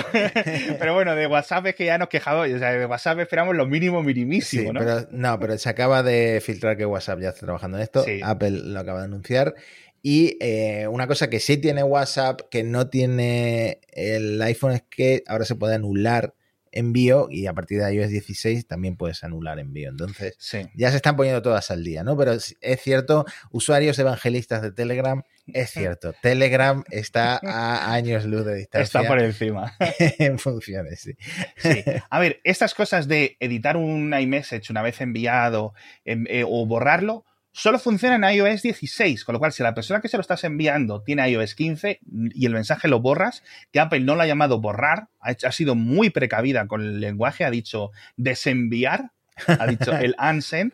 pero 0.79 0.93
bueno, 0.93 1.15
de 1.15 1.27
WhatsApp 1.27 1.65
es 1.65 1.75
que 1.75 1.83
ya 1.83 1.97
nos 1.97 2.07
quejamos, 2.07 2.47
o 2.49 2.59
sea, 2.59 2.71
de 2.71 2.85
WhatsApp 2.85 3.19
esperamos 3.19 3.57
lo 3.57 3.65
mínimo 3.65 4.03
minimísimo, 4.03 4.71
¿no? 4.71 4.79
Pero, 4.79 5.05
no, 5.11 5.37
pero 5.37 5.57
se 5.57 5.67
acaba 5.67 6.01
de 6.01 6.41
filtrar 6.41 6.77
que 6.77 6.85
WhatsApp 6.85 7.19
ya 7.19 7.29
está 7.29 7.45
trabajando 7.45 7.77
en 7.77 7.83
esto. 7.83 8.05
Apple 8.23 8.51
lo 8.51 8.79
acaba 8.79 8.99
de 8.99 9.05
anunciar. 9.05 9.55
Y 10.01 10.37
eh, 10.39 10.87
una 10.87 11.07
cosa 11.07 11.29
que 11.29 11.39
sí 11.39 11.57
tiene 11.57 11.83
WhatsApp, 11.83 12.41
que 12.49 12.63
no 12.63 12.89
tiene 12.89 13.81
el 13.91 14.41
iPhone, 14.41 14.73
es 14.73 14.83
que 14.89 15.23
ahora 15.27 15.45
se 15.45 15.55
puede 15.55 15.75
anular 15.75 16.33
envío 16.71 17.27
y 17.29 17.47
a 17.47 17.53
partir 17.53 17.81
de 17.81 17.93
iOS 17.93 18.09
16 18.09 18.67
también 18.67 18.95
puedes 18.95 19.23
anular 19.23 19.59
envío. 19.59 19.89
Entonces, 19.89 20.37
ya 20.75 20.91
se 20.91 20.97
están 20.97 21.15
poniendo 21.15 21.41
todas 21.41 21.71
al 21.71 21.83
día, 21.83 22.03
¿no? 22.03 22.15
Pero 22.17 22.33
es 22.33 22.81
cierto, 22.81 23.25
usuarios 23.51 23.97
evangelistas 23.99 24.61
de 24.61 24.71
Telegram, 24.71 25.23
es 25.47 25.71
cierto, 25.71 26.13
Telegram 26.21 26.83
está 26.91 27.39
a 27.43 27.93
años 27.93 28.25
luz 28.25 28.45
de 28.45 28.55
distancia. 28.55 28.99
Está 28.99 29.07
por 29.07 29.19
encima. 29.19 29.75
en 30.19 30.39
funciones, 30.39 30.99
sí. 30.99 31.13
sí. 31.57 31.83
A 32.09 32.19
ver, 32.19 32.39
estas 32.43 32.73
cosas 32.73 33.07
de 33.07 33.37
editar 33.39 33.77
un 33.77 34.13
iMessage 34.13 34.69
una 34.69 34.81
vez 34.81 35.01
enviado 35.01 35.73
em, 36.05 36.25
eh, 36.27 36.43
o 36.45 36.65
borrarlo, 36.65 37.25
solo 37.57 37.79
funciona 37.79 38.15
en 38.15 38.37
iOS 38.37 38.61
16, 38.61 39.25
con 39.25 39.33
lo 39.33 39.39
cual 39.39 39.51
si 39.51 39.63
la 39.63 39.73
persona 39.73 39.99
que 39.99 40.07
se 40.07 40.15
lo 40.15 40.21
estás 40.21 40.43
enviando 40.43 41.01
tiene 41.01 41.27
iOS 41.27 41.55
15 41.55 41.99
y 42.35 42.45
el 42.45 42.53
mensaje 42.53 42.87
lo 42.87 42.99
borras, 42.99 43.43
que 43.71 43.79
Apple 43.79 44.01
no 44.01 44.15
lo 44.15 44.21
ha 44.21 44.27
llamado 44.27 44.61
borrar, 44.61 45.07
ha, 45.19 45.51
sido 45.51 45.73
muy 45.73 46.11
precavida 46.11 46.67
con 46.67 46.81
el 46.81 46.99
lenguaje, 46.99 47.45
ha 47.45 47.49
dicho 47.49 47.89
desenviar, 48.15 49.11
ha 49.47 49.65
dicho 49.65 49.91
el 49.97 50.15
unsend. 50.31 50.73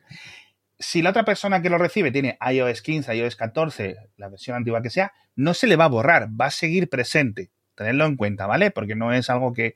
Si 0.78 1.02
la 1.02 1.12
otra 1.12 1.24
persona 1.24 1.62
que 1.62 1.70
lo 1.70 1.78
recibe 1.78 2.12
tiene 2.12 2.38
iOS 2.52 2.82
15, 2.82 3.16
iOS 3.16 3.38
14, 3.38 3.96
la 4.18 4.28
versión 4.28 4.58
antigua 4.58 4.82
que 4.82 4.90
sea, 4.90 5.14
no 5.38 5.54
se 5.54 5.68
le 5.68 5.78
va 5.78 5.86
a 5.86 5.90
borrar, 5.90 6.28
va 6.30 6.48
a 6.48 6.52
seguir 6.52 6.90
presente. 6.90 7.50
Tenedlo 7.76 8.06
en 8.06 8.18
cuenta, 8.18 8.46
¿vale? 8.46 8.72
Porque 8.72 8.96
no 8.96 9.14
es 9.14 9.30
algo 9.30 9.54
que 9.54 9.76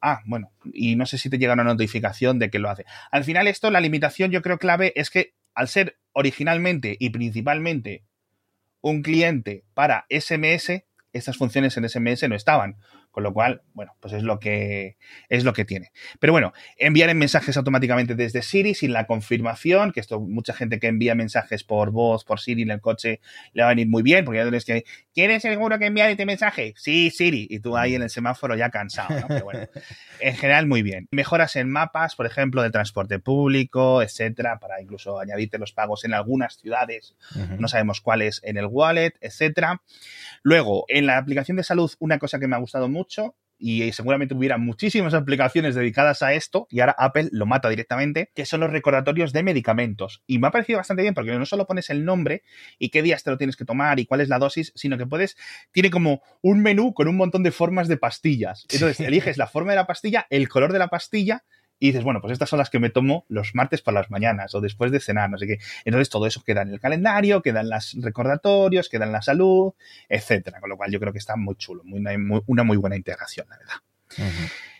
ah, 0.00 0.22
bueno, 0.24 0.52
y 0.72 0.96
no 0.96 1.04
sé 1.04 1.18
si 1.18 1.28
te 1.28 1.36
llega 1.36 1.52
una 1.52 1.64
notificación 1.64 2.38
de 2.38 2.48
que 2.48 2.58
lo 2.58 2.70
hace. 2.70 2.86
Al 3.10 3.24
final 3.24 3.46
esto, 3.46 3.70
la 3.70 3.80
limitación 3.80 4.30
yo 4.30 4.40
creo 4.40 4.56
clave 4.56 4.94
es 4.96 5.10
que 5.10 5.34
al 5.54 5.68
ser 5.68 5.96
originalmente 6.16 6.96
y 6.98 7.10
principalmente 7.10 8.02
un 8.80 9.02
cliente 9.02 9.64
para 9.74 10.06
SMS, 10.08 10.82
estas 11.12 11.36
funciones 11.36 11.76
en 11.76 11.86
SMS 11.86 12.26
no 12.26 12.34
estaban. 12.34 12.76
Con 13.16 13.22
lo 13.22 13.32
cual, 13.32 13.62
bueno, 13.72 13.96
pues 13.98 14.12
es 14.12 14.22
lo 14.22 14.38
que 14.38 14.98
es 15.30 15.42
lo 15.42 15.54
que 15.54 15.64
tiene. 15.64 15.90
Pero 16.20 16.34
bueno, 16.34 16.52
enviar 16.76 17.14
mensajes 17.14 17.56
automáticamente 17.56 18.14
desde 18.14 18.42
Siri 18.42 18.74
sin 18.74 18.92
la 18.92 19.06
confirmación, 19.06 19.92
que 19.92 20.00
esto 20.00 20.20
mucha 20.20 20.52
gente 20.52 20.78
que 20.78 20.88
envía 20.88 21.14
mensajes 21.14 21.64
por 21.64 21.92
voz, 21.92 22.26
por 22.26 22.40
Siri 22.40 22.60
en 22.60 22.72
el 22.72 22.82
coche 22.82 23.20
le 23.54 23.62
va 23.62 23.70
a 23.70 23.72
venir 23.72 23.88
muy 23.88 24.02
bien, 24.02 24.26
porque 24.26 24.36
ya 24.36 24.44
tienes 24.44 24.66
que 24.66 24.84
¿Quieres 25.14 25.40
seguro 25.40 25.78
que 25.78 25.86
enviar 25.86 26.10
este 26.10 26.26
mensaje? 26.26 26.74
Sí, 26.76 27.08
Siri, 27.08 27.46
y 27.48 27.60
tú 27.60 27.74
ahí 27.78 27.94
en 27.94 28.02
el 28.02 28.10
semáforo 28.10 28.54
ya 28.54 28.68
cansado, 28.68 29.18
¿no? 29.18 29.28
Pero 29.28 29.44
bueno, 29.44 29.60
en 30.20 30.36
general 30.36 30.66
muy 30.66 30.82
bien. 30.82 31.08
Mejoras 31.10 31.56
en 31.56 31.70
mapas, 31.70 32.16
por 32.16 32.26
ejemplo, 32.26 32.60
de 32.60 32.68
transporte 32.68 33.18
público, 33.18 34.02
etcétera, 34.02 34.58
para 34.58 34.82
incluso 34.82 35.18
añadirte 35.18 35.56
los 35.56 35.72
pagos 35.72 36.04
en 36.04 36.12
algunas 36.12 36.58
ciudades, 36.58 37.16
no 37.58 37.66
sabemos 37.66 38.02
cuáles 38.02 38.42
en 38.44 38.58
el 38.58 38.66
wallet, 38.66 39.14
etcétera. 39.22 39.80
Luego, 40.42 40.84
en 40.88 41.06
la 41.06 41.16
aplicación 41.16 41.56
de 41.56 41.64
salud, 41.64 41.90
una 41.98 42.18
cosa 42.18 42.38
que 42.38 42.46
me 42.46 42.56
ha 42.56 42.58
gustado 42.58 42.90
mucho 42.90 43.05
y 43.58 43.90
seguramente 43.92 44.34
hubiera 44.34 44.58
muchísimas 44.58 45.14
aplicaciones 45.14 45.74
dedicadas 45.74 46.22
a 46.22 46.34
esto 46.34 46.66
y 46.70 46.80
ahora 46.80 46.94
Apple 46.98 47.28
lo 47.32 47.46
mata 47.46 47.68
directamente, 47.68 48.30
que 48.34 48.44
son 48.44 48.60
los 48.60 48.70
recordatorios 48.70 49.32
de 49.32 49.42
medicamentos. 49.42 50.22
Y 50.26 50.38
me 50.38 50.48
ha 50.48 50.50
parecido 50.50 50.78
bastante 50.78 51.02
bien 51.02 51.14
porque 51.14 51.32
no 51.32 51.46
solo 51.46 51.66
pones 51.66 51.90
el 51.90 52.04
nombre 52.04 52.42
y 52.78 52.90
qué 52.90 53.02
días 53.02 53.22
te 53.22 53.30
lo 53.30 53.38
tienes 53.38 53.56
que 53.56 53.64
tomar 53.64 53.98
y 53.98 54.06
cuál 54.06 54.20
es 54.20 54.28
la 54.28 54.38
dosis, 54.38 54.72
sino 54.74 54.98
que 54.98 55.06
puedes, 55.06 55.36
tiene 55.72 55.90
como 55.90 56.22
un 56.42 56.60
menú 56.60 56.92
con 56.92 57.08
un 57.08 57.16
montón 57.16 57.42
de 57.42 57.50
formas 57.50 57.88
de 57.88 57.96
pastillas. 57.96 58.66
Entonces 58.70 59.00
eliges 59.00 59.38
la 59.38 59.46
forma 59.46 59.72
de 59.72 59.76
la 59.76 59.86
pastilla, 59.86 60.26
el 60.30 60.48
color 60.48 60.72
de 60.72 60.78
la 60.78 60.88
pastilla 60.88 61.44
y 61.78 61.88
dices, 61.88 62.04
bueno, 62.04 62.20
pues 62.20 62.32
estas 62.32 62.48
son 62.48 62.58
las 62.58 62.70
que 62.70 62.78
me 62.78 62.90
tomo 62.90 63.24
los 63.28 63.54
martes 63.54 63.82
por 63.82 63.94
las 63.94 64.10
mañanas 64.10 64.54
o 64.54 64.60
después 64.60 64.90
de 64.92 65.00
cenar, 65.00 65.30
no 65.30 65.38
sé 65.38 65.46
qué. 65.46 65.58
Entonces 65.84 66.08
todo 66.08 66.26
eso 66.26 66.42
queda 66.42 66.62
en 66.62 66.70
el 66.70 66.80
calendario, 66.80 67.42
quedan 67.42 67.68
los 67.68 67.96
recordatorios, 68.00 68.88
queda 68.88 69.04
en 69.04 69.12
la 69.12 69.22
salud, 69.22 69.72
etcétera. 70.08 70.60
Con 70.60 70.70
lo 70.70 70.76
cual 70.76 70.90
yo 70.90 71.00
creo 71.00 71.12
que 71.12 71.18
está 71.18 71.36
muy 71.36 71.56
chulo, 71.56 71.82
muy, 71.84 72.02
una 72.46 72.62
muy 72.62 72.76
buena 72.76 72.96
integración, 72.96 73.46
la 73.50 73.58
verdad. 73.58 73.76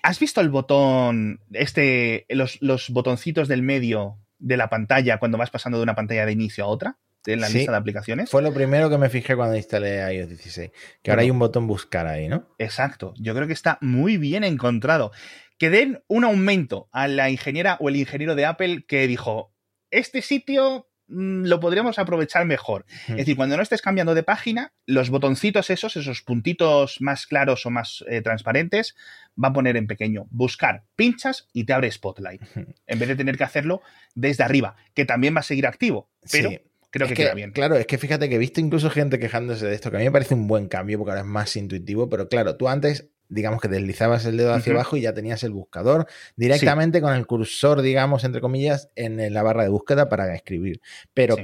¿Has 0.03 0.21
visto 0.21 0.41
el 0.41 0.51
botón, 0.51 1.41
este, 1.53 2.27
los, 2.29 2.63
los, 2.63 2.91
botoncitos 2.91 3.49
del 3.49 3.63
medio 3.63 4.19
de 4.39 4.57
la 4.57 4.71
pantalla 4.71 5.19
cuando 5.19 5.37
vas 5.37 5.51
pasando 5.51 5.79
de 5.79 5.83
una 5.83 5.95
pantalla 5.97 6.25
de 6.25 6.33
inicio 6.33 6.65
a 6.65 6.69
otra? 6.69 6.99
En 7.27 7.41
la 7.41 7.49
lista 7.49 7.73
de 7.73 7.79
aplicaciones. 7.79 8.31
Fue 8.31 8.41
lo 8.41 8.55
primero 8.55 8.89
que 8.89 8.99
me 8.99 9.09
fijé 9.09 9.35
cuando 9.35 9.57
instalé 9.57 10.15
iOS 10.15 10.29
16. 10.29 10.71
Que 11.03 11.11
ahora 11.11 11.23
hay 11.23 11.31
un 11.31 11.39
botón 11.41 11.67
buscar 11.67 12.07
ahí, 12.07 12.29
¿no? 12.29 12.49
Exacto. 12.59 13.15
Yo 13.17 13.35
creo 13.35 13.49
que 13.49 13.53
está 13.53 13.79
muy 13.81 14.17
bien 14.17 14.45
encontrado 14.45 15.11
que 15.59 15.71
den 15.71 16.03
un 16.09 16.25
aumento 16.25 16.89
a 16.93 17.09
la 17.09 17.31
ingeniera 17.31 17.77
o 17.81 17.89
el 17.89 17.97
ingeniero 17.97 18.35
de 18.35 18.45
Apple 18.45 18.85
que 18.87 19.07
dijo, 19.07 19.55
este 19.91 20.23
sitio 20.23 20.89
mm, 21.09 21.45
lo 21.45 21.61
podríamos 21.61 21.99
aprovechar 21.99 22.45
mejor. 22.45 22.85
Es 23.09 23.17
decir, 23.17 23.37
cuando 23.37 23.57
no 23.57 23.63
estés 23.63 23.83
cambiando 23.83 24.15
de 24.15 24.23
página, 24.23 24.73
los 24.85 25.11
botoncitos 25.11 25.71
esos, 25.71 25.97
esos 25.97 26.23
puntitos 26.23 27.01
más 27.01 27.27
claros 27.27 27.65
o 27.67 27.71
más 27.71 28.05
eh, 28.09 28.21
transparentes, 28.21 28.95
va 29.43 29.49
a 29.49 29.53
poner 29.53 29.77
en 29.77 29.87
pequeño 29.87 30.27
buscar, 30.31 30.85
pinchas 30.95 31.49
y 31.53 31.65
te 31.65 31.73
abre 31.73 31.91
Spotlight. 31.91 32.43
En 32.87 32.99
vez 32.99 33.09
de 33.09 33.17
tener 33.17 33.37
que 33.37 33.45
hacerlo 33.45 33.83
desde 34.15 34.45
arriba, 34.45 34.77
que 34.95 35.05
también 35.05 35.35
va 35.35 35.41
a 35.41 35.45
seguir 35.45 35.67
activo. 35.67 36.11
Pero 36.31 36.51
creo 36.91 37.09
que, 37.09 37.15
queda 37.15 37.35
bien. 37.35 37.53
Claro, 37.53 37.77
es 37.77 37.87
que 37.87 37.99
fíjate 37.99 38.29
que 38.29 38.35
he 38.35 38.39
visto 38.39 38.61
incluso 38.61 38.91
gente 38.91 39.19
quejándose 39.19 39.67
de 39.67 39.75
esto, 39.75 39.91
que 39.91 39.97
a 39.97 40.01
mí 40.01 40.07
me 40.07 40.13
parece 40.13 40.35
un 40.35 40.47
buen 40.47 40.69
cambio 40.69 40.99
porque 40.99 41.13
ahora 41.13 41.23
es 41.23 41.27
más 41.27 41.57
intuitivo, 41.57 42.09
pero 42.09 42.29
claro, 42.29 42.57
tú 42.57 42.69
antes 42.69 43.11
digamos 43.29 43.61
que 43.61 43.69
deslizabas 43.69 44.25
el 44.25 44.37
dedo 44.37 44.55
hacia 44.55 44.73
abajo 44.73 44.97
y 44.97 45.03
ya 45.03 45.15
tenías 45.15 45.43
el 45.43 45.53
buscador 45.53 46.07
directamente 46.37 47.01
con 47.01 47.15
el 47.15 47.27
cursor, 47.27 47.83
digamos, 47.83 48.25
entre 48.25 48.41
comillas, 48.41 48.91
en 48.95 49.33
la 49.33 49.43
barra 49.43 49.63
de 49.63 49.69
búsqueda 49.69 50.09
para 50.09 50.35
escribir. 50.35 50.81
Pero 51.15 51.37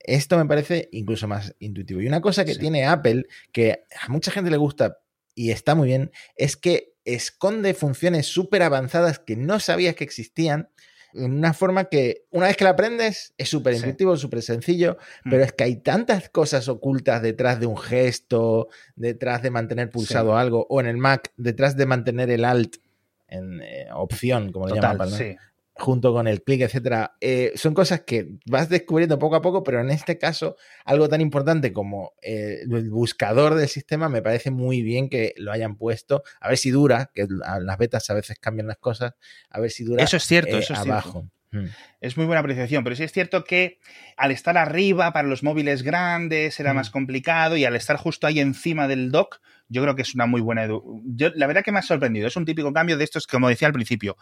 esto 0.00 0.38
me 0.38 0.46
parece 0.46 0.88
incluso 0.92 1.28
más 1.28 1.54
intuitivo. 1.58 2.00
Y 2.00 2.06
una 2.06 2.20
cosa 2.20 2.44
que 2.44 2.54
tiene 2.54 2.86
Apple, 2.86 3.26
que 3.52 3.84
a 4.00 4.08
mucha 4.08 4.30
gente 4.30 4.50
le 4.50 4.56
gusta 4.56 4.98
y 5.34 5.50
está 5.50 5.74
muy 5.74 5.88
bien, 5.88 6.10
es 6.36 6.56
que 6.56 6.94
esconde 7.04 7.74
funciones 7.74 8.26
súper 8.26 8.62
avanzadas 8.62 9.18
que 9.18 9.36
no 9.36 9.60
sabías 9.60 9.94
que 9.94 10.04
existían 10.04 10.70
en 11.14 11.32
una 11.32 11.52
forma 11.52 11.84
que 11.84 12.24
una 12.30 12.46
vez 12.46 12.56
que 12.56 12.64
la 12.64 12.70
aprendes 12.70 13.34
es 13.38 13.48
súper 13.48 13.74
intuitivo, 13.74 14.16
súper 14.16 14.42
sencillo, 14.42 14.98
mm. 15.24 15.30
pero 15.30 15.44
es 15.44 15.52
que 15.52 15.64
hay 15.64 15.76
tantas 15.76 16.28
cosas 16.28 16.68
ocultas 16.68 17.22
detrás 17.22 17.60
de 17.60 17.66
un 17.66 17.76
gesto, 17.76 18.68
detrás 18.96 19.42
de 19.42 19.50
mantener 19.50 19.90
pulsado 19.90 20.36
algo, 20.36 20.66
o 20.68 20.80
en 20.80 20.86
el 20.86 20.96
Mac, 20.96 21.32
detrás 21.36 21.76
de 21.76 21.86
mantener 21.86 22.30
el 22.30 22.44
Alt 22.44 22.76
en 23.28 23.60
eh, 23.62 23.88
opción, 23.94 24.52
como 24.52 24.68
le 24.68 24.80
llaman. 24.80 25.10
Sí 25.10 25.36
junto 25.78 26.12
con 26.12 26.26
el 26.26 26.42
clic, 26.42 26.62
etcétera, 26.62 27.16
eh, 27.20 27.52
son 27.54 27.72
cosas 27.72 28.00
que 28.00 28.28
vas 28.46 28.68
descubriendo 28.68 29.18
poco 29.18 29.36
a 29.36 29.42
poco, 29.42 29.62
pero 29.62 29.80
en 29.80 29.90
este 29.90 30.18
caso, 30.18 30.56
algo 30.84 31.08
tan 31.08 31.20
importante 31.20 31.72
como 31.72 32.14
eh, 32.20 32.62
el 32.70 32.90
buscador 32.90 33.54
del 33.54 33.68
sistema, 33.68 34.08
me 34.08 34.20
parece 34.20 34.50
muy 34.50 34.82
bien 34.82 35.08
que 35.08 35.34
lo 35.36 35.52
hayan 35.52 35.76
puesto. 35.76 36.22
A 36.40 36.48
ver 36.48 36.58
si 36.58 36.70
dura, 36.70 37.10
que 37.14 37.26
las 37.28 37.78
betas 37.78 38.10
a 38.10 38.14
veces 38.14 38.38
cambian 38.40 38.66
las 38.66 38.78
cosas, 38.78 39.14
a 39.50 39.60
ver 39.60 39.70
si 39.70 39.84
dura. 39.84 40.02
Eso 40.02 40.16
es 40.16 40.24
cierto, 40.24 40.56
eh, 40.56 40.60
eso 40.60 40.74
es 40.74 40.80
abajo. 40.80 41.30
Mm. 41.52 41.66
Es 42.00 42.16
muy 42.16 42.26
buena 42.26 42.40
apreciación, 42.40 42.84
pero 42.84 42.96
sí 42.96 43.04
es 43.04 43.12
cierto 43.12 43.44
que 43.44 43.78
al 44.16 44.32
estar 44.32 44.58
arriba 44.58 45.12
para 45.12 45.28
los 45.28 45.42
móviles 45.42 45.82
grandes 45.82 46.58
era 46.60 46.74
más 46.74 46.90
mm. 46.90 46.92
complicado 46.92 47.56
y 47.56 47.64
al 47.64 47.76
estar 47.76 47.96
justo 47.96 48.26
ahí 48.26 48.40
encima 48.40 48.88
del 48.88 49.10
dock, 49.10 49.40
yo 49.68 49.82
creo 49.82 49.94
que 49.94 50.02
es 50.02 50.14
una 50.14 50.26
muy 50.26 50.40
buena. 50.40 50.66
Yo, 50.66 51.30
la 51.34 51.46
verdad 51.46 51.62
que 51.62 51.72
me 51.72 51.78
ha 51.78 51.82
sorprendido. 51.82 52.26
Es 52.26 52.36
un 52.36 52.44
típico 52.44 52.72
cambio 52.72 52.96
de 52.96 53.04
estos, 53.04 53.26
como 53.26 53.48
decía 53.48 53.68
al 53.68 53.74
principio 53.74 54.16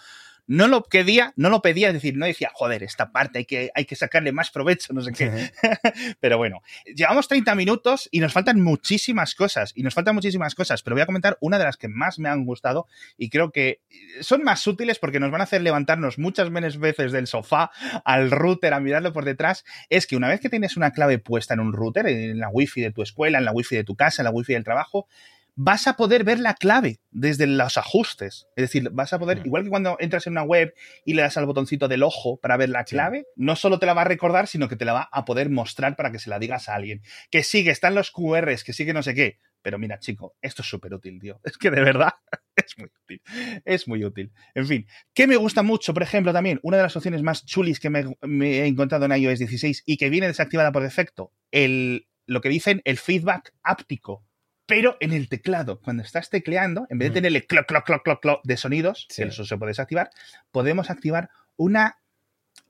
no 0.47 0.69
lo 0.69 0.85
pedía, 0.85 1.33
no 1.37 1.51
lo 1.51 1.61
pedía, 1.61 1.89
es 1.89 1.95
decir, 1.95 2.17
no 2.17 2.27
decía, 2.27 2.51
joder, 2.55 2.83
esta 2.83 3.11
parte 3.11 3.39
hay 3.39 3.45
que, 3.45 3.71
hay 3.75 3.85
que 3.85 3.97
sacarle 3.97 4.33
más 4.33 4.51
provecho, 4.51 4.93
no 4.93 5.01
sé 5.01 5.13
qué. 5.13 5.51
pero 6.21 6.39
bueno, 6.39 6.63
llevamos 6.95 7.27
30 7.29 7.55
minutos 7.55 8.09
y 8.13 8.21
nos 8.21 8.33
faltan 8.33 8.61
muchísimas 8.61 9.35
cosas, 9.35 9.73
y 9.75 9.83
nos 9.83 9.95
faltan 9.95 10.15
muchísimas 10.15 10.55
cosas, 10.55 10.83
pero 10.83 10.95
voy 10.95 11.03
a 11.03 11.07
comentar 11.07 11.37
una 11.41 11.59
de 11.59 11.65
las 11.65 11.77
que 11.77 11.89
más 11.89 12.19
me 12.19 12.29
han 12.29 12.45
gustado 12.45 12.87
y 13.19 13.29
creo 13.29 13.51
que 13.51 13.81
son 14.21 14.45
más 14.45 14.67
útiles 14.67 14.99
porque 14.99 15.21
nos 15.21 15.31
van 15.31 15.41
a 15.41 15.45
hacer 15.45 15.63
levantarnos 15.63 16.19
muchas 16.19 16.51
menos 16.51 16.79
veces 16.79 17.13
del 17.13 17.27
sofá 17.27 17.71
al 18.05 18.31
router 18.31 18.73
a 18.73 18.81
mirarlo 18.81 19.13
por 19.13 19.25
detrás, 19.25 19.65
es 19.89 20.07
que 20.07 20.17
una 20.17 20.29
vez 20.29 20.41
que 20.41 20.49
tienes 20.49 20.77
una 20.77 20.93
clave 20.93 21.19
puesta 21.19 21.55
en 21.55 21.61
un 21.61 21.73
router, 21.73 22.07
en 22.07 22.39
la 22.39 22.49
wifi 22.49 22.81
de 22.81 22.93
tu 22.93 23.03
escuela, 23.03 23.39
en 23.39 23.45
la 23.45 23.53
wifi 23.53 23.75
de 23.75 23.85
tu 23.85 23.97
casa, 23.97 24.23
en 24.23 24.25
la 24.25 24.31
wifi 24.31 24.53
del 24.53 24.65
trabajo, 24.65 25.09
vas 25.57 25.87
a 25.87 25.95
poder 25.95 26.23
ver 26.23 26.39
la 26.39 26.55
clave 26.55 27.01
desde 27.11 27.47
los 27.47 27.79
ajustes. 27.79 28.47
Es 28.57 28.63
decir, 28.63 28.91
vas 28.93 29.13
a 29.13 29.19
poder, 29.19 29.41
igual 29.45 29.65
que 29.65 29.71
cuando 29.71 29.97
entras 29.99 30.27
en 30.27 30.35
una 30.35 30.43
web 30.43 30.75
y 31.05 31.15
le 31.15 31.23
das 31.23 31.37
al 31.39 31.47
botoncito 31.47 31.89
del 31.89 32.03
ojo 32.03 32.39
para 32.39 32.59
ver 32.59 32.69
la 32.69 32.85
clave, 32.85 33.27
no 33.35 33.57
solo 33.57 33.79
te 33.79 33.87
la 33.87 33.95
va 33.95 34.03
a 34.03 34.05
recordar, 34.05 34.47
sino 34.47 34.69
que 34.69 34.77
te 34.77 34.85
la 34.85 34.93
va 34.93 35.09
a 35.11 35.25
poder 35.25 35.51
mostrar 35.51 35.97
para 35.97 36.13
que 36.13 36.19
se 36.19 36.31
la 36.31 36.39
digas 36.39 36.69
a 36.69 36.75
alguien. 36.75 37.03
Que 37.31 37.43
sí, 37.43 37.65
que 37.65 37.71
están 37.71 37.95
los 37.95 38.11
QRs, 38.13 38.65
que 38.65 38.75
sí, 38.75 38.85
que 38.85 38.93
no 38.93 39.03
sé 39.03 39.15
qué. 39.15 39.39
Pero 39.63 39.79
mira, 39.79 39.99
chico, 39.99 40.37
esto 40.43 40.63
es 40.63 40.69
súper 40.69 40.95
útil, 40.95 41.19
tío. 41.19 41.41
Es 41.43 41.57
que 41.57 41.71
de 41.71 41.81
verdad 41.81 42.13
es 42.57 42.79
muy 42.79 42.91
útil. 43.03 43.23
Es 43.65 43.89
muy 43.89 44.05
útil. 44.05 44.33
En 44.55 44.67
fin, 44.67 44.87
¿qué 45.15 45.27
me 45.27 45.37
gusta 45.37 45.63
mucho, 45.63 45.95
por 45.95 46.03
ejemplo, 46.03 46.35
también? 46.35 46.61
Una 46.63 46.77
de 46.77 46.83
las 46.83 46.97
opciones 46.97 47.23
más 47.23 47.47
chulis 47.47 47.81
que 47.81 47.89
me, 47.89 48.15
me 48.21 48.61
he 48.61 48.67
encontrado 48.67 49.07
en 49.07 49.17
iOS 49.17 49.39
16 49.39 49.85
y 49.87 49.97
que 49.97 50.11
viene 50.11 50.27
desactivada 50.27 50.71
por 50.71 50.83
defecto, 50.83 51.33
el, 51.51 52.07
lo 52.27 52.43
que 52.43 52.51
dicen 52.51 52.83
el 52.85 52.99
feedback 52.99 53.55
áptico 53.63 54.27
pero 54.67 54.97
en 55.01 55.13
el 55.13 55.29
teclado, 55.29 55.81
cuando 55.81 56.03
estás 56.03 56.29
tecleando, 56.29 56.87
en 56.91 56.99
vez 56.99 57.11
de 57.11 57.15
tener 57.15 57.35
el 57.35 57.47
cloc, 57.47 57.67
cloc, 57.67 57.85
cloc, 57.85 58.03
cloc, 58.03 58.21
cloc 58.21 58.41
de 58.45 58.57
sonidos, 58.57 59.07
que 59.15 59.23
eso 59.23 59.45
se 59.45 59.57
puede 59.57 59.71
desactivar, 59.71 60.11
podemos 60.51 60.91
activar 60.91 61.31
una, 61.57 61.99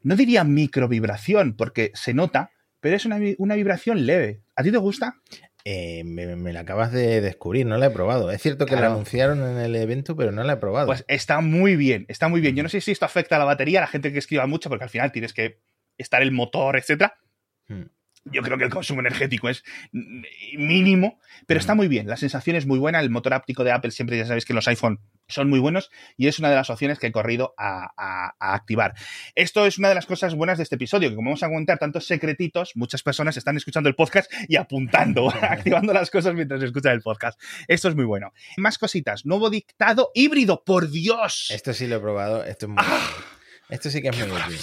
no 0.02 0.14
diría 0.14 0.44
micro 0.44 0.88
vibración, 0.88 1.54
porque 1.56 1.92
se 1.94 2.12
nota, 2.12 2.50
pero 2.80 2.96
es 2.96 3.06
una, 3.06 3.16
vibración 3.18 4.04
leve. 4.04 4.42
¿A 4.54 4.62
ti 4.62 4.70
te 4.70 4.76
gusta? 4.76 5.16
Eh, 5.64 6.04
me, 6.04 6.52
la 6.52 6.61
acabas 6.61 6.92
de 6.92 7.20
descubrir, 7.22 7.66
no 7.66 7.78
la 7.78 7.87
he 7.87 7.90
probado. 7.90 8.30
Es 8.30 8.42
cierto 8.42 8.66
que 8.66 8.76
la 8.76 8.87
anunciaron 8.87 9.42
en 9.42 9.56
el 9.56 9.74
evento, 9.74 10.14
pero 10.14 10.30
no 10.32 10.44
la 10.44 10.52
he 10.52 10.56
probado. 10.59 10.87
Pues 10.87 11.04
está 11.09 11.40
muy 11.40 11.76
bien, 11.76 12.04
está 12.09 12.28
muy 12.28 12.40
bien. 12.40 12.54
Yo 12.54 12.62
no 12.62 12.68
sé 12.68 12.80
si 12.82 12.92
esto 12.92 13.06
afecta 13.06 13.37
a 13.37 13.38
la 13.38 13.46
batería, 13.46 13.80
a 13.80 13.82
la 13.82 13.88
gente 13.88 14.12
que 14.12 14.18
escriba 14.18 14.46
mucho, 14.46 14.68
porque 14.68 14.85
al 14.85 14.90
final 14.90 15.11
tienes 15.11 15.32
que 15.32 15.59
estar 15.98 16.22
el 16.22 16.30
motor, 16.30 16.76
etcétera. 16.76 17.18
Hmm 17.66 17.95
yo 18.33 18.43
creo 18.43 18.59
que 18.59 18.65
el 18.65 18.71
consumo 18.71 19.01
energético 19.01 19.49
es 19.49 19.65
mínimo, 19.93 21.21
pero 21.47 21.61
está 21.61 21.75
muy 21.75 21.89
bien. 21.89 22.07
La 22.07 22.17
sensación 22.17 22.57
es 22.57 22.67
muy 22.67 22.79
buena. 22.79 23.01
El 23.01 23.11
motor 23.11 23.35
áptico 23.35 23.65
de 23.65 23.73
Apple 23.73 23.91
siempre 23.91 24.17
ya 24.19 24.27
sabéis 24.27 24.45
que 24.45 24.55
los 24.55 24.67
iPhone 24.69 25.01
son 25.29 25.49
muy 25.51 25.59
buenos 25.59 25.91
y 26.17 26.29
es 26.29 26.39
una 26.39 26.51
de 26.51 26.57
las 26.57 26.71
opciones 26.71 26.99
que 26.99 27.09
he 27.09 27.12
corrido 27.12 27.55
a, 27.59 28.35
activar. 28.39 28.95
Esto 29.35 29.67
es 29.67 29.79
una 29.79 29.89
de 29.89 29.95
las 29.95 30.07
cosas 30.07 30.35
buenas 30.35 30.59
de 30.59 30.65
este 30.65 30.77
episodio, 30.77 31.09
que 31.09 31.17
como 31.17 31.31
vamos 31.31 31.43
a 31.43 31.49
contar 31.49 31.79
tantos 31.79 32.07
secretitos, 32.07 32.73
muchas 32.77 33.03
personas 33.03 33.37
están 33.37 33.57
escuchando 33.57 33.89
el 33.89 33.95
podcast 33.95 34.33
y 34.49 34.57
apuntando, 34.57 35.29
activando 35.43 35.93
las 35.93 36.11
cosas 36.11 36.35
mientras 36.35 36.62
escuchan 36.62 36.93
el 36.93 37.03
podcast. 37.03 37.41
Esto 37.69 37.89
es 37.89 37.97
muy 37.97 38.05
bueno. 38.05 38.33
Más 38.57 38.79
cositas. 38.79 39.27
Nuevo 39.27 39.51
dictado 39.51 40.11
híbrido, 40.15 40.62
por 40.65 40.91
Dios. 40.91 41.49
Esto 41.51 41.73
sí 41.73 41.87
lo 41.87 41.97
he 41.97 42.01
probado. 42.01 42.45
Esto 42.45 42.67
es 42.67 42.71
muy 42.71 42.79
ah, 42.81 43.11
Esto 43.69 43.91
sí 43.91 44.03
que 44.03 44.09
es 44.09 44.19
muy 44.19 44.31
útil. 44.31 44.59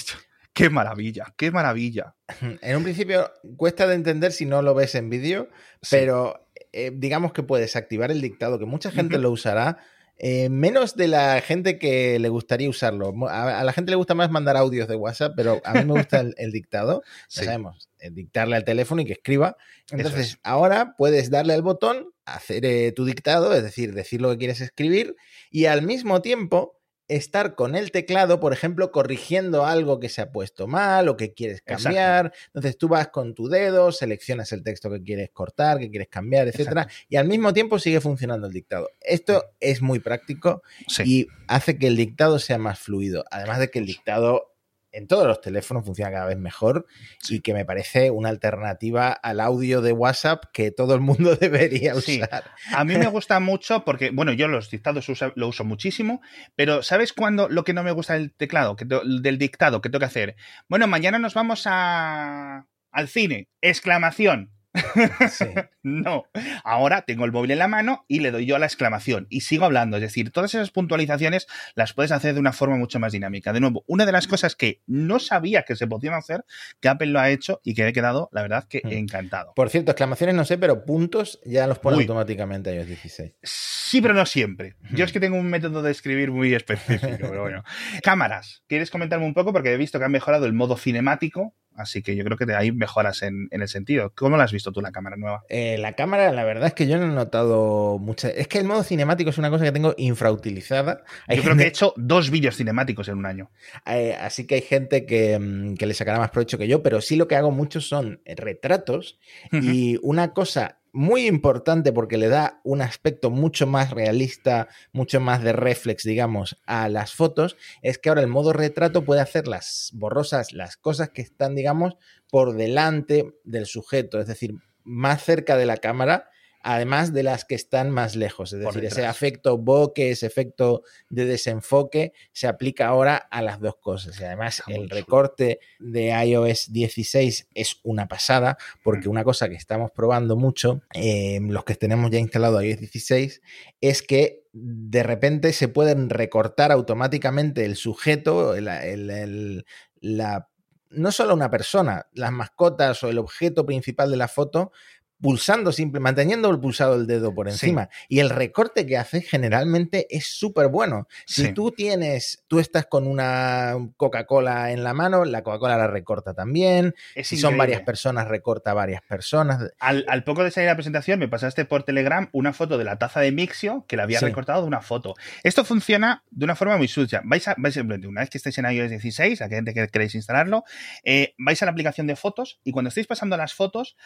Qué 0.54 0.70
maravilla, 0.70 1.34
qué 1.36 1.50
maravilla. 1.50 2.14
En 2.62 2.76
un 2.76 2.82
principio 2.82 3.30
cuesta 3.56 3.86
de 3.86 3.94
entender 3.94 4.32
si 4.32 4.46
no 4.46 4.62
lo 4.62 4.74
ves 4.74 4.94
en 4.94 5.10
vídeo, 5.10 5.48
pero 5.90 6.48
eh, 6.72 6.90
digamos 6.94 7.32
que 7.32 7.42
puedes 7.42 7.76
activar 7.76 8.10
el 8.10 8.20
dictado, 8.20 8.58
que 8.58 8.64
mucha 8.64 8.90
gente 8.90 9.18
lo 9.18 9.30
usará, 9.30 9.78
eh, 10.16 10.48
menos 10.48 10.94
de 10.94 11.08
la 11.08 11.40
gente 11.40 11.78
que 11.78 12.18
le 12.20 12.28
gustaría 12.28 12.68
usarlo. 12.68 13.12
A, 13.28 13.64
la 13.64 13.72
gente 13.72 13.90
le 13.90 13.96
gusta 13.96 14.14
más 14.14 14.30
mandar 14.30 14.56
audios 14.56 14.86
de 14.86 14.94
WhatsApp, 14.94 15.32
pero 15.36 15.60
a 15.64 15.74
mí 15.74 15.84
me 15.84 15.94
gusta 15.94 16.24
el, 16.36 16.52
dictado. 16.52 17.02
Ya 17.30 17.44
sabemos, 17.44 17.88
eh, 17.98 18.10
dictarle 18.12 18.56
al 18.56 18.64
teléfono 18.64 19.02
y 19.02 19.06
que 19.06 19.14
escriba. 19.14 19.56
Entonces, 19.90 20.38
ahora 20.44 20.94
puedes 20.96 21.30
darle 21.30 21.54
al 21.54 21.62
botón 21.62 22.10
hacer 22.26 22.64
eh, 22.64 22.92
tu 22.92 23.04
dictado, 23.04 23.52
es 23.54 23.62
decir, 23.62 23.92
decir 23.92 24.22
lo 24.22 24.30
que 24.30 24.38
quieres 24.38 24.60
escribir, 24.60 25.16
y 25.50 25.66
al 25.66 25.82
mismo 25.82 26.22
tiempo 26.22 26.80
estar 27.08 27.54
con 27.54 27.74
el 27.74 27.90
teclado, 27.90 28.40
por 28.40 28.52
ejemplo, 28.52 28.90
corrigiendo 28.90 29.66
algo 29.66 30.00
que 30.00 30.08
se 30.08 30.22
ha 30.22 30.32
puesto 30.32 30.66
mal 30.66 31.08
o 31.08 31.16
que 31.16 31.34
quieres 31.34 31.62
cambiar. 31.62 32.32
Entonces 32.46 32.78
tú 32.78 32.88
vas 32.88 33.08
con 33.08 33.34
tu 33.34 33.48
dedo, 33.48 33.92
seleccionas 33.92 34.52
el 34.52 34.62
texto 34.62 34.90
que 34.90 35.02
quieres 35.02 35.30
cortar, 35.30 35.78
que 35.78 35.90
quieres 35.90 36.08
cambiar, 36.08 36.48
etcétera, 36.48 36.88
y 37.08 37.16
al 37.16 37.26
mismo 37.26 37.52
tiempo 37.52 37.78
sigue 37.78 38.00
funcionando 38.00 38.46
el 38.46 38.52
dictado. 38.52 38.88
Esto 39.00 39.44
es 39.60 39.82
muy 39.82 40.00
práctico 40.00 40.62
y 41.04 41.26
hace 41.48 41.78
que 41.78 41.88
el 41.88 41.96
dictado 41.96 42.38
sea 42.38 42.58
más 42.58 42.78
fluido. 42.78 43.24
Además 43.30 43.58
de 43.58 43.70
que 43.70 43.78
el 43.78 43.86
dictado 43.86 44.53
en 44.94 45.06
todos 45.06 45.26
los 45.26 45.40
teléfonos 45.40 45.84
funciona 45.84 46.10
cada 46.10 46.26
vez 46.26 46.38
mejor 46.38 46.86
y 47.28 47.40
que 47.40 47.52
me 47.52 47.64
parece 47.64 48.10
una 48.10 48.28
alternativa 48.28 49.12
al 49.12 49.40
audio 49.40 49.82
de 49.82 49.92
WhatsApp 49.92 50.44
que 50.52 50.70
todo 50.70 50.94
el 50.94 51.00
mundo 51.00 51.36
debería 51.40 51.94
usar. 51.94 52.44
A 52.72 52.84
mí 52.84 52.96
me 52.96 53.06
gusta 53.08 53.40
mucho 53.40 53.84
porque, 53.84 54.10
bueno, 54.10 54.32
yo 54.32 54.48
los 54.48 54.70
dictados 54.70 55.06
lo 55.34 55.48
uso 55.48 55.64
muchísimo, 55.64 56.20
pero 56.56 56.82
¿sabes 56.82 57.12
cuándo 57.12 57.48
lo 57.48 57.64
que 57.64 57.74
no 57.74 57.82
me 57.82 57.92
gusta 57.92 58.14
del 58.14 58.32
teclado, 58.32 58.76
del 58.76 59.38
dictado 59.38 59.80
que 59.80 59.88
tengo 59.88 60.00
que 60.00 60.06
hacer? 60.06 60.36
Bueno, 60.68 60.86
mañana 60.86 61.18
nos 61.18 61.34
vamos 61.34 61.64
a, 61.66 62.66
al 62.90 63.08
cine, 63.08 63.48
exclamación. 63.60 64.50
no, 65.82 66.24
ahora 66.64 67.02
tengo 67.02 67.24
el 67.24 67.32
móvil 67.32 67.52
en 67.52 67.58
la 67.58 67.68
mano 67.68 68.04
y 68.08 68.20
le 68.20 68.30
doy 68.30 68.46
yo 68.46 68.56
a 68.56 68.58
la 68.58 68.66
exclamación 68.66 69.26
y 69.30 69.42
sigo 69.42 69.64
hablando. 69.64 69.96
Es 69.96 70.02
decir, 70.02 70.30
todas 70.30 70.54
esas 70.54 70.70
puntualizaciones 70.70 71.46
las 71.74 71.92
puedes 71.92 72.12
hacer 72.12 72.34
de 72.34 72.40
una 72.40 72.52
forma 72.52 72.76
mucho 72.76 72.98
más 72.98 73.12
dinámica. 73.12 73.52
De 73.52 73.60
nuevo, 73.60 73.84
una 73.86 74.06
de 74.06 74.12
las 74.12 74.26
cosas 74.26 74.56
que 74.56 74.80
no 74.86 75.18
sabía 75.18 75.62
que 75.62 75.76
se 75.76 75.86
podían 75.86 76.14
hacer, 76.14 76.44
que 76.80 76.88
Apple 76.88 77.08
lo 77.08 77.20
ha 77.20 77.30
hecho 77.30 77.60
y 77.62 77.74
que 77.74 77.86
he 77.86 77.92
quedado, 77.92 78.28
la 78.32 78.42
verdad, 78.42 78.66
que 78.68 78.82
mm. 78.82 78.92
encantado. 78.92 79.52
Por 79.54 79.70
cierto, 79.70 79.92
exclamaciones 79.92 80.34
no 80.34 80.44
sé, 80.44 80.58
pero 80.58 80.84
puntos 80.84 81.40
ya 81.44 81.66
los 81.66 81.78
pone 81.78 81.98
automáticamente 81.98 82.70
a 82.70 82.74
iOS 82.74 82.88
16. 82.88 83.32
Sí, 83.42 84.00
pero 84.00 84.14
no 84.14 84.26
siempre. 84.26 84.76
Yo 84.92 85.04
es 85.04 85.12
que 85.12 85.20
tengo 85.20 85.36
un 85.36 85.48
método 85.48 85.82
de 85.82 85.92
escribir 85.92 86.30
muy 86.30 86.54
específico, 86.54 87.16
pero 87.20 87.42
bueno. 87.42 87.62
Cámaras. 88.02 88.64
¿Quieres 88.66 88.90
comentarme 88.90 89.26
un 89.26 89.34
poco? 89.34 89.52
Porque 89.52 89.72
he 89.72 89.76
visto 89.76 89.98
que 89.98 90.04
han 90.04 90.12
mejorado 90.12 90.46
el 90.46 90.52
modo 90.52 90.76
cinemático 90.76 91.54
Así 91.74 92.02
que 92.02 92.14
yo 92.14 92.24
creo 92.24 92.36
que 92.36 92.52
hay 92.54 92.72
mejoras 92.72 93.22
en, 93.22 93.48
el 93.50 93.68
sentido. 93.68 94.12
¿Cómo 94.14 94.36
la 94.36 94.44
has 94.44 94.52
visto 94.52 94.72
tú 94.72 94.80
la 94.80 94.92
cámara 94.92 95.16
nueva? 95.16 95.44
Eh, 95.48 95.76
la 95.78 95.94
cámara, 95.94 96.32
la 96.32 96.44
verdad 96.44 96.68
es 96.68 96.74
que 96.74 96.86
yo 96.86 96.98
no 96.98 97.04
he 97.04 97.14
notado 97.14 97.98
mucha. 97.98 98.28
Es 98.28 98.48
que 98.48 98.58
el 98.58 98.64
modo 98.64 98.82
cinemático 98.82 99.30
es 99.30 99.38
una 99.38 99.50
cosa 99.50 99.64
que 99.64 99.72
tengo 99.72 99.94
infrautilizada. 99.96 101.02
yo 101.28 101.42
creo 101.42 101.56
que 101.56 101.64
he 101.64 101.68
hecho 101.68 101.92
dos 101.96 102.30
vídeos 102.30 102.56
cinemáticos 102.56 103.08
en 103.08 103.18
un 103.18 103.26
año. 103.26 103.50
Eh, 103.86 104.16
así 104.20 104.46
que 104.46 104.56
hay 104.56 104.62
gente 104.62 105.02
mm, 105.38 105.74
que, 105.74 105.86
le 105.86 105.94
sacará 105.94 106.18
más 106.18 106.30
provecho 106.30 106.58
que 106.58 106.68
yo, 106.68 106.82
pero 106.82 107.00
sí 107.00 107.16
lo 107.16 107.28
que 107.28 107.36
hago 107.36 107.50
mucho 107.50 107.80
son 107.80 108.20
retratos. 108.24 109.18
Y 109.52 109.98
una 110.02 110.32
cosa 110.32 110.78
muy 110.94 111.26
importante 111.26 111.92
porque 111.92 112.16
le 112.16 112.28
da 112.28 112.60
un 112.62 112.80
aspecto 112.80 113.30
mucho 113.30 113.66
más 113.66 113.90
realista, 113.90 114.68
mucho 114.92 115.20
más 115.20 115.42
de 115.42 115.52
reflex, 115.52 116.04
digamos, 116.04 116.60
a 116.66 116.88
las 116.88 117.12
fotos, 117.12 117.56
es 117.82 117.98
que 117.98 118.08
ahora 118.08 118.20
el 118.20 118.28
modo 118.28 118.52
retrato 118.52 119.04
puede 119.04 119.20
hacer 119.20 119.48
las 119.48 119.90
borrosas, 119.94 120.52
las 120.52 120.76
cosas 120.76 121.10
que 121.10 121.20
están, 121.20 121.56
digamos, 121.56 121.96
por 122.30 122.54
delante 122.54 123.34
del 123.42 123.66
sujeto, 123.66 124.20
es 124.20 124.28
decir, 124.28 124.54
más 124.84 125.24
cerca 125.24 125.56
de 125.56 125.66
la 125.66 125.78
cámara 125.78 126.30
además 126.64 127.12
de 127.12 127.22
las 127.22 127.44
que 127.44 127.54
están 127.54 127.90
más 127.90 128.16
lejos. 128.16 128.54
Es 128.54 128.60
decir, 128.60 128.84
ese 128.86 129.06
efecto 129.06 129.58
bokeh, 129.58 130.10
ese 130.10 130.26
efecto 130.26 130.82
de 131.10 131.26
desenfoque, 131.26 132.14
se 132.32 132.46
aplica 132.46 132.88
ahora 132.88 133.16
a 133.16 133.42
las 133.42 133.60
dos 133.60 133.76
cosas. 133.76 134.18
Y 134.18 134.24
además, 134.24 134.62
el 134.66 134.88
recorte 134.88 135.60
de 135.78 136.08
iOS 136.26 136.72
16 136.72 137.48
es 137.54 137.80
una 137.82 138.08
pasada, 138.08 138.56
porque 138.82 139.08
mm. 139.08 139.10
una 139.10 139.24
cosa 139.24 139.48
que 139.50 139.56
estamos 139.56 139.90
probando 139.90 140.36
mucho, 140.36 140.80
eh, 140.94 141.38
los 141.42 141.64
que 141.64 141.74
tenemos 141.74 142.10
ya 142.10 142.18
instalado 142.18 142.62
iOS 142.62 142.80
16, 142.80 143.42
es 143.82 144.02
que 144.02 144.44
de 144.54 145.02
repente 145.02 145.52
se 145.52 145.68
pueden 145.68 146.08
recortar 146.08 146.72
automáticamente 146.72 147.66
el 147.66 147.76
sujeto, 147.76 148.54
la 148.56 150.48
no 150.96 151.12
solo 151.12 151.34
una 151.34 151.50
persona, 151.50 152.06
las 152.12 152.32
mascotas 152.32 153.02
o 153.02 153.08
el 153.08 153.18
objeto 153.18 153.66
principal 153.66 154.10
de 154.10 154.16
la 154.16 154.28
foto 154.28 154.72
pulsando 155.20 155.72
simple, 155.72 156.00
manteniendo 156.00 156.50
el 156.50 156.60
pulsado 156.60 156.94
el 156.94 157.06
dedo 157.06 157.34
por 157.34 157.48
encima. 157.48 157.88
Y 158.08 158.20
el 158.20 158.30
recorte 158.30 158.86
que 158.86 158.98
hace 158.98 159.22
generalmente 159.22 160.06
es 160.10 160.26
súper 160.26 160.68
bueno. 160.68 161.08
Si 161.26 161.52
tú 161.52 161.70
tienes, 161.70 162.44
tú 162.46 162.58
estás 162.58 162.86
con 162.86 163.06
una 163.06 163.74
Coca-Cola 163.96 164.72
en 164.72 164.84
la 164.84 164.92
mano, 164.92 165.24
la 165.24 165.42
Coca-Cola 165.42 165.78
la 165.78 165.86
recorta 165.86 166.34
también. 166.34 166.94
si 167.22 167.36
son 167.36 167.56
varias 167.56 167.82
personas, 167.82 168.28
recorta 168.28 168.72
a 168.72 168.74
varias 168.74 169.02
personas. 169.02 169.72
Al, 169.78 170.24
poco 170.24 170.44
de 170.44 170.50
salir 170.50 170.68
la 170.68 170.76
presentación, 170.76 171.18
me 171.18 171.28
pasaste 171.28 171.64
por 171.64 171.84
Telegram 171.84 172.28
una 172.32 172.52
foto 172.52 172.78
de 172.78 172.84
la 172.84 172.98
taza 172.98 173.20
de 173.20 173.32
Mixio 173.32 173.84
que 173.88 173.96
la 173.96 174.04
había 174.04 174.20
recortado 174.20 174.62
de 174.62 174.68
una 174.68 174.80
foto. 174.80 175.14
Esto 175.42 175.64
funciona 175.64 176.22
de 176.30 176.44
una 176.44 176.56
forma 176.56 176.76
muy 176.76 176.88
sucia. 176.88 177.22
Vais 177.24 177.46
a, 177.48 177.54
vais 177.56 177.76
una 177.76 178.20
vez 178.20 178.30
que 178.30 178.38
estéis 178.38 178.58
en 178.58 178.70
iOS 178.70 178.90
16, 178.90 179.42
a 179.42 179.48
gente 179.48 179.74
que 179.74 179.88
queréis 179.88 180.14
instalarlo, 180.14 180.64
eh, 181.04 181.34
vais 181.38 181.62
a 181.62 181.66
la 181.66 181.72
aplicación 181.72 182.06
de 182.06 182.16
fotos 182.16 182.60
y 182.64 182.72
cuando 182.72 182.88
estéis 182.88 183.06
pasando 183.06 183.36
las 183.36 183.54
fotos, 183.54 183.96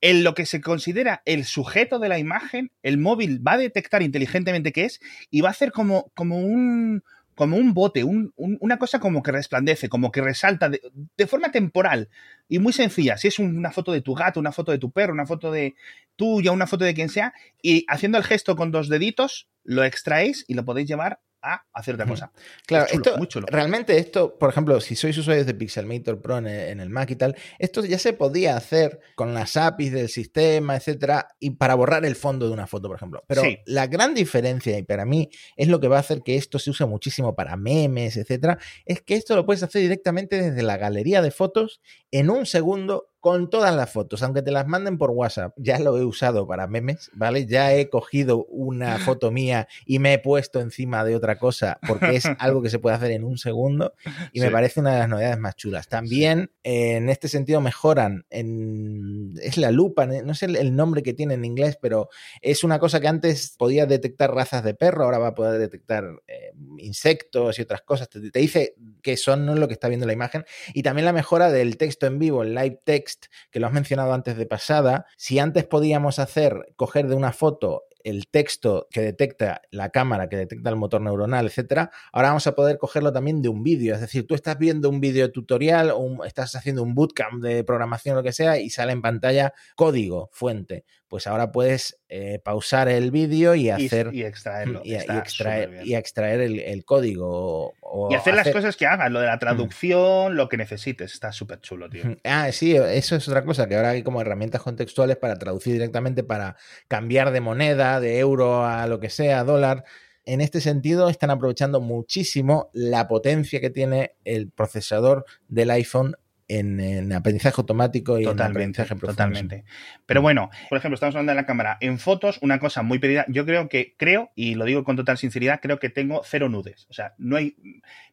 en 0.00 0.24
lo 0.24 0.34
que 0.34 0.46
se 0.46 0.60
considera 0.68 1.22
el 1.24 1.44
sujeto 1.44 1.98
de 1.98 2.08
la 2.08 2.20
imagen, 2.20 2.70
el 2.84 2.98
móvil 2.98 3.44
va 3.44 3.54
a 3.54 3.58
detectar 3.58 4.02
inteligentemente 4.02 4.70
qué 4.72 4.84
es 4.84 5.00
y 5.30 5.40
va 5.40 5.48
a 5.48 5.52
hacer 5.52 5.72
como, 5.72 6.12
como 6.14 6.38
un 6.38 7.02
como 7.34 7.56
un 7.56 7.72
bote, 7.72 8.02
una 8.02 8.78
cosa 8.78 8.98
como 8.98 9.22
que 9.22 9.30
resplandece, 9.30 9.88
como 9.88 10.10
que 10.10 10.20
resalta 10.20 10.68
de, 10.68 10.80
de, 11.16 11.26
forma 11.28 11.52
temporal 11.52 12.08
y 12.48 12.58
muy 12.58 12.72
sencilla. 12.72 13.16
Si 13.16 13.28
es 13.28 13.38
una 13.38 13.70
foto 13.70 13.92
de 13.92 14.00
tu 14.00 14.12
gato, 14.14 14.40
una 14.40 14.50
foto 14.50 14.72
de 14.72 14.78
tu 14.78 14.90
perro, 14.90 15.12
una 15.12 15.24
foto 15.24 15.52
de 15.52 15.76
tuya, 16.16 16.50
una 16.50 16.66
foto 16.66 16.84
de 16.84 16.94
quien 16.94 17.08
sea, 17.08 17.32
y 17.62 17.84
haciendo 17.86 18.18
el 18.18 18.24
gesto 18.24 18.56
con 18.56 18.72
dos 18.72 18.88
deditos, 18.88 19.48
lo 19.62 19.84
extraéis 19.84 20.44
y 20.48 20.54
lo 20.54 20.64
podéis 20.64 20.88
llevar 20.88 21.20
a 21.42 21.64
hacer 21.72 21.94
otra 21.94 22.06
cosa. 22.06 22.32
Claro, 22.66 22.86
esto, 22.90 23.16
realmente 23.46 23.96
esto, 23.98 24.36
por 24.38 24.50
ejemplo, 24.50 24.80
si 24.80 24.96
sois 24.96 25.16
usuarios 25.16 25.46
de 25.46 25.54
Pixelmator 25.54 26.20
Pro 26.20 26.38
en 26.38 26.46
el, 26.46 26.90
Mac 26.90 27.10
y 27.10 27.16
tal, 27.16 27.36
esto 27.58 27.84
ya 27.84 27.98
se 27.98 28.12
podía 28.12 28.56
hacer 28.56 29.00
con 29.14 29.34
las 29.34 29.56
APIs 29.56 29.92
del 29.92 30.08
sistema, 30.08 30.76
etcétera, 30.76 31.28
y 31.38 31.50
para 31.50 31.74
borrar 31.74 32.04
el 32.04 32.16
fondo 32.16 32.46
de 32.46 32.52
una 32.52 32.66
foto, 32.66 32.88
por 32.88 32.96
ejemplo. 32.96 33.24
Pero 33.26 33.42
la 33.66 33.86
gran 33.86 34.14
diferencia, 34.14 34.76
y 34.76 34.82
para 34.82 35.04
mí 35.04 35.30
es 35.56 35.68
lo 35.68 35.80
que 35.80 35.88
va 35.88 35.96
a 35.96 36.00
hacer 36.00 36.22
que 36.22 36.36
esto 36.36 36.58
se 36.58 36.70
use 36.70 36.84
muchísimo 36.86 37.34
para 37.34 37.56
memes, 37.56 38.16
etcétera, 38.16 38.58
es 38.84 39.02
que 39.02 39.14
esto 39.14 39.34
lo 39.36 39.46
puedes 39.46 39.62
hacer 39.62 39.82
directamente 39.82 40.40
desde 40.40 40.62
la 40.62 40.76
galería 40.76 41.22
de 41.22 41.30
fotos 41.30 41.80
en 42.10 42.30
un 42.30 42.46
segundo 42.46 43.10
con 43.20 43.50
todas 43.50 43.74
las 43.74 43.90
fotos, 43.90 44.22
aunque 44.22 44.42
te 44.42 44.52
las 44.52 44.66
manden 44.66 44.96
por 44.96 45.10
WhatsApp. 45.10 45.52
Ya 45.56 45.78
lo 45.78 45.98
he 45.98 46.04
usado 46.04 46.46
para 46.46 46.68
memes, 46.68 47.10
¿vale? 47.14 47.46
Ya 47.46 47.74
he 47.74 47.88
cogido 47.88 48.44
una 48.46 48.98
foto 48.98 49.30
mía 49.32 49.66
y 49.86 49.98
me 49.98 50.14
he 50.14 50.18
puesto 50.18 50.60
encima 50.60 51.04
de 51.04 51.16
otra 51.16 51.38
cosa 51.38 51.78
porque 51.86 52.16
es 52.16 52.26
algo 52.38 52.62
que 52.62 52.70
se 52.70 52.78
puede 52.78 52.96
hacer 52.96 53.10
en 53.10 53.24
un 53.24 53.38
segundo 53.38 53.94
y 54.32 54.40
me 54.40 54.50
parece 54.50 54.80
una 54.80 54.92
de 54.92 54.98
las 55.00 55.08
novedades 55.08 55.38
más 55.38 55.56
chulas. 55.56 55.88
También 55.88 56.52
en 56.62 57.08
este 57.08 57.28
sentido 57.28 57.60
mejoran, 57.60 58.24
en, 58.30 59.34
es 59.42 59.56
la 59.56 59.72
lupa, 59.72 60.06
no 60.06 60.34
sé 60.34 60.46
el 60.46 60.76
nombre 60.76 61.02
que 61.02 61.14
tiene 61.14 61.34
en 61.34 61.44
inglés, 61.44 61.76
pero 61.80 62.08
es 62.40 62.62
una 62.62 62.78
cosa 62.78 63.00
que 63.00 63.08
antes 63.08 63.54
podía 63.58 63.86
detectar 63.86 64.32
razas 64.32 64.62
de 64.62 64.74
perro, 64.74 65.04
ahora 65.04 65.18
va 65.18 65.28
a 65.28 65.34
poder 65.34 65.58
detectar 65.58 66.04
eh, 66.28 66.52
insectos 66.78 67.58
y 67.58 67.62
otras 67.62 67.82
cosas. 67.82 68.08
Te, 68.08 68.30
te 68.30 68.38
dice 68.38 68.74
que 69.02 69.16
son 69.16 69.44
no 69.44 69.56
lo 69.56 69.66
que 69.66 69.74
está 69.74 69.88
viendo 69.88 70.06
la 70.06 70.12
imagen 70.12 70.44
y 70.72 70.82
también 70.82 71.04
la 71.04 71.12
mejora 71.12 71.50
del 71.50 71.76
texto 71.76 72.06
en 72.06 72.18
vivo, 72.18 72.42
el 72.42 72.54
live 72.54 72.80
text 72.84 73.07
que 73.50 73.60
lo 73.60 73.66
has 73.66 73.72
mencionado 73.72 74.12
antes 74.12 74.36
de 74.36 74.46
pasada, 74.46 75.06
si 75.16 75.38
antes 75.38 75.64
podíamos 75.64 76.18
hacer, 76.18 76.72
coger 76.76 77.08
de 77.08 77.14
una 77.14 77.32
foto 77.32 77.84
el 78.04 78.28
texto 78.28 78.86
que 78.90 79.00
detecta 79.00 79.62
la 79.70 79.90
cámara, 79.90 80.28
que 80.28 80.36
detecta 80.36 80.70
el 80.70 80.76
motor 80.76 81.00
neuronal, 81.00 81.46
etcétera, 81.46 81.90
ahora 82.12 82.28
vamos 82.28 82.46
a 82.46 82.54
poder 82.54 82.78
cogerlo 82.78 83.12
también 83.12 83.42
de 83.42 83.48
un 83.48 83.62
vídeo. 83.62 83.94
Es 83.94 84.00
decir, 84.00 84.26
tú 84.26 84.34
estás 84.34 84.58
viendo 84.58 84.88
un 84.88 85.00
vídeo 85.00 85.30
tutorial 85.30 85.90
o 85.94 86.24
estás 86.24 86.54
haciendo 86.54 86.82
un 86.82 86.94
bootcamp 86.94 87.42
de 87.42 87.64
programación 87.64 88.14
o 88.14 88.18
lo 88.18 88.22
que 88.22 88.32
sea 88.32 88.58
y 88.58 88.70
sale 88.70 88.92
en 88.92 89.02
pantalla 89.02 89.52
código, 89.76 90.30
fuente 90.32 90.84
pues 91.08 91.26
ahora 91.26 91.52
puedes 91.52 91.98
eh, 92.10 92.38
pausar 92.44 92.88
el 92.88 93.10
vídeo 93.10 93.54
y 93.54 93.70
hacer. 93.70 94.10
Y, 94.12 94.24
extraerlo. 94.24 94.82
Y, 94.84 94.94
extraer, 94.94 95.80
y 95.84 95.94
extraer 95.94 96.40
el, 96.40 96.84
código. 96.84 97.74
y 98.10 98.14
hacer, 98.14 98.34
las 98.34 98.50
cosas 98.50 98.76
que 98.76 98.86
hagan, 98.86 99.12
lo 99.12 99.20
de 99.20 99.26
la 99.26 99.38
traducción, 99.38 100.36
lo 100.36 100.48
que 100.48 100.58
necesites. 100.58 101.14
Está 101.14 101.32
súper 101.32 101.60
chulo, 101.60 101.88
tío. 101.88 102.16
Ah, 102.24 102.52
sí, 102.52 102.76
eso 102.76 103.16
es 103.16 103.26
otra 103.26 103.44
cosa, 103.44 103.66
que 103.68 103.76
ahora 103.76 103.90
hay 103.90 104.02
como 104.02 104.20
herramientas 104.20 104.62
contextuales 104.62 105.16
para 105.16 105.36
traducir 105.36 105.72
directamente, 105.72 106.22
para 106.24 106.56
cambiar 106.88 107.30
de 107.30 107.40
moneda, 107.40 107.87
de 108.00 108.18
euro 108.18 108.64
a 108.64 108.86
lo 108.86 109.00
que 109.00 109.10
sea, 109.10 109.44
dólar. 109.44 109.84
En 110.24 110.40
este 110.40 110.60
sentido, 110.60 111.08
están 111.08 111.30
aprovechando 111.30 111.80
muchísimo 111.80 112.68
la 112.74 113.08
potencia 113.08 113.60
que 113.60 113.70
tiene 113.70 114.12
el 114.24 114.50
procesador 114.50 115.24
del 115.48 115.70
iPhone 115.70 116.16
en, 116.48 117.12
aprendizaje 117.12 117.54
automático 117.58 118.18
y 118.18 118.24
en 118.24 118.40
aprendizaje 118.40 118.90
profundo. 118.90 119.12
Totalmente. 119.12 119.64
Pero 120.06 120.22
bueno, 120.22 120.50
por 120.68 120.78
ejemplo, 120.78 120.94
estamos 120.94 121.14
hablando 121.14 121.32
de 121.32 121.36
la 121.36 121.46
cámara. 121.46 121.76
En 121.80 121.98
fotos, 121.98 122.38
una 122.42 122.58
cosa 122.58 122.82
muy 122.82 122.98
pedida. 122.98 123.24
Yo 123.28 123.44
creo 123.44 123.68
que, 123.68 123.94
creo, 123.96 124.32
y 124.34 124.54
lo 124.54 124.64
digo 124.64 124.84
con 124.84 124.96
total 124.96 125.18
sinceridad, 125.18 125.60
creo 125.60 125.78
que 125.78 125.90
tengo 125.90 126.22
cero 126.24 126.48
nudes. 126.48 126.86
O 126.90 126.94
sea, 126.94 127.14
no 127.18 127.36
hay. 127.36 127.56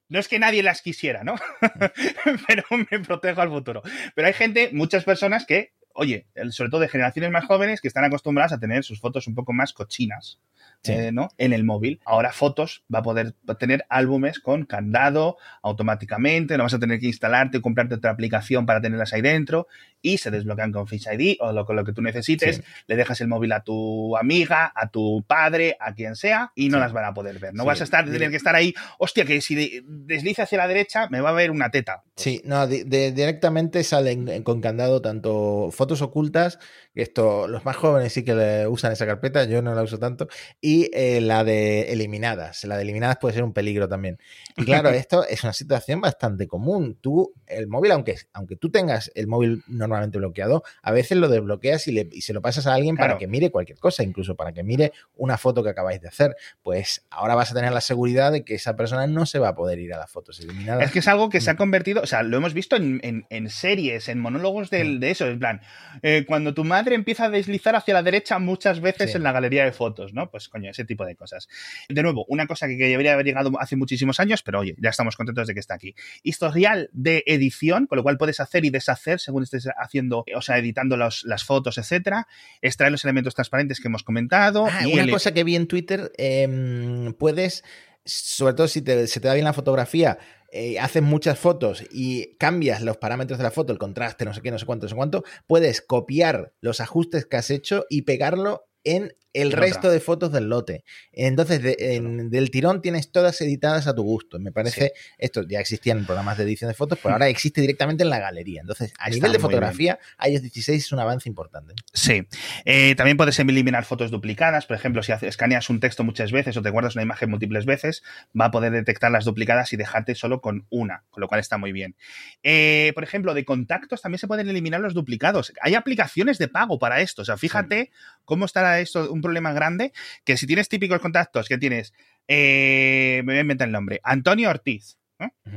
No 0.07 0.19
es 0.19 0.28
que 0.28 0.38
nadie 0.38 0.61
las 0.61 0.82
quisiera, 0.82 1.23
¿no? 1.23 1.36
Pero 2.47 2.63
me 2.91 2.99
protejo 2.99 3.41
al 3.41 3.49
futuro. 3.49 3.82
Pero 4.13 4.28
hay 4.28 4.34
gente, 4.34 4.69
muchas 4.71 5.03
personas 5.03 5.45
que 5.45 5.73
oye, 5.96 6.28
sobre 6.52 6.70
todo 6.70 6.82
de 6.82 6.89
generaciones 6.89 7.32
más 7.32 7.46
jóvenes 7.46 7.82
que 7.82 7.88
están 7.88 8.04
acostumbradas 8.04 8.54
a 8.54 8.60
tener 8.60 8.84
sus 8.84 9.00
fotos 9.00 9.28
un 9.28 9.36
poco 9.36 9.54
más 9.54 9.74
cochinas. 9.74 10.39
Eh, 10.88 11.11
¿no? 11.11 11.29
en 11.38 11.53
el 11.53 11.63
móvil. 11.63 11.99
Ahora 12.05 12.31
Fotos 12.31 12.83
va 12.93 12.99
a 12.99 13.03
poder 13.03 13.33
tener 13.59 13.86
álbumes 13.89 14.39
con 14.39 14.65
candado 14.65 15.38
automáticamente, 15.61 16.57
no 16.57 16.63
vas 16.63 16.73
a 16.73 16.79
tener 16.79 16.99
que 16.99 17.07
instalarte 17.07 17.57
o 17.57 17.61
comprarte 17.61 17.95
otra 17.95 18.11
aplicación 18.11 18.65
para 18.65 18.81
tenerlas 18.81 19.13
ahí 19.13 19.21
dentro 19.21 19.67
y 20.01 20.17
se 20.17 20.31
desbloquean 20.31 20.71
con 20.71 20.88
Face 20.88 21.13
ID 21.13 21.38
o 21.39 21.51
lo, 21.51 21.65
con 21.65 21.75
lo 21.75 21.83
que 21.83 21.93
tú 21.93 22.01
necesites. 22.01 22.61
Le 22.88 22.95
dejas 22.95 23.21
el 23.21 23.27
móvil 23.27 23.51
a 23.51 23.61
tu 23.61 24.15
amiga, 24.17 24.71
a 24.75 24.89
tu 24.89 25.23
padre, 25.25 25.77
a 25.79 25.93
quien 25.93 26.15
sea 26.15 26.51
y 26.55 26.69
no 26.69 26.79
las 26.79 26.93
van 26.93 27.05
a 27.05 27.13
poder 27.13 27.39
ver. 27.39 27.53
No 27.53 27.65
vas 27.65 27.81
a 27.81 27.83
estar, 27.83 28.05
tener 28.05 28.29
que 28.29 28.38
estar 28.38 28.55
ahí, 28.55 28.73
hostia, 28.99 29.25
que 29.25 29.41
si 29.41 29.83
desliza 29.86 30.43
hacia 30.43 30.59
la 30.59 30.67
derecha 30.67 31.07
me 31.09 31.21
va 31.21 31.29
a 31.29 31.33
ver 31.33 31.51
una 31.51 31.71
teta. 31.71 32.03
Sí, 32.15 32.41
no, 32.45 32.67
directamente 32.67 33.83
salen 33.83 34.43
con 34.43 34.61
candado 34.61 35.01
tanto 35.01 35.69
fotos 35.71 36.01
ocultas, 36.01 36.59
esto 36.93 37.47
los 37.47 37.65
más 37.65 37.75
jóvenes 37.75 38.13
sí 38.13 38.23
que 38.23 38.65
usan 38.69 38.91
esa 38.91 39.05
carpeta, 39.05 39.45
yo 39.45 39.61
no 39.61 39.75
la 39.75 39.83
uso 39.83 39.99
tanto, 39.99 40.27
y 40.61 40.74
eh, 40.93 41.21
la 41.21 41.43
de 41.43 41.91
eliminadas. 41.91 42.63
La 42.63 42.78
de 42.78 42.84
eliminadas 42.84 43.17
puede 43.17 43.34
ser 43.34 43.43
un 43.43 43.53
peligro 43.53 43.88
también. 43.88 44.19
Y 44.57 44.65
claro, 44.65 44.89
esto 44.91 45.26
es 45.26 45.43
una 45.43 45.53
situación 45.53 46.01
bastante 46.01 46.47
común. 46.47 46.97
Tú, 47.01 47.34
el 47.47 47.67
móvil, 47.67 47.91
aunque, 47.91 48.15
aunque 48.34 48.55
tú 48.55 48.69
tengas 48.69 49.11
el 49.15 49.28
móvil 49.28 49.63
normalmente 49.67 50.17
bloqueado, 50.17 50.63
a 50.82 50.91
veces 50.91 51.17
lo 51.17 51.28
desbloqueas 51.28 51.88
y, 51.88 51.91
le, 51.91 52.09
y 52.11 52.21
se 52.21 52.34
lo 52.34 52.41
pasas 52.41 52.67
a 52.67 52.73
alguien 52.73 52.97
para 52.97 53.17
que 53.17 53.28
mire 53.28 53.51
cualquier 53.51 53.80
cosa, 53.80 54.03
incluso 54.03 54.36
para 54.36 54.53
que 54.53 54.63
mire 54.63 54.91
una 55.15 55.38
foto 55.38 55.63
que 55.63 55.69
acabáis 55.69 56.01
de 56.01 56.07
hacer. 56.07 56.36
Pues 56.63 57.05
ahora 57.09 57.36
vas 57.36 57.51
a 57.51 57.55
tener 57.55 57.71
la 57.71 57.82
seguridad 57.82 58.32
de 58.32 58.43
que 58.43 58.55
esa 58.55 58.76
persona 58.76 59.07
no 59.07 59.26
se 59.26 59.39
va 59.39 59.49
a 59.49 59.55
poder 59.55 59.80
ir 59.80 59.93
a 59.93 59.97
las 59.97 60.11
fotos 60.11 60.39
eliminadas. 60.39 60.84
Es 60.84 60.91
que 60.91 60.99
es 60.99 61.07
algo 61.07 61.30
que 61.30 61.41
se 61.41 61.49
ha 61.49 61.53
mm. 61.53 61.57
convertido, 61.57 62.01
o 62.01 62.07
sea, 62.07 62.23
lo 62.23 62.38
hemos 62.38 62.53
visto 62.53 62.76
en, 62.76 63.49
series, 63.49 64.09
en 64.09 64.19
monólogos 64.19 64.71
mm. 64.71 64.99
de 64.99 65.11
eso, 65.11 65.28
en 65.28 65.39
plan, 65.39 65.61
eh, 66.01 66.26
cuando 66.28 66.53
tu 66.53 66.63
madre 66.63 66.95
empieza 66.95 67.26
a 67.26 67.30
deslizar 67.30 67.76
hacia 67.76 67.93
la 67.93 68.03
derecha 68.03 68.39
muchas 68.39 68.80
veces 68.80 69.15
en 69.15 69.23
la 69.23 69.32
galería 69.32 69.65
de 69.65 69.71
fotos, 69.71 70.13
¿no? 70.13 70.30
Pues 70.30 70.49
coño, 70.49 70.64
ese 70.70 70.86
tipo 70.86 71.05
de 71.05 71.16
cosas. 71.16 71.47
De 71.89 72.01
nuevo, 72.03 72.26
una 72.28 72.47
cosa 72.47 72.68
que 72.68 72.76
debería 72.76 73.13
haber 73.13 73.26
llegado 73.26 73.51
hace 73.59 73.76
muchísimos 73.76 74.20
años, 74.20 74.43
pero 74.43 74.59
oye, 74.59 74.76
ya 74.78 74.89
estamos 74.89 75.16
contentos 75.16 75.47
de 75.47 75.53
que 75.53 75.59
está 75.59 75.76
aquí. 75.76 75.95
Historial 76.24 76.89
de 76.93 77.24
edición, 77.26 77.88
con 77.88 77.97
lo 77.97 78.03
cual 78.03 78.18
puedes 78.18 78.39
hacer 78.39 78.66
y 78.66 78.70
deshacer 78.70 79.20
según 79.20 79.43
estés 79.43 79.68
haciendo, 79.78 80.26
o 80.36 80.41
sea, 80.41 80.57
editando 80.57 80.97
las 80.97 81.43
fotos, 81.43 81.78
etcétera. 81.78 82.28
Extraer 82.61 82.91
los 82.91 83.03
elementos 83.03 83.36
transparentes 83.36 83.80
que 83.80 83.88
hemos 83.88 84.03
comentado. 84.03 84.68
Ah, 84.70 84.88
y 84.88 84.93
una 84.93 85.09
cosa 85.09 85.34
que 85.34 85.43
vi 85.43 85.55
en 85.55 85.68
Twitter, 85.68 86.11
em, 86.18 87.13
puedes, 87.13 87.63
sobre 88.03 88.53
todo 88.53 88.68
si 88.68 88.80
se 88.80 89.20
te 89.20 89.28
da 89.28 89.34
bien 89.34 89.45
la 89.45 89.53
fotografía, 89.53 90.18
eh, 90.51 90.80
haces 90.80 91.03
muchas 91.03 91.38
fotos 91.38 91.84
y 91.91 92.38
cambias 92.38 92.82
los 92.82 92.95
parámetros 92.95 93.38
de 93.38 93.43
la 93.43 93.51
foto, 93.51 93.74
el 93.74 93.80
contraste, 93.80 94.24
no 94.24 94.34
sé 94.34 94.41
qué, 94.41 94.51
no 94.51 94.59
sé 94.59 94.66
cuánto, 94.66 94.86
no 94.86 94.89
sé 94.89 94.95
cuánto, 94.95 95.24
puedes 95.47 95.82
copiar 95.82 96.53
los 96.61 96.80
ajustes 96.80 97.26
que 97.26 97.36
has 97.36 97.49
hecho 97.49 97.86
y 97.89 98.03
pegarlo 98.03 98.70
en 98.86 99.13
el 99.36 99.51
resto 99.51 99.91
de 99.91 99.99
fotos 99.99 100.31
del 100.31 100.49
lote. 100.49 100.83
Entonces, 101.11 101.61
del 101.61 102.51
tirón 102.51 102.81
tienes 102.81 103.11
todas 103.11 103.39
editadas 103.41 103.86
a 103.88 103.93
tu 103.93 104.03
gusto. 104.03 104.39
Me 104.39 104.51
parece, 104.51 104.93
esto 105.17 105.43
ya 105.47 105.59
existía 105.59 105.93
en 105.93 106.05
programas 106.05 106.38
de 106.38 106.45
edición 106.45 106.69
de 106.69 106.73
fotos, 106.73 106.99
pero 107.01 107.15
ahora 107.15 107.27
existe 107.27 107.59
directamente 107.59 108.03
en 108.03 108.09
la 108.09 108.19
galería. 108.19 108.61
Entonces, 108.61 108.93
a 108.97 109.09
nivel 109.09 109.33
de 109.33 109.39
fotografía, 109.39 109.99
iOS 110.25 110.41
16 110.41 110.86
es 110.86 110.91
un 110.91 110.99
avance 110.99 111.27
importante. 111.27 111.73
Sí. 111.93 112.25
Eh, 112.63 112.95
también 112.95 113.17
puedes 113.17 113.38
eliminar 113.38 113.83
fotos 113.83 114.09
duplicadas. 114.09 114.65
Por 114.65 114.77
ejemplo, 114.77 115.03
si 115.03 115.11
escaneas 115.11 115.69
un 115.69 115.79
texto 115.81 116.03
muchas 116.03 116.31
veces 116.31 116.55
o 116.55 116.61
te 116.61 116.69
guardas 116.69 116.95
una 116.95 117.03
imagen 117.03 117.29
múltiples 117.29 117.65
veces, 117.65 118.03
va 118.39 118.45
a 118.45 118.51
poder 118.51 118.71
detectar 118.71 119.11
las 119.11 119.25
duplicadas 119.25 119.73
y 119.73 119.77
dejarte 119.77 120.15
solo 120.15 120.39
con 120.39 120.65
una, 120.69 121.03
con 121.09 121.21
lo 121.21 121.27
cual 121.27 121.41
está 121.41 121.57
muy 121.57 121.73
bien. 121.73 121.95
Eh, 122.41 122.91
por 122.95 123.03
ejemplo, 123.03 123.33
de 123.33 123.43
contactos 123.43 124.01
también 124.01 124.19
se 124.19 124.27
pueden 124.27 124.47
eliminar 124.47 124.79
los 124.79 124.93
duplicados. 124.93 125.51
Hay 125.61 125.75
aplicaciones 125.75 126.38
de 126.38 126.47
pago 126.47 126.79
para 126.79 127.01
esto. 127.01 127.21
O 127.23 127.25
sea, 127.25 127.36
fíjate 127.36 127.91
cómo 128.23 128.45
estará 128.45 128.79
esto, 128.79 129.11
un 129.11 129.24
problema 129.26 129.53
grande, 129.53 129.91
que 130.23 130.38
si 130.38 130.47
tienes 130.47 130.69
típicos 130.69 130.99
contactos, 130.99 131.47
que 131.47 131.57
tienes, 131.57 131.93
eh, 132.28 133.21
me 133.26 133.34
voy 133.34 133.38
a 133.39 133.41
inventar 133.41 133.67
el 133.67 133.71
nombre, 133.71 133.99
Antonio 134.03 134.49
Ortiz, 134.49 134.97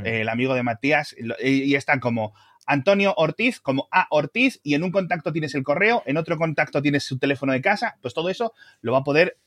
el 0.05 0.29
amigo 0.29 0.55
de 0.55 0.63
Matías, 0.63 1.15
y, 1.43 1.75
están 1.75 2.01
como 2.01 2.33
Antonio 2.67 3.15
Ortiz 3.17 3.61
como 3.61 3.89
A 3.91 4.07
Ortiz 4.11 4.61
y 4.63 4.75
en 4.75 4.85
un 4.85 4.93
contacto 4.93 5.33
tienes 5.33 5.55
el 5.55 5.65
correo, 5.65 6.03
en 6.07 6.17
otro 6.17 6.37
contacto 6.37 6.81
tienes 6.81 7.05
su 7.05 7.19
teléfono 7.19 7.53
de 7.53 7.61
casa, 7.61 7.97
pues 8.01 8.15
todo 8.15 8.29
eso 8.31 8.53
lo 8.81 8.93
va 8.93 8.99
a 8.99 9.05
poder 9.05 9.39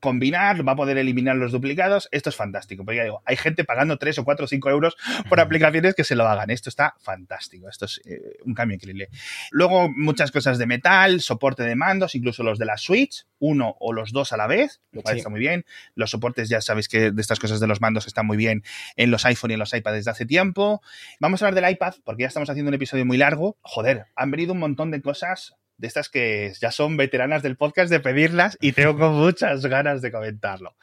combinar, 0.00 0.66
va 0.66 0.72
a 0.72 0.76
poder 0.76 0.98
eliminar 0.98 1.36
los 1.36 1.52
duplicados. 1.52 2.08
Esto 2.12 2.30
es 2.30 2.36
fantástico. 2.36 2.84
Porque 2.84 2.98
ya 2.98 3.04
digo, 3.04 3.22
hay 3.24 3.36
gente 3.36 3.64
pagando 3.64 3.98
3 3.98 4.18
o 4.18 4.24
4 4.24 4.44
o 4.44 4.48
5 4.48 4.70
euros 4.70 4.96
por 5.28 5.40
aplicaciones 5.40 5.94
que 5.94 6.04
se 6.04 6.14
lo 6.14 6.26
hagan. 6.26 6.50
Esto 6.50 6.68
está 6.68 6.94
fantástico. 7.00 7.68
Esto 7.68 7.86
es 7.86 8.00
eh, 8.04 8.38
un 8.44 8.54
cambio 8.54 8.76
increíble. 8.76 9.08
Luego, 9.50 9.88
muchas 9.88 10.30
cosas 10.30 10.58
de 10.58 10.66
metal, 10.66 11.20
soporte 11.20 11.62
de 11.62 11.76
mandos, 11.76 12.14
incluso 12.14 12.42
los 12.42 12.58
de 12.58 12.64
la 12.64 12.78
Switch, 12.78 13.26
uno 13.38 13.76
o 13.80 13.92
los 13.92 14.12
dos 14.12 14.32
a 14.32 14.36
la 14.36 14.46
vez, 14.46 14.80
lo 14.92 15.02
cual 15.02 15.16
está 15.16 15.28
muy 15.28 15.40
bien. 15.40 15.64
Los 15.94 16.10
soportes, 16.10 16.48
ya 16.48 16.60
sabéis 16.60 16.88
que 16.88 17.10
de 17.10 17.20
estas 17.20 17.38
cosas 17.38 17.60
de 17.60 17.66
los 17.66 17.80
mandos 17.80 18.06
están 18.06 18.26
muy 18.26 18.36
bien 18.36 18.62
en 18.96 19.10
los 19.10 19.24
iPhone 19.24 19.50
y 19.50 19.54
en 19.54 19.60
los 19.60 19.74
iPad 19.74 19.92
desde 19.92 20.10
hace 20.10 20.26
tiempo. 20.26 20.82
Vamos 21.20 21.42
a 21.42 21.46
hablar 21.46 21.62
del 21.62 21.72
iPad, 21.72 21.94
porque 22.04 22.22
ya 22.22 22.28
estamos 22.28 22.50
haciendo 22.50 22.68
un 22.68 22.74
episodio 22.74 23.04
muy 23.04 23.18
largo. 23.18 23.56
Joder, 23.62 24.06
han 24.16 24.30
venido 24.30 24.52
un 24.52 24.58
montón 24.58 24.90
de 24.90 25.02
cosas 25.02 25.57
de 25.78 25.86
estas 25.86 26.08
que 26.08 26.52
ya 26.60 26.70
son 26.70 26.96
veteranas 26.96 27.42
del 27.42 27.56
podcast 27.56 27.90
de 27.90 28.00
pedirlas 28.00 28.58
y 28.60 28.72
tengo 28.72 28.94
muchas 29.10 29.64
ganas 29.66 30.02
de 30.02 30.12
comentarlo. 30.12 30.76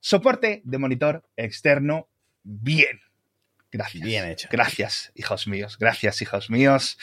Soporte 0.00 0.62
de 0.64 0.78
monitor 0.78 1.24
externo, 1.36 2.08
bien. 2.42 3.00
Gracias. 3.70 4.04
Bien 4.04 4.24
hecho. 4.26 4.48
Gracias, 4.50 5.12
hijos 5.14 5.46
míos. 5.46 5.78
Gracias, 5.78 6.20
hijos 6.22 6.50
míos. 6.50 6.98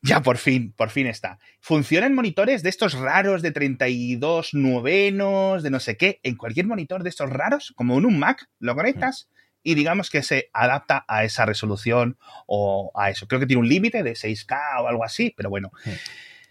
Ya 0.00 0.20
por 0.20 0.36
fin, 0.36 0.72
por 0.72 0.90
fin 0.90 1.06
está. 1.06 1.38
Funcionan 1.60 2.14
monitores 2.14 2.62
de 2.62 2.70
estos 2.70 2.94
raros 2.94 3.40
de 3.40 3.52
32 3.52 4.52
novenos, 4.54 5.62
de 5.62 5.70
no 5.70 5.78
sé 5.78 5.96
qué, 5.96 6.18
en 6.24 6.36
cualquier 6.36 6.66
monitor 6.66 7.04
de 7.04 7.08
estos 7.08 7.30
raros, 7.30 7.72
como 7.76 7.98
en 7.98 8.06
un 8.06 8.18
Mac, 8.18 8.48
lo 8.58 8.74
conectas 8.74 9.28
y 9.62 9.74
digamos 9.74 10.10
que 10.10 10.22
se 10.22 10.50
adapta 10.52 11.04
a 11.06 11.24
esa 11.24 11.46
resolución 11.46 12.18
o 12.46 12.90
a 12.94 13.10
eso. 13.10 13.28
Creo 13.28 13.40
que 13.40 13.46
tiene 13.46 13.60
un 13.60 13.68
límite 13.68 14.02
de 14.02 14.12
6K 14.12 14.82
o 14.82 14.88
algo 14.88 15.04
así, 15.04 15.32
pero 15.36 15.50
bueno. 15.50 15.70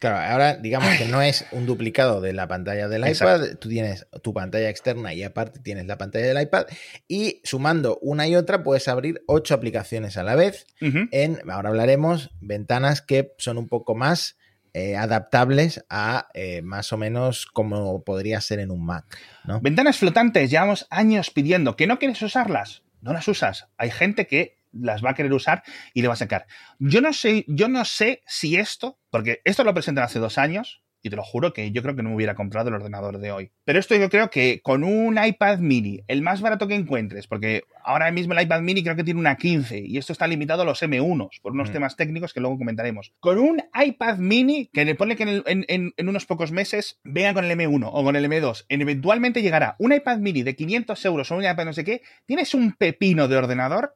Claro, 0.02 0.18
ahora 0.18 0.56
digamos 0.56 0.98
que 0.98 1.06
no 1.06 1.22
es 1.22 1.46
un 1.52 1.68
duplicado 1.68 2.22
de 2.22 2.34
la 2.34 2.48
pantalla 2.48 2.88
del 2.88 3.08
iPad, 3.08 3.58
tú 3.60 3.70
tienes 3.70 4.08
tu 4.24 4.34
pantalla 4.34 4.68
externa 4.68 5.14
y 5.14 5.22
aparte 5.22 5.60
tienes 5.60 5.86
la 5.86 6.00
pantalla 6.00 6.26
del 6.26 6.42
iPad 6.42 6.66
y 7.08 7.40
sumando 7.44 8.00
una 8.02 8.28
y 8.28 8.36
otra 8.36 8.64
puedes 8.64 8.88
abrir 8.88 9.22
ocho 9.28 9.54
aplicaciones 9.54 10.18
a 10.18 10.24
la 10.24 10.34
vez. 10.34 10.66
En, 10.80 11.38
ahora 11.52 11.70
hablaremos, 11.70 12.32
ventanas 12.42 13.04
que 13.04 13.36
son 13.38 13.60
un 13.60 13.68
poco 13.68 13.94
más 13.94 14.40
eh, 14.74 14.98
adaptables 14.98 15.86
a 15.88 16.30
eh, 16.34 16.64
más 16.64 16.92
o 16.94 16.98
menos 16.98 17.46
como 17.46 18.04
podría 18.04 18.42
ser 18.42 18.58
en 18.58 18.72
un 18.72 18.84
Mac. 18.84 19.20
Ventanas 19.62 19.98
flotantes, 19.98 20.50
llevamos 20.50 20.88
años 20.90 21.30
pidiendo. 21.30 21.76
Que 21.76 21.86
no 21.86 22.00
quieres 22.00 22.20
usarlas, 22.24 22.82
no 23.02 23.14
las 23.14 23.28
usas. 23.28 23.68
Hay 23.78 23.92
gente 23.92 24.26
que 24.26 24.61
las 24.72 25.04
va 25.04 25.12
a 25.12 25.14
querer 25.14 25.34
usar 25.34 25.64
y 25.94 26.02
le 26.02 26.08
va 26.08 26.14
a 26.14 26.18
sacar. 26.18 26.46
Yo 26.80 27.02
no 27.02 27.14
sé, 27.14 27.46
yo 27.48 27.68
no 27.68 27.86
sé 27.86 28.22
si 28.26 28.56
esto, 28.56 29.00
porque 29.10 29.42
esto 29.46 29.64
lo 29.64 29.74
presentan 29.74 30.06
hace 30.06 30.20
dos 30.20 30.38
años, 30.38 30.82
y 31.02 31.10
te 31.10 31.16
lo 31.16 31.24
juro 31.24 31.54
que 31.54 31.72
yo 31.72 31.82
creo 31.82 31.96
que 31.96 32.04
no 32.04 32.10
me 32.10 32.16
hubiera 32.16 32.36
comprado 32.36 32.70
el 32.70 32.76
ordenador 32.76 33.18
de 33.18 33.32
hoy. 33.32 33.52
Pero 33.66 33.80
esto 33.80 33.96
yo 33.96 34.10
creo 34.10 34.30
que 34.30 34.62
con 34.62 34.84
un 34.84 35.18
iPad 35.24 35.60
mini, 35.60 36.02
el 36.08 36.22
más 36.22 36.42
barato 36.42 36.68
que 36.68 36.76
encuentres, 36.76 37.28
porque 37.28 37.64
ahora 37.84 38.12
mismo 38.12 38.34
el 38.34 38.44
iPad 38.44 38.62
mini 38.62 38.84
creo 38.84 38.96
que 38.96 39.04
tiene 39.04 39.20
una 39.20 39.36
15 39.36 39.80
y 39.80 39.98
esto 39.98 40.14
está 40.14 40.28
limitado 40.28 40.62
a 40.62 40.66
los 40.66 40.82
M1s 40.82 41.42
por 41.42 41.54
unos 41.54 41.70
mm. 41.70 41.74
temas 41.74 41.96
técnicos 41.96 42.34
que 42.34 42.40
luego 42.40 42.58
comentaremos. 42.58 43.14
Con 43.20 43.40
un 43.40 43.64
iPad 43.74 44.18
mini, 44.18 44.70
que 44.72 44.86
le 44.86 44.96
pone 44.96 45.16
que 45.16 45.44
en, 45.46 45.94
unos 46.08 46.26
pocos 46.26 46.52
meses 46.52 47.00
venga 47.04 47.34
con 47.34 47.46
el 47.46 47.58
M1 47.58 47.90
o 47.92 48.04
con 48.04 48.16
el 48.16 48.26
M2, 48.26 48.66
eventualmente 48.70 49.42
llegará 49.42 49.76
un 49.80 49.94
iPad 49.94 50.20
mini 50.20 50.44
de 50.44 50.56
500 50.56 51.06
euros 51.06 51.32
o 51.32 51.36
un 51.36 51.44
iPad 51.44 51.66
no 51.66 51.74
sé 51.74 51.84
qué, 51.84 52.02
tienes 52.26 52.54
un 52.54 52.74
pepino 52.74 53.28
de 53.28 53.38
ordenador 53.38 53.96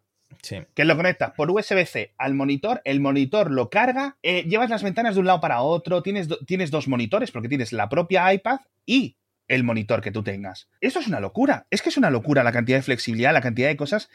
que 0.73 0.85
lo 0.85 0.95
conectas 0.95 1.31
por 1.31 1.51
USB-C 1.51 2.13
al 2.17 2.33
monitor, 2.33 2.81
el 2.85 2.99
monitor 2.99 3.51
lo 3.51 3.69
carga, 3.69 4.17
eh, 4.23 4.43
llevas 4.43 4.69
las 4.69 4.83
ventanas 4.83 5.15
de 5.15 5.21
un 5.21 5.27
lado 5.27 5.41
para 5.41 5.61
otro, 5.61 6.01
tienes, 6.01 6.27
tienes 6.45 6.71
dos 6.71 6.87
monitores 6.87 7.31
porque 7.31 7.49
tienes 7.49 7.73
la 7.73 7.89
propia 7.89 8.33
iPad 8.33 8.59
y 8.85 9.17
el 9.47 9.63
monitor 9.63 10.01
que 10.01 10.11
tú 10.11 10.23
tengas. 10.23 10.69
Esto 10.81 10.99
es 10.99 11.07
una 11.07 11.19
locura, 11.19 11.67
es 11.69 11.81
que 11.81 11.89
es 11.89 11.97
una 11.97 12.09
locura 12.09 12.43
la 12.43 12.51
cantidad 12.51 12.77
de 12.77 12.83
flexibilidad, 12.83 13.33
la 13.33 13.41
cantidad 13.41 13.67
de 13.67 13.77
cosas. 13.77 14.09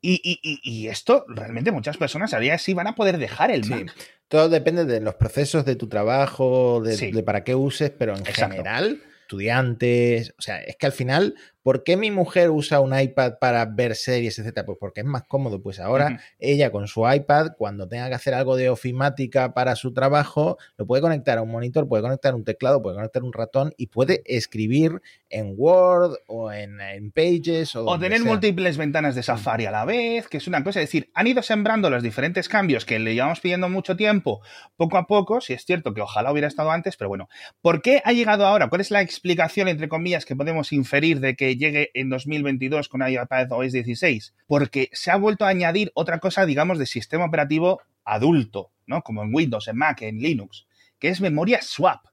Y, 0.00 0.86
esto 0.86 1.24
realmente 1.28 1.72
muchas 1.72 1.96
personas 1.96 2.32
a 2.32 2.38
día 2.38 2.56
sí 2.58 2.72
van 2.72 2.86
a 2.86 2.94
poder 2.94 3.18
dejar 3.18 3.50
el 3.50 3.66
Mac. 3.66 3.92
Todo 4.28 4.48
depende 4.48 4.84
de 4.84 5.00
los 5.00 5.16
procesos 5.16 5.64
de 5.64 5.74
tu 5.74 5.88
trabajo, 5.88 6.80
de, 6.80 7.22
para 7.24 7.42
qué 7.42 7.56
uses, 7.56 7.90
pero 7.90 8.16
en 8.16 8.24
general 8.24 9.02
estudiantes, 9.28 10.34
o 10.38 10.42
sea, 10.42 10.62
es 10.62 10.76
que 10.76 10.86
al 10.86 10.92
final 10.92 11.34
¿por 11.62 11.84
qué 11.84 11.96
mi 11.96 12.10
mujer 12.10 12.50
usa 12.50 12.80
un 12.80 12.98
iPad 12.98 13.34
para 13.40 13.64
ver 13.66 13.94
series, 13.94 14.38
etcétera? 14.38 14.66
Pues 14.66 14.78
porque 14.80 15.00
es 15.00 15.06
más 15.06 15.24
cómodo. 15.24 15.60
Pues 15.62 15.80
ahora 15.80 16.20
ella 16.38 16.70
con 16.70 16.88
su 16.88 17.08
iPad, 17.08 17.52
cuando 17.56 17.88
tenga 17.88 18.08
que 18.08 18.14
hacer 18.14 18.34
algo 18.34 18.56
de 18.56 18.70
ofimática 18.70 19.54
para 19.54 19.76
su 19.76 19.92
trabajo, 19.92 20.58
lo 20.76 20.86
puede 20.86 21.02
conectar 21.02 21.38
a 21.38 21.42
un 21.42 21.50
monitor, 21.50 21.88
puede 21.88 22.02
conectar 22.02 22.34
un 22.34 22.44
teclado, 22.44 22.82
puede 22.82 22.96
conectar 22.96 23.22
un 23.22 23.32
ratón 23.32 23.74
y 23.76 23.88
puede 23.88 24.22
escribir 24.24 25.00
en 25.30 25.54
Word 25.56 26.16
o 26.26 26.52
en, 26.52 26.78
Pages. 27.14 27.74
O, 27.76 27.98
tener 27.98 28.22
múltiples 28.22 28.76
ventanas 28.76 29.14
de 29.14 29.22
Safari 29.22 29.66
a 29.66 29.70
la 29.70 29.84
vez, 29.84 30.28
que 30.28 30.38
es 30.38 30.46
una 30.46 30.62
cosa. 30.62 30.80
Es 30.80 30.88
decir, 30.88 31.10
han 31.14 31.26
ido 31.26 31.42
sembrando 31.42 31.90
los 31.90 32.02
diferentes 32.02 32.48
cambios 32.48 32.84
que 32.84 32.98
le 32.98 33.14
llevamos 33.14 33.40
pidiendo 33.40 33.68
mucho 33.68 33.96
tiempo, 33.96 34.40
poco 34.76 34.96
a 34.96 35.06
poco. 35.06 35.40
Si 35.40 35.52
es 35.52 35.64
cierto 35.64 35.94
que 35.94 36.00
ojalá 36.00 36.32
hubiera 36.32 36.48
estado 36.48 36.70
antes, 36.70 36.96
pero 36.96 37.08
bueno. 37.08 37.28
¿Por 37.60 37.82
qué 37.82 38.02
ha 38.04 38.12
llegado 38.12 38.46
ahora? 38.46 38.68
¿Cuál 38.68 38.80
es 38.80 38.90
la 38.90 39.02
explicación, 39.02 39.68
entre 39.68 39.88
comillas, 39.88 40.24
que 40.24 40.36
podemos 40.36 40.72
inferir 40.72 41.20
de 41.20 41.36
que 41.36 41.47
llegue 41.56 41.90
en 41.94 42.08
2022 42.10 42.88
con 42.88 43.06
iPad 43.06 43.52
OS 43.52 43.72
16? 43.72 44.34
Porque 44.46 44.90
se 44.92 45.10
ha 45.10 45.16
vuelto 45.16 45.44
a 45.44 45.48
añadir 45.48 45.90
otra 45.94 46.18
cosa, 46.18 46.46
digamos, 46.46 46.78
de 46.78 46.86
sistema 46.86 47.24
operativo 47.24 47.80
adulto, 48.04 48.72
¿no? 48.86 49.02
Como 49.02 49.22
en 49.22 49.34
Windows, 49.34 49.68
en 49.68 49.76
Mac, 49.76 50.02
en 50.02 50.18
Linux, 50.18 50.66
que 50.98 51.08
es 51.08 51.20
memoria 51.20 51.60
swap. 51.62 52.06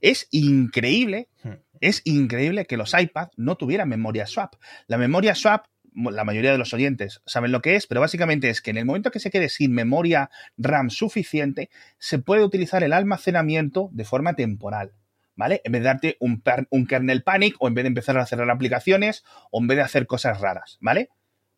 Es 0.00 0.28
increíble, 0.30 1.28
hmm. 1.42 1.52
es 1.80 2.02
increíble 2.04 2.66
que 2.66 2.76
los 2.76 2.94
iPad 2.98 3.28
no 3.36 3.56
tuvieran 3.56 3.88
memoria 3.88 4.26
swap. 4.26 4.54
La 4.86 4.98
memoria 4.98 5.34
swap 5.34 5.66
la 5.94 6.24
mayoría 6.24 6.52
de 6.52 6.58
los 6.58 6.72
oyentes 6.74 7.22
saben 7.26 7.52
lo 7.52 7.60
que 7.60 7.76
es, 7.76 7.86
pero 7.86 8.00
básicamente 8.00 8.50
es 8.50 8.62
que 8.62 8.70
en 8.70 8.76
el 8.76 8.84
momento 8.84 9.10
que 9.10 9.20
se 9.20 9.30
quede 9.30 9.48
sin 9.48 9.72
memoria 9.72 10.30
RAM 10.56 10.90
suficiente, 10.90 11.70
se 11.98 12.18
puede 12.18 12.44
utilizar 12.44 12.84
el 12.84 12.92
almacenamiento 12.92 13.90
de 13.92 14.04
forma 14.04 14.34
temporal. 14.34 14.92
¿Vale? 15.38 15.60
En 15.62 15.70
vez 15.70 15.82
de 15.82 15.86
darte 15.86 16.16
un, 16.18 16.42
un 16.70 16.86
kernel 16.86 17.22
panic 17.22 17.54
o 17.60 17.68
en 17.68 17.74
vez 17.74 17.84
de 17.84 17.88
empezar 17.88 18.18
a 18.18 18.26
cerrar 18.26 18.50
aplicaciones 18.50 19.22
o 19.52 19.60
en 19.60 19.68
vez 19.68 19.76
de 19.76 19.84
hacer 19.84 20.08
cosas 20.08 20.40
raras, 20.40 20.78
¿vale? 20.80 21.10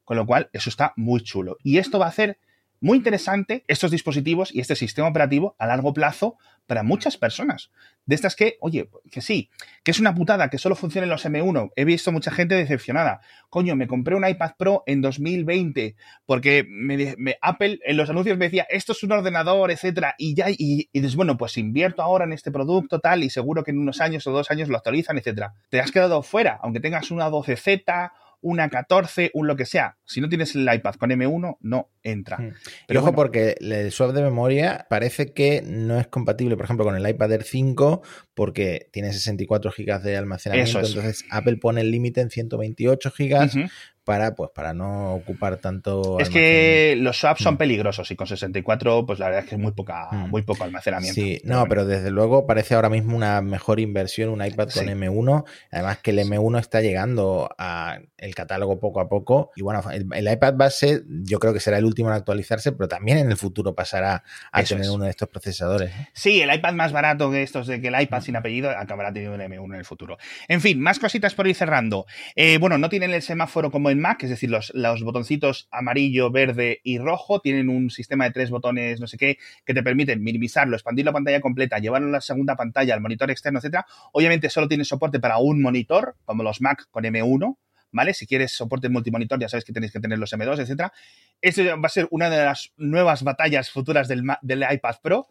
Con 0.04 0.18
lo 0.18 0.26
cual, 0.26 0.50
eso 0.52 0.68
está 0.68 0.92
muy 0.96 1.22
chulo. 1.22 1.56
Y 1.64 1.78
esto 1.78 1.98
va 1.98 2.04
a 2.04 2.10
hacer 2.10 2.38
muy 2.80 2.98
interesante 2.98 3.64
estos 3.68 3.90
dispositivos 3.90 4.54
y 4.54 4.60
este 4.60 4.74
sistema 4.74 5.08
operativo 5.08 5.54
a 5.58 5.66
largo 5.66 5.92
plazo 5.92 6.36
para 6.66 6.82
muchas 6.82 7.16
personas. 7.16 7.70
De 8.06 8.14
estas 8.14 8.36
que, 8.36 8.56
oye, 8.60 8.88
que 9.10 9.20
sí, 9.20 9.50
que 9.82 9.90
es 9.90 9.98
una 9.98 10.14
putada 10.14 10.50
que 10.50 10.58
solo 10.58 10.76
funcionen 10.76 11.10
los 11.10 11.26
M1. 11.26 11.72
He 11.74 11.84
visto 11.84 12.12
mucha 12.12 12.30
gente 12.30 12.54
decepcionada. 12.54 13.20
Coño, 13.48 13.74
me 13.74 13.88
compré 13.88 14.14
un 14.14 14.26
iPad 14.26 14.52
Pro 14.56 14.84
en 14.86 15.00
2020 15.00 15.96
porque 16.26 16.64
me, 16.68 17.16
Apple 17.42 17.80
en 17.84 17.96
los 17.96 18.08
anuncios 18.08 18.38
me 18.38 18.44
decía, 18.46 18.66
esto 18.70 18.92
es 18.92 19.02
un 19.02 19.12
ordenador, 19.12 19.70
etcétera, 19.70 20.14
y 20.16 20.34
ya, 20.34 20.48
y, 20.48 20.56
y 20.58 21.00
dices, 21.00 21.16
bueno, 21.16 21.36
pues 21.36 21.58
invierto 21.58 22.02
ahora 22.02 22.24
en 22.24 22.32
este 22.32 22.52
producto, 22.52 23.00
tal, 23.00 23.24
y 23.24 23.30
seguro 23.30 23.64
que 23.64 23.72
en 23.72 23.78
unos 23.78 24.00
años 24.00 24.26
o 24.28 24.30
dos 24.30 24.50
años 24.50 24.68
lo 24.68 24.76
actualizan, 24.76 25.18
etcétera. 25.18 25.54
Te 25.70 25.80
has 25.80 25.90
quedado 25.90 26.22
fuera, 26.22 26.60
aunque 26.62 26.80
tengas 26.80 27.10
una 27.10 27.28
12Z 27.28 28.12
una 28.40 28.68
14, 28.68 29.30
un 29.34 29.46
lo 29.46 29.56
que 29.56 29.66
sea. 29.66 29.98
Si 30.04 30.20
no 30.20 30.28
tienes 30.28 30.54
el 30.54 30.62
iPad 30.72 30.94
con 30.94 31.10
M1, 31.10 31.58
no 31.60 31.90
entra. 32.02 32.38
Hmm. 32.38 32.52
Pero 32.86 33.00
ojo, 33.00 33.12
porque 33.12 33.56
el 33.60 33.92
swap 33.92 34.12
de 34.12 34.22
memoria 34.22 34.86
parece 34.88 35.32
que 35.32 35.62
no 35.62 35.98
es 36.00 36.06
compatible, 36.08 36.56
por 36.56 36.64
ejemplo, 36.64 36.84
con 36.84 36.96
el 36.96 37.08
iPad 37.08 37.32
Air 37.32 37.42
5, 37.44 38.02
porque 38.34 38.88
tiene 38.92 39.12
64 39.12 39.72
GB 39.76 40.00
de 40.02 40.16
almacenamiento. 40.16 40.80
Entonces, 40.80 41.24
Apple 41.30 41.56
pone 41.58 41.82
el 41.82 41.90
límite 41.90 42.20
en 42.20 42.30
128 42.30 43.12
GB 43.16 43.70
para, 44.10 44.34
pues, 44.34 44.50
para 44.52 44.74
no 44.74 45.14
ocupar 45.14 45.58
tanto. 45.58 46.18
Es 46.18 46.28
que 46.30 46.96
los 46.98 47.16
swaps 47.16 47.44
son 47.44 47.54
mm. 47.54 47.58
peligrosos 47.58 48.10
y 48.10 48.16
con 48.16 48.26
64, 48.26 49.06
pues 49.06 49.20
la 49.20 49.26
verdad 49.26 49.44
es 49.44 49.48
que 49.48 49.54
es 49.54 49.60
muy 49.60 49.70
poca, 49.70 50.08
mm. 50.10 50.30
muy 50.30 50.42
poco 50.42 50.64
almacenamiento. 50.64 51.14
Sí, 51.14 51.40
no, 51.44 51.64
pero 51.68 51.84
desde 51.84 52.10
luego 52.10 52.44
parece 52.44 52.74
ahora 52.74 52.88
mismo 52.88 53.16
una 53.16 53.40
mejor 53.40 53.78
inversión 53.78 54.30
un 54.30 54.44
iPad 54.44 54.70
con 54.74 54.86
M1. 54.86 55.44
Además 55.70 55.98
que 55.98 56.10
el 56.10 56.18
M1 56.18 56.58
está 56.58 56.80
llegando 56.80 57.54
a 57.56 58.00
el 58.18 58.34
catálogo 58.34 58.80
poco 58.80 58.98
a 59.00 59.08
poco. 59.08 59.52
Y 59.54 59.62
bueno, 59.62 59.80
el, 59.92 60.28
iPad 60.28 60.54
base 60.54 61.04
yo 61.06 61.38
creo 61.38 61.52
que 61.52 61.60
será 61.60 61.78
el 61.78 61.84
último 61.84 62.08
en 62.08 62.16
actualizarse, 62.16 62.72
pero 62.72 62.88
también 62.88 63.18
en 63.18 63.30
el 63.30 63.36
futuro 63.36 63.76
pasará 63.76 64.24
a 64.50 64.64
tener 64.64 64.90
uno 64.90 65.04
de 65.04 65.10
estos 65.10 65.28
procesadores. 65.28 65.90
¿eh? 65.90 66.08
Sí, 66.14 66.42
el 66.42 66.52
iPad 66.52 66.72
más 66.72 66.90
barato 66.90 67.30
que 67.30 67.44
estos 67.44 67.68
de 67.68 67.80
que 67.80 67.88
el 67.88 68.00
iPad 68.00 68.18
mm. 68.18 68.22
sin 68.22 68.34
apellido 68.34 68.70
acabará 68.70 69.12
teniendo 69.12 69.36
un 69.36 69.52
M1 69.52 69.66
en 69.66 69.78
el 69.78 69.84
futuro. 69.84 70.18
En 70.48 70.60
fin, 70.60 70.80
más 70.80 70.98
cositas 70.98 71.32
por 71.34 71.46
ir 71.46 71.54
cerrando. 71.54 72.06
Eh, 72.34 72.58
bueno, 72.58 72.76
no 72.76 72.88
tienen 72.88 73.12
el 73.12 73.22
semáforo 73.22 73.70
como 73.70 73.88
en 73.88 73.99
Mac, 74.00 74.22
es 74.22 74.30
decir, 74.30 74.50
los, 74.50 74.72
los, 74.74 75.02
botoncitos 75.02 75.68
amarillo, 75.70 76.30
verde 76.30 76.80
y 76.82 76.98
rojo 76.98 77.40
tienen 77.40 77.68
un 77.68 77.90
sistema 77.90 78.24
de 78.24 78.32
tres 78.32 78.50
botones, 78.50 79.00
no 79.00 79.06
sé 79.06 79.16
qué, 79.16 79.38
que 79.64 79.74
te 79.74 79.82
permiten 79.82 80.22
minimizarlo, 80.22 80.76
expandir 80.76 81.04
la 81.04 81.12
pantalla 81.12 81.40
completa, 81.40 81.78
llevarlo 81.78 82.08
a 82.08 82.12
la 82.12 82.20
segunda 82.20 82.56
pantalla, 82.56 82.94
al 82.94 83.00
monitor 83.00 83.30
externo, 83.30 83.58
etcétera. 83.58 83.86
Obviamente 84.12 84.50
solo 84.50 84.68
tiene 84.68 84.84
soporte 84.84 85.20
para 85.20 85.38
un 85.38 85.62
monitor, 85.62 86.16
como 86.24 86.42
los 86.42 86.60
Mac 86.60 86.88
con 86.90 87.04
M1, 87.04 87.56
¿vale? 87.92 88.14
Si 88.14 88.26
quieres 88.26 88.52
soporte 88.52 88.88
multimonitor, 88.88 89.38
ya 89.38 89.48
sabes 89.48 89.64
que 89.64 89.72
tenéis 89.72 89.92
que 89.92 90.00
tener 90.00 90.18
los 90.18 90.32
M2, 90.32 90.60
etcétera. 90.60 90.92
Esto 91.40 91.62
va 91.62 91.86
a 91.86 91.88
ser 91.88 92.08
una 92.10 92.30
de 92.30 92.44
las 92.44 92.72
nuevas 92.76 93.22
batallas 93.22 93.70
futuras 93.70 94.08
del, 94.08 94.24
del 94.42 94.64
iPad 94.70 94.96
Pro. 95.02 95.28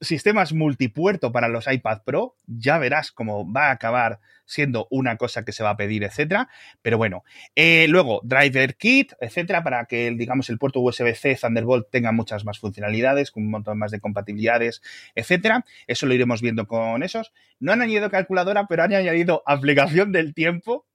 Sistemas 0.00 0.52
multipuerto 0.52 1.32
para 1.32 1.48
los 1.48 1.66
iPad 1.66 2.02
Pro, 2.04 2.36
ya 2.46 2.78
verás 2.78 3.10
cómo 3.10 3.50
va 3.50 3.68
a 3.68 3.72
acabar 3.72 4.20
siendo 4.48 4.88
una 4.90 5.16
cosa 5.16 5.44
que 5.44 5.52
se 5.52 5.62
va 5.62 5.70
a 5.70 5.76
pedir, 5.76 6.02
etcétera. 6.02 6.48
Pero 6.82 6.98
bueno, 6.98 7.24
eh, 7.54 7.86
luego 7.88 8.20
driver 8.24 8.76
kit, 8.76 9.12
etcétera, 9.20 9.62
para 9.62 9.84
que 9.84 10.10
digamos 10.12 10.48
el 10.50 10.58
puerto 10.58 10.80
USB-C 10.80 11.36
Thunderbolt 11.40 11.90
tenga 11.90 12.12
muchas 12.12 12.44
más 12.44 12.58
funcionalidades, 12.58 13.30
con 13.30 13.44
un 13.44 13.50
montón 13.50 13.78
más 13.78 13.90
de 13.90 14.00
compatibilidades, 14.00 14.82
etcétera. 15.14 15.64
Eso 15.86 16.06
lo 16.06 16.14
iremos 16.14 16.42
viendo 16.42 16.66
con 16.66 17.02
esos. 17.02 17.32
No 17.60 17.72
han 17.72 17.82
añadido 17.82 18.10
calculadora, 18.10 18.66
pero 18.68 18.82
han 18.82 18.94
añadido 18.94 19.42
aplicación 19.46 20.12
del 20.12 20.34
tiempo 20.34 20.86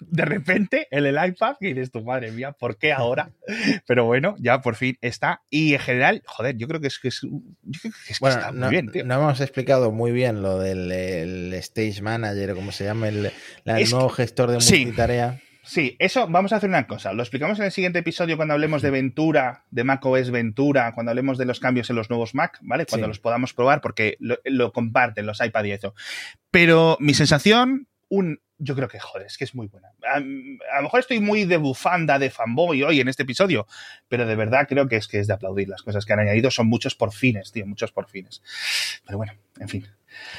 de 0.00 0.24
repente 0.24 0.88
en 0.90 1.06
el 1.06 1.16
iPad 1.24 1.56
y 1.60 1.68
dices 1.68 1.90
tu 1.90 2.02
madre 2.02 2.32
mía, 2.32 2.52
¿por 2.52 2.76
qué 2.76 2.92
ahora? 2.92 3.30
Pero 3.86 4.04
bueno, 4.04 4.34
ya 4.38 4.60
por 4.60 4.76
fin 4.76 4.98
está. 5.00 5.42
Y 5.50 5.74
en 5.74 5.80
general, 5.80 6.22
joder, 6.26 6.56
yo 6.56 6.66
creo 6.68 6.80
que 6.80 6.88
es 6.88 6.98
que, 6.98 7.08
es, 7.08 7.20
bueno, 8.20 8.52
no, 8.52 8.68
bien, 8.68 8.90
No 9.04 9.14
hemos 9.14 9.40
explicado 9.40 9.92
muy 9.92 10.12
bien 10.12 10.42
lo 10.42 10.58
del 10.58 11.52
Stage 11.54 12.02
Manager, 12.02 12.52
o 12.52 12.56
como 12.56 12.72
se 12.72 12.84
llama, 12.84 13.08
el, 13.08 13.32
nuevo 13.64 14.08
gestor 14.08 14.50
de 14.50 14.58
multitarea. 14.58 15.40
Sí, 15.66 15.96
eso 15.98 16.26
vamos 16.28 16.52
a 16.52 16.56
hacer 16.56 16.68
una 16.68 16.86
cosa. 16.86 17.14
Lo 17.14 17.22
explicamos 17.22 17.58
en 17.58 17.64
el 17.64 17.72
siguiente 17.72 18.00
episodio 18.00 18.36
cuando 18.36 18.52
hablemos 18.52 18.82
de 18.82 18.90
Ventura, 18.90 19.64
de 19.70 19.82
macOS 19.82 20.30
Ventura, 20.30 20.92
cuando 20.92 21.10
hablemos 21.10 21.38
de 21.38 21.46
los 21.46 21.58
cambios 21.58 21.88
en 21.88 21.96
los 21.96 22.10
nuevos 22.10 22.34
Mac, 22.34 22.58
¿vale? 22.60 22.84
Cuando 22.84 23.08
los 23.08 23.18
podamos 23.18 23.54
probar, 23.54 23.80
porque 23.80 24.18
lo, 24.20 24.36
lo 24.44 24.72
comparten 24.72 25.24
los 25.24 25.42
iPad 25.42 25.64
y 25.64 25.72
eso. 25.72 25.94
Pero 26.50 26.98
mi 27.00 27.14
sensación, 27.14 27.88
un 28.10 28.40
yo 28.58 28.74
creo 28.74 28.88
que, 28.88 29.00
joder, 29.00 29.26
es 29.26 29.36
que 29.36 29.44
es 29.44 29.54
muy 29.54 29.66
buena. 29.66 29.88
A, 30.02 30.20
lo 30.20 30.82
mejor 30.82 31.00
estoy 31.00 31.20
muy 31.20 31.44
de 31.44 31.56
bufanda, 31.56 32.18
de 32.18 32.30
fanboy 32.30 32.82
hoy 32.82 33.00
en 33.00 33.08
este 33.08 33.24
episodio, 33.24 33.66
pero 34.08 34.26
de 34.26 34.36
verdad 34.36 34.66
creo 34.68 34.88
que 34.88 34.96
es 34.96 35.08
que 35.08 35.18
es 35.18 35.26
de 35.26 35.34
aplaudir. 35.34 35.68
Las 35.68 35.82
cosas 35.82 36.04
que 36.04 36.12
han 36.12 36.20
añadido 36.20 36.50
son 36.50 36.68
muchos 36.68 36.94
por 36.94 37.12
fines, 37.12 37.52
tío, 37.52 37.66
muchos 37.66 37.92
por 37.92 38.08
fines. 38.08 38.42
Pero 39.04 39.18
bueno, 39.18 39.32
en 39.58 39.68
fin. 39.68 39.86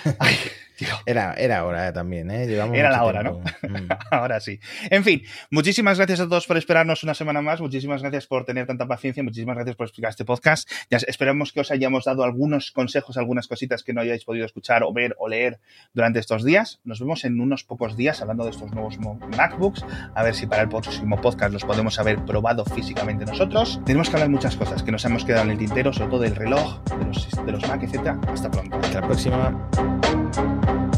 Era, 1.06 1.34
era 1.34 1.66
hora 1.66 1.94
también, 1.94 2.30
¿eh? 2.32 2.44
era 2.44 2.92
la 2.92 3.04
hora, 3.04 3.24
¿no? 3.24 3.40
Mm. 3.40 3.88
Ahora 4.12 4.40
sí. 4.40 4.60
En 4.90 5.04
fin, 5.04 5.24
muchísimas 5.50 5.98
gracias 5.98 6.20
a 6.20 6.28
todos 6.28 6.46
por 6.46 6.58
esperarnos 6.58 7.04
una 7.04 7.14
semana 7.14 7.42
más. 7.42 7.62
Muchísimas 7.62 8.02
gracias 8.02 8.28
por 8.28 8.46
tener 8.46 8.68
tanta 8.68 8.88
paciencia. 8.88 9.24
Muchísimas 9.24 9.56
gracias 9.56 9.76
por 9.76 9.88
explicar 9.88 10.10
este 10.10 10.26
podcast. 10.26 10.70
Ya 10.90 10.98
esperamos 10.98 11.54
que 11.54 11.62
os 11.62 11.72
hayamos 11.72 12.06
dado 12.06 12.24
algunos 12.24 12.72
consejos, 12.72 13.18
algunas 13.18 13.48
cositas 13.48 13.84
que 13.84 13.94
no 13.94 14.02
hayáis 14.02 14.26
podido 14.26 14.46
escuchar 14.46 14.84
o 14.84 14.92
ver 14.92 15.16
o 15.18 15.30
leer 15.30 15.60
durante 15.94 16.20
estos 16.20 16.44
días. 16.44 16.80
Nos 16.84 17.00
vemos 17.00 17.24
en 17.24 17.40
unos 17.40 17.64
pocos 17.64 17.96
días 17.96 18.22
hablando 18.22 18.44
de 18.44 18.52
estos 18.52 18.72
nuevos 18.72 18.98
MacBooks. 19.00 19.86
A 20.14 20.24
ver 20.24 20.36
si 20.36 20.46
para 20.46 20.64
el 20.64 20.70
próximo 20.70 21.20
podcast 21.22 21.54
los 21.54 21.64
podemos 21.64 22.00
haber 22.00 22.24
probado 22.26 22.66
físicamente 22.66 23.26
nosotros. 23.26 23.80
Tenemos 23.86 24.10
que 24.10 24.16
hablar 24.18 24.30
muchas 24.30 24.56
cosas 24.58 24.84
que 24.84 24.92
nos 24.92 25.06
hemos 25.06 25.24
quedado 25.24 25.44
en 25.46 25.52
el 25.52 25.58
tintero, 25.58 25.94
sobre 25.94 26.10
todo 26.10 26.22
del 26.22 26.36
reloj, 26.36 26.84
de 26.84 27.06
los, 27.06 27.46
de 27.46 27.52
los 27.52 27.68
Mac, 27.68 27.82
etc. 27.84 28.18
Hasta 28.28 28.52
pronto. 28.52 28.78
Hasta 28.78 29.02
la 29.02 29.08
próxima. 29.08 29.65
Música 29.74 30.95